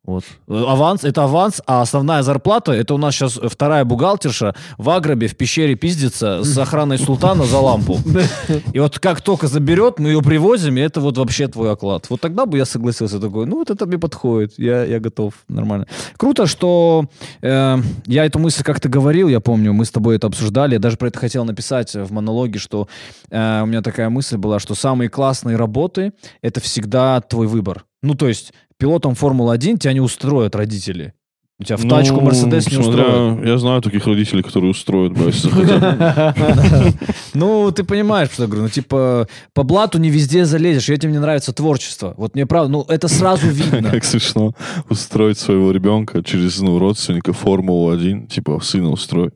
[0.08, 0.24] Вот.
[0.48, 5.36] Аванс, это аванс, а основная зарплата, это у нас сейчас вторая бухгалтерша в Агробе в
[5.36, 7.98] пещере пиздится с охраной султана за лампу.
[8.72, 12.06] И вот как только заберет, мы ее привозим, и это вот вообще твой оклад.
[12.08, 15.86] Вот тогда бы я согласился такой, ну вот это мне подходит, я, я готов, нормально.
[16.16, 17.04] Круто, что
[17.42, 20.96] э, я эту мысль как-то говорил, я помню, мы с тобой это обсуждали, я даже
[20.96, 22.88] про это хотел написать в монологе, что
[23.28, 27.84] э, у меня такая мысль была, что самые классные работы— это всегда твой выбор.
[28.02, 31.12] Ну, то есть пилотом Формулы-1 тебя не устроят родители.
[31.60, 33.44] У тебя в тачку Ну, Мерседес не смотря- устроят.
[33.46, 36.94] Я знаю таких родителей, которые устроят, бля, если захотят.
[37.34, 38.62] Ну, ты понимаешь, что я говорю.
[38.62, 40.88] Ну, типа, по блату не везде залезешь.
[40.88, 42.14] И этим мне нравится творчество.
[42.16, 43.90] Вот мне правда, ну, это сразу видно.
[43.90, 44.52] Как смешно
[44.88, 49.34] устроить своего ребенка через ну, родственника Формулу-1, типа сына устроить,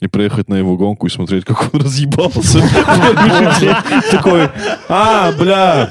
[0.00, 2.60] и приехать на его гонку и смотреть, как он разъебался.
[4.10, 4.50] Такой,
[4.90, 5.90] а, бля,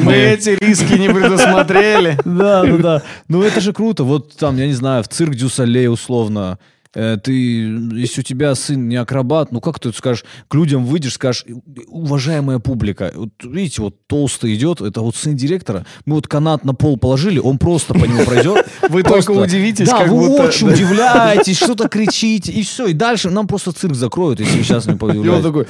[0.00, 2.18] Мы эти риски не предусмотрели.
[2.24, 3.02] Да, да, да.
[3.28, 4.04] Ну, это же круто.
[4.04, 6.58] Вот там, я не знаю, в цирк Дюсалей условно.
[6.94, 11.14] Э, ты, если у тебя сын не акробат, ну как ты скажешь, к людям выйдешь,
[11.14, 11.44] скажешь,
[11.88, 16.74] уважаемая публика, вот видите, вот толстый идет, это вот сын директора, мы вот канат на
[16.74, 18.66] пол положили, он просто по нему пройдет.
[18.88, 23.72] Вы только удивитесь, Да, вы очень удивляетесь, что-то кричите, и все, и дальше нам просто
[23.72, 24.94] цирк закроют, если сейчас не
[25.24, 25.66] И он такой,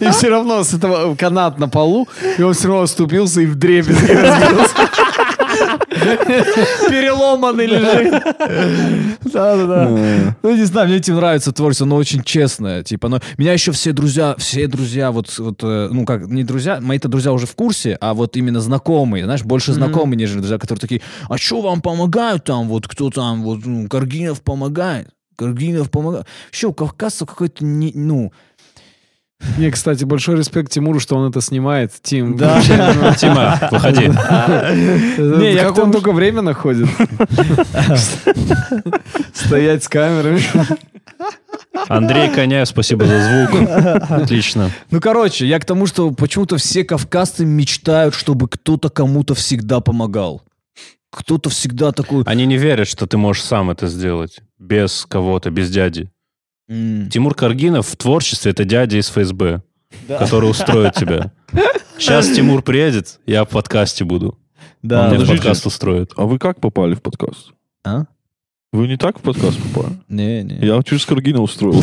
[0.00, 2.08] и все равно с этого канат на полу,
[2.38, 4.74] и он все равно оступился и в дребезги разбился.
[6.88, 8.12] Переломанный лежит.
[9.32, 10.36] Да-да-да.
[10.42, 12.82] Ну, не знаю, мне этим нравится творчество, оно очень честное.
[12.82, 16.80] Типа, но меня еще все друзья, все друзья, вот, вот, э, ну, как, не друзья,
[16.80, 20.80] мои-то друзья уже в курсе, а вот именно знакомые, знаешь, больше знакомые, нежели друзья, которые
[20.80, 25.08] такие, а что вам помогают там, вот, кто там, вот, ну, Каргинов помогает.
[25.36, 26.26] Каргинов помогает.
[26.46, 28.32] Вообще, у кавказцев какой-то, не- ну,
[29.56, 31.92] Не, кстати, большой респект Тимуру, что он это снимает.
[32.02, 32.60] Тим, Да.
[33.18, 34.06] Тима, выходи.
[35.18, 36.88] Не, я как он только время находит.
[39.32, 40.42] Стоять с камерами.
[41.88, 44.10] Андрей Коня, спасибо за звук.
[44.10, 44.70] Отлично.
[44.90, 50.42] Ну, короче, я к тому, что почему-то все кавказцы мечтают, чтобы кто-то кому-то всегда помогал.
[51.10, 52.22] Кто-то всегда такой...
[52.26, 54.40] Они не верят, что ты можешь сам это сделать.
[54.58, 56.10] Без кого-то, без дяди.
[56.68, 59.62] «М, Тимур Каргинов в творчестве это дядя из ФСБ,
[60.06, 61.32] который устроит тебя.
[61.98, 64.38] Сейчас Тимур приедет, я в подкасте буду.
[64.82, 66.12] Да, Он мне подкаст устроит.
[66.16, 67.52] А вы как попали в подкаст?
[67.84, 68.04] А?
[68.70, 69.94] Вы не так в подкаст попали?
[70.08, 70.56] Не, не.
[70.56, 71.78] Я через Каргина устроил.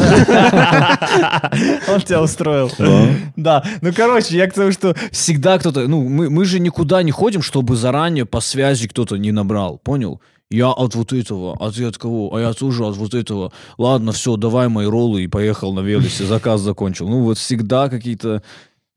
[1.90, 2.72] Он тебя устроил.
[2.78, 3.08] Да.
[3.36, 7.12] Да, ну короче, я к тому, что всегда кто-то, ну мы, мы же никуда не
[7.12, 10.22] ходим, чтобы заранее по связи кто-то не набрал, понял?
[10.52, 12.36] Я от вот этого, а ты от кого?
[12.36, 13.52] А я тоже от вот этого.
[13.78, 17.10] Ладно, все, давай мои роллы и поехал на велосе, заказ закончил.
[17.10, 18.44] Ну вот всегда какие-то,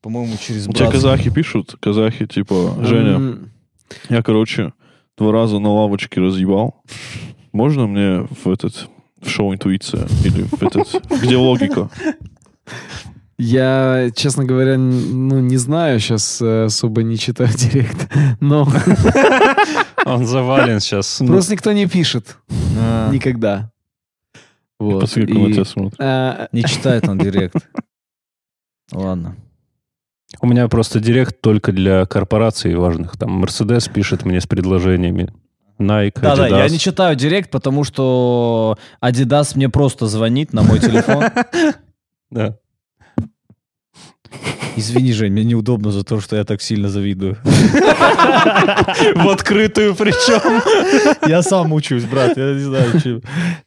[0.01, 3.39] по-моему, через У тебя казахи пишут, казахи, типа, Женя,
[4.09, 4.73] я, короче,
[5.17, 6.83] два раза на лавочке разъебал.
[7.51, 8.87] Можно мне в этот
[9.19, 11.03] в шоу «Интуиция» или в этот...
[11.21, 11.89] Где логика?
[13.41, 18.11] Я, честно говоря, ну, не знаю, сейчас особо не читаю директ,
[18.41, 18.67] но
[20.05, 21.21] Он завален сейчас.
[21.25, 22.35] просто никто не пишет.
[22.77, 23.71] А, Никогда.
[24.77, 25.01] Вот.
[25.01, 25.99] Посмотри, И, тебя смотрит.
[26.51, 27.55] Не читает он директ.
[28.91, 29.37] Ладно.
[30.41, 33.17] У меня просто директ только для корпораций важных.
[33.17, 35.33] Там Мерседес пишет мне с предложениями.
[35.79, 40.79] Nike, Да, да, я не читаю директ, потому что Adidas мне просто звонит на мой
[40.79, 41.23] телефон.
[42.31, 42.57] Да.
[44.79, 47.37] Извини, Жень, мне неудобно за то, что я так сильно завидую.
[49.15, 50.41] В открытую причем.
[51.29, 53.21] Я сам учусь, брат, я не знаю, чем.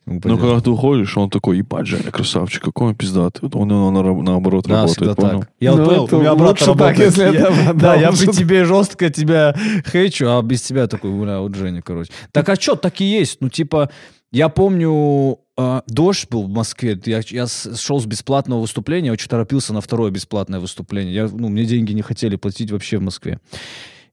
[0.07, 3.49] Ну, когда ты уходишь, он такой, ебать, Женя, красавчик, какой он пиздатый.
[3.53, 5.41] Он, он, на- наоборот работает, понял?
[5.41, 5.51] так.
[5.61, 6.99] Я Ну, вот понял, у меня так, работает.
[6.99, 9.55] если Я- это- Да, да, я при тебе жестко тебя
[9.91, 12.11] хейчу, а без тебя такой, бля, вот Женя, короче.
[12.33, 13.39] Так а что, так и есть.
[13.41, 13.91] Ну, типа,
[14.33, 19.73] я помню, э, дождь был в Москве, я, я шел с бесплатного выступления, очень торопился
[19.75, 21.15] на второе бесплатное выступление.
[21.15, 23.39] Я, ну, мне деньги не хотели платить вообще в Москве.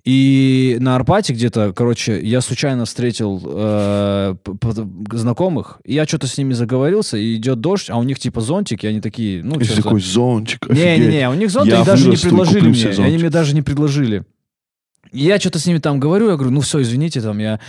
[0.06, 4.36] И на Арбате где-то, короче, я случайно встретил э,
[5.12, 8.86] знакомых, и я что-то с ними заговорился, и идет дождь, а у них типа зонтики,
[8.86, 12.68] они такие, ну, И такой зонтик, не-не-не, у них Я и даже не и предложили
[12.70, 12.80] мне.
[12.80, 13.20] И Они зонтик.
[13.20, 14.26] мне даже не предложили.
[15.12, 17.60] Я что-то с ними там говорю, я говорю, ну все, извините, там я,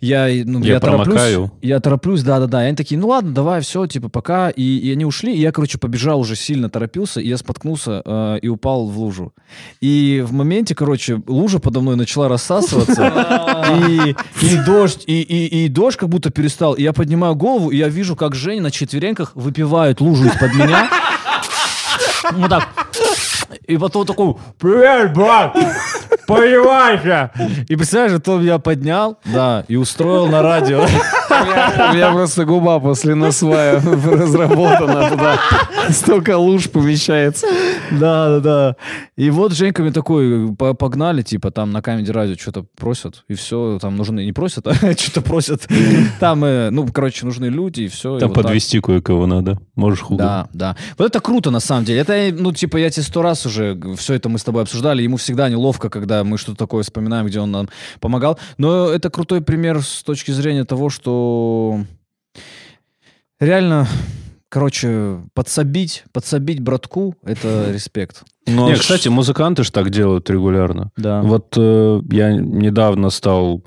[0.00, 1.52] я, ну, Я тороплюсь, промокаю.
[1.60, 2.64] я тороплюсь, да-да-да.
[2.64, 4.48] И они такие, ну ладно, давай, все, типа, пока.
[4.48, 8.38] И, и они ушли, и я, короче, побежал уже сильно, торопился, и я споткнулся э,
[8.40, 9.34] и упал в лужу.
[9.80, 15.68] И в моменте, короче, лужа подо мной начала рассасываться, и, и дождь, и, и, и
[15.68, 16.74] дождь как будто перестал.
[16.74, 20.88] И я поднимаю голову, и я вижу, как Женя на четвереньках выпивает лужу из-под меня.
[22.32, 22.68] Вот так.
[23.66, 25.56] И потом такой, привет, брат,
[26.26, 27.30] поливайся.
[27.68, 30.86] И представляешь, он меня поднял, да, и устроил на радио.
[31.90, 35.38] У меня просто губа после насвая разработана туда.
[35.90, 37.46] Столько луж помещается.
[37.90, 38.76] Да, да, да.
[39.16, 43.34] И вот Женька мне такой, по- погнали, типа, там на камеди радио что-то просят, и
[43.34, 45.66] все, там нужны, не просят, а что-то просят.
[46.20, 48.18] Там, э, ну, короче, нужны люди, и все.
[48.18, 49.58] Там подвести кое-кого надо.
[49.74, 50.24] Можешь хуга.
[50.24, 50.76] Да, да.
[50.98, 52.00] Вот это круто, на самом деле.
[52.00, 55.02] Это, ну, типа, я тебе сто раз уже все это мы с тобой обсуждали.
[55.02, 57.68] Ему всегда неловко, когда мы что-то такое вспоминаем, где он нам
[58.00, 58.38] помогал.
[58.58, 61.27] Но это крутой пример с точки зрения того, что
[63.40, 63.86] реально,
[64.48, 68.22] короче, подсобить, подсобить братку— это респект.
[68.46, 70.90] Ну, кстати, музыканты же так делают регулярно.
[70.96, 71.20] Да.
[71.22, 73.62] Вот э, я недавно стал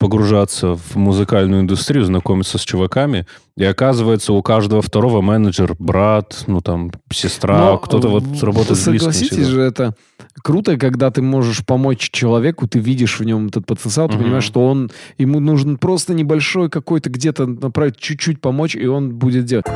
[0.00, 3.26] погружаться в музыкальную индустрию, знакомиться с чуваками,
[3.58, 9.32] и оказывается, у каждого второго менеджер, брат, ну там, сестра, кто-то вот работает близко Согласитесь
[9.32, 9.50] всегда.
[9.50, 9.94] же, это
[10.42, 14.22] круто, когда ты можешь помочь человеку, ты видишь в нем этот потенциал, ты Мгм.
[14.24, 19.44] понимаешь, что он, ему нужен просто небольшой какой-то где-то направить, чуть-чуть помочь, и он будет
[19.44, 19.66] делать.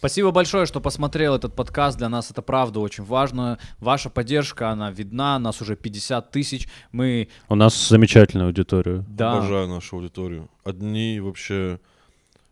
[0.00, 1.98] Спасибо большое, что посмотрел этот подкаст.
[1.98, 3.58] Для нас это правда очень важно.
[3.80, 5.38] Ваша поддержка, она видна.
[5.38, 6.68] Нас уже 50 тысяч.
[6.90, 9.04] Мы, У нас замечательная аудитория.
[9.10, 10.48] да, Обожаю нашу аудиторию.
[10.64, 11.80] Одни вообще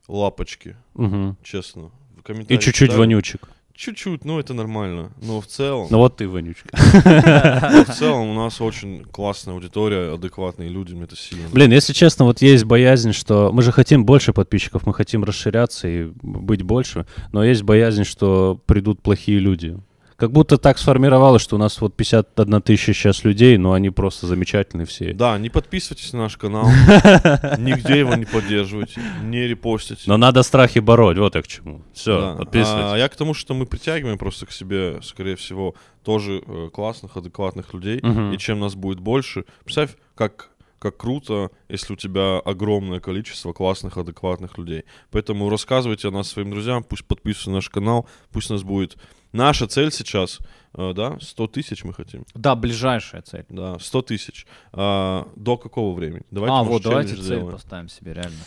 [0.09, 1.39] лапочки, Мгм.
[1.43, 1.91] честно.
[2.23, 2.99] В И чуть-чуть читаю.
[2.99, 3.49] вонючек.
[3.79, 5.13] Чуть-чуть, ну это нормально.
[5.23, 6.69] Но в целом, Ну вот ты вонючка.
[6.73, 12.25] в целом у нас очень классная аудитория, адекватные люди, мне это сильно Блин, если честно,
[12.25, 17.07] вот есть боязнь, что мы же хотим больше подписчиков, мы хотим расширяться и быть больше,
[17.31, 19.79] но есть боязнь, что придут плохие люди.
[20.19, 24.27] Как будто так сформировалось, что у нас вот 51 тысяча сейчас людей, но они просто
[24.27, 25.13] замечательные все.
[25.13, 26.67] Да, не подписывайтесь на наш канал,
[27.59, 30.03] нигде его не поддерживайте, не репостите.
[30.07, 31.83] Но надо страхи бороть, вот я к чему.
[31.95, 32.93] Все, подписывайтесь.
[32.95, 37.17] А я к тому, что мы притягиваем просто к себе, скорее всего, тоже э, классных,
[37.17, 38.03] адекватных людей.
[38.35, 43.97] И чем нас будет больше, представь, как как круто, если у тебя огромное количество классных,
[43.99, 44.85] адекватных людей.
[45.11, 48.97] Поэтому рассказывайте о нас своим друзьям, пусть подписываются на наш канал, пусть у нас будет...
[49.33, 50.39] Наша цель сейчас,
[50.75, 52.25] э, да, 100 тысяч мы хотим.
[52.35, 53.45] да, ближайшая цель.
[53.51, 54.47] Да, 100 тысяч.
[54.73, 56.23] А, до какого времени?
[56.31, 57.51] Давайте, а, может, вот, давайте цель сделаем.
[57.51, 58.39] поставим себе, реально.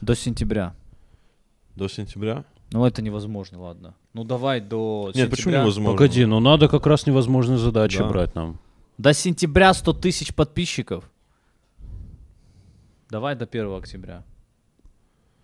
[0.00, 0.74] До сентября.
[1.76, 2.44] До сентября?
[2.72, 3.94] Ну, это невозможно, ладно.
[4.14, 5.60] Ну, давай до Нет, почему сентября.
[5.62, 5.92] невозможно?
[5.92, 8.04] Погоди, ну надо как раз невозможные задачи Да.
[8.08, 8.58] брать нам.
[8.98, 11.04] До сентября 100 тысяч подписчиков.
[13.10, 14.24] Давай до 1 октября.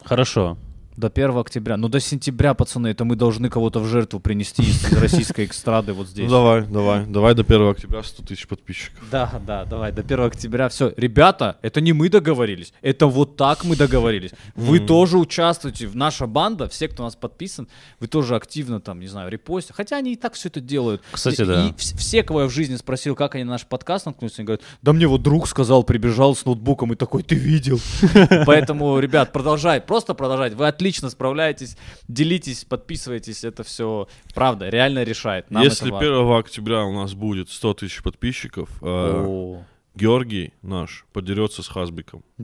[0.02, 0.56] Хорошо.
[1.00, 1.78] До 1 октября.
[1.78, 6.08] Ну, до сентября, пацаны, это мы должны кого-то в жертву принести из российской экстрады вот
[6.08, 6.26] здесь.
[6.26, 9.02] Ну давай, давай, давай до 1 октября 100 тысяч подписчиков.
[9.10, 10.68] Да, да, давай, до 1 октября.
[10.68, 14.32] Все, ребята, это не мы договорились, это вот так мы договорились.
[14.54, 17.66] Вы тоже участвуете, в наша банда, все, кто у нас подписан,
[17.98, 19.72] вы тоже активно там, не знаю, репостите.
[19.72, 21.00] Хотя они и так все это делают.
[21.12, 21.68] Кстати, да.
[21.68, 24.44] И вс- все, кого я в жизни спросил, как они на наш подкаст наткнулись, они
[24.44, 27.80] говорят, да мне вот друг сказал, прибежал с ноутбуком и такой, ты видел.
[28.44, 30.52] Поэтому, ребят, продолжай, просто продолжать.
[30.52, 31.76] Вы отлично справляетесь,
[32.08, 35.50] делитесь, подписывайтесь, это все, правда, реально решает.
[35.50, 36.20] Нам Если это важно.
[36.20, 39.62] 1 октября у нас будет 100 тысяч подписчиков, э.
[39.94, 42.22] Георгий наш подерется с Хазбиком.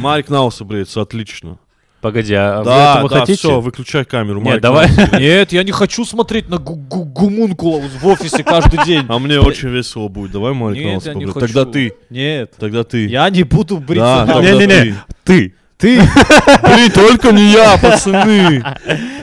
[0.00, 1.58] Марик Науса бреется, отлично.
[2.00, 3.38] Погоди, а вы да, этого да, хотите?
[3.38, 4.40] все, выключай камеру.
[4.40, 4.88] Нет, давай.
[5.18, 9.04] Нет, я не хочу смотреть на гу- гу- гумункула в офисе каждый день.
[9.08, 10.30] А мне очень весело будет.
[10.30, 11.40] Давай Марик Нет, я не хочу.
[11.40, 11.94] Тогда ты.
[12.08, 12.52] Нет.
[12.56, 13.06] Тогда ты.
[13.08, 14.04] Я не буду бриться.
[14.04, 14.94] Да, на- тогда Не-не-не.
[15.24, 15.54] ты.
[15.78, 16.00] Ты.
[16.00, 16.08] Ты?
[16.64, 18.62] Блин, только не я, пацаны.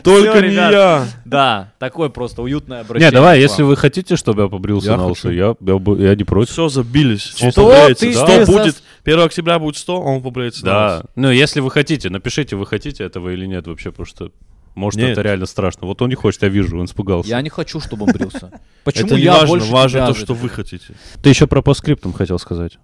[0.03, 0.72] Только не ребят.
[0.72, 1.07] я.
[1.26, 3.10] Да, такое просто уютное обращение.
[3.10, 3.72] Не, давай, если вам.
[3.72, 6.52] вы хотите, чтобы я побрился Я на лысо, я, я, бы- я не против.
[6.53, 7.36] Все, забились.
[7.41, 8.06] Он Что побреется.
[8.06, 8.84] ты- 100 ты за- будет.
[9.03, 10.64] 1 октября будет 100, он побреется.
[10.64, 11.03] Да.
[11.15, 14.32] Ну, если вы хотите, напишите, вы хотите этого или нет вообще, потому что
[14.76, 15.11] может Нет.
[15.11, 15.88] это реально страшно.
[15.88, 17.30] Вот он не хочет, я вижу, он испугался.
[17.30, 18.52] Я не хочу, чтобы он брился.
[18.84, 20.94] Почему Это не я важно, больше важно то, что вы хотите.
[21.23, 22.77] Ты еще про постскриптум хотел сказать.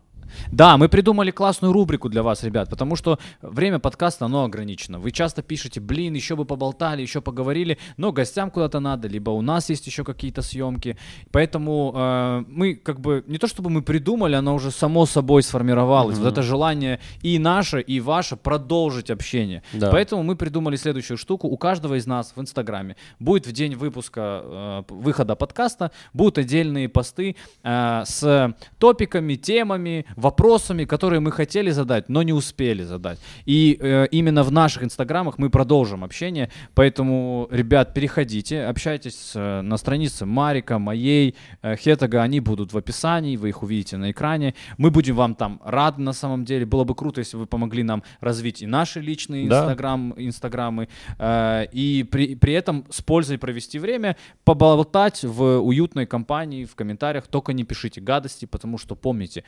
[0.52, 4.99] Да, мы придумали классную рубрику для вас, ребят, потому что время подкаста, оно ограничено.
[4.99, 9.41] Вы часто пишете, блин, еще бы поболтали, еще поговорили, но гостям куда-то надо, либо у
[9.41, 10.98] нас есть еще какие-то съемки.
[11.32, 16.18] Поэтому э, мы как бы, не то чтобы мы придумали, оно уже само собой сформировалось.
[16.18, 19.64] Вот это желание и наше, и ваше продолжить общение.
[19.72, 19.90] Да.
[19.90, 21.48] Поэтому мы придумали следующую штуку.
[21.48, 26.90] У каждого из нас в Инстаграме будет в день выпуска, э, выхода подкаста, будут отдельные
[26.90, 30.40] посты э, с топиками, темами, вопросами,
[30.85, 33.19] которые мы хотели задать, но не успели задать.
[33.45, 36.49] И э, именно в наших Инстаграмах мы продолжим общение.
[36.73, 43.38] Поэтому, ребят, переходите, общайтесь э, на странице Марика, моей, э, Хетага, они будут в описании,
[43.38, 44.55] вы их увидите на экране.
[44.77, 46.65] Мы будем вам там рады на самом деле.
[46.65, 49.59] Было бы круто, если вы помогли нам развить и наши личные Да.
[49.61, 50.88] инстаграм, инстаграмы,
[51.19, 57.27] э, и при, при этом с пользой провести время, поболтать в уютной компании, в комментариях.
[57.27, 59.43] Только не пишите гадости, потому что помните,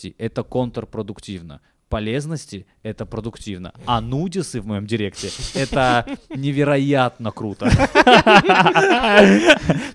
[0.00, 1.60] гадости— это контрпродуктивно.
[1.88, 3.72] Полезности— это продуктивно.
[3.84, 6.06] А нудисы в моем директе— это
[6.36, 7.68] невероятно круто.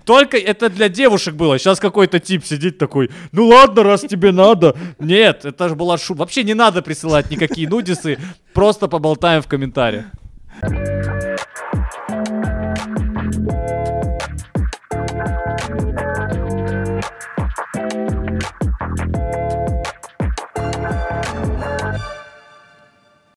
[0.04, 1.58] Только это для девушек было.
[1.58, 4.74] Сейчас какой-то тип сидит такой, ну ладно, раз тебе надо.
[4.98, 6.20] Нет, это же была шутка.
[6.20, 8.18] Вообще не надо присылать никакие нудисы.
[8.52, 10.04] Просто поболтаем в комментариях.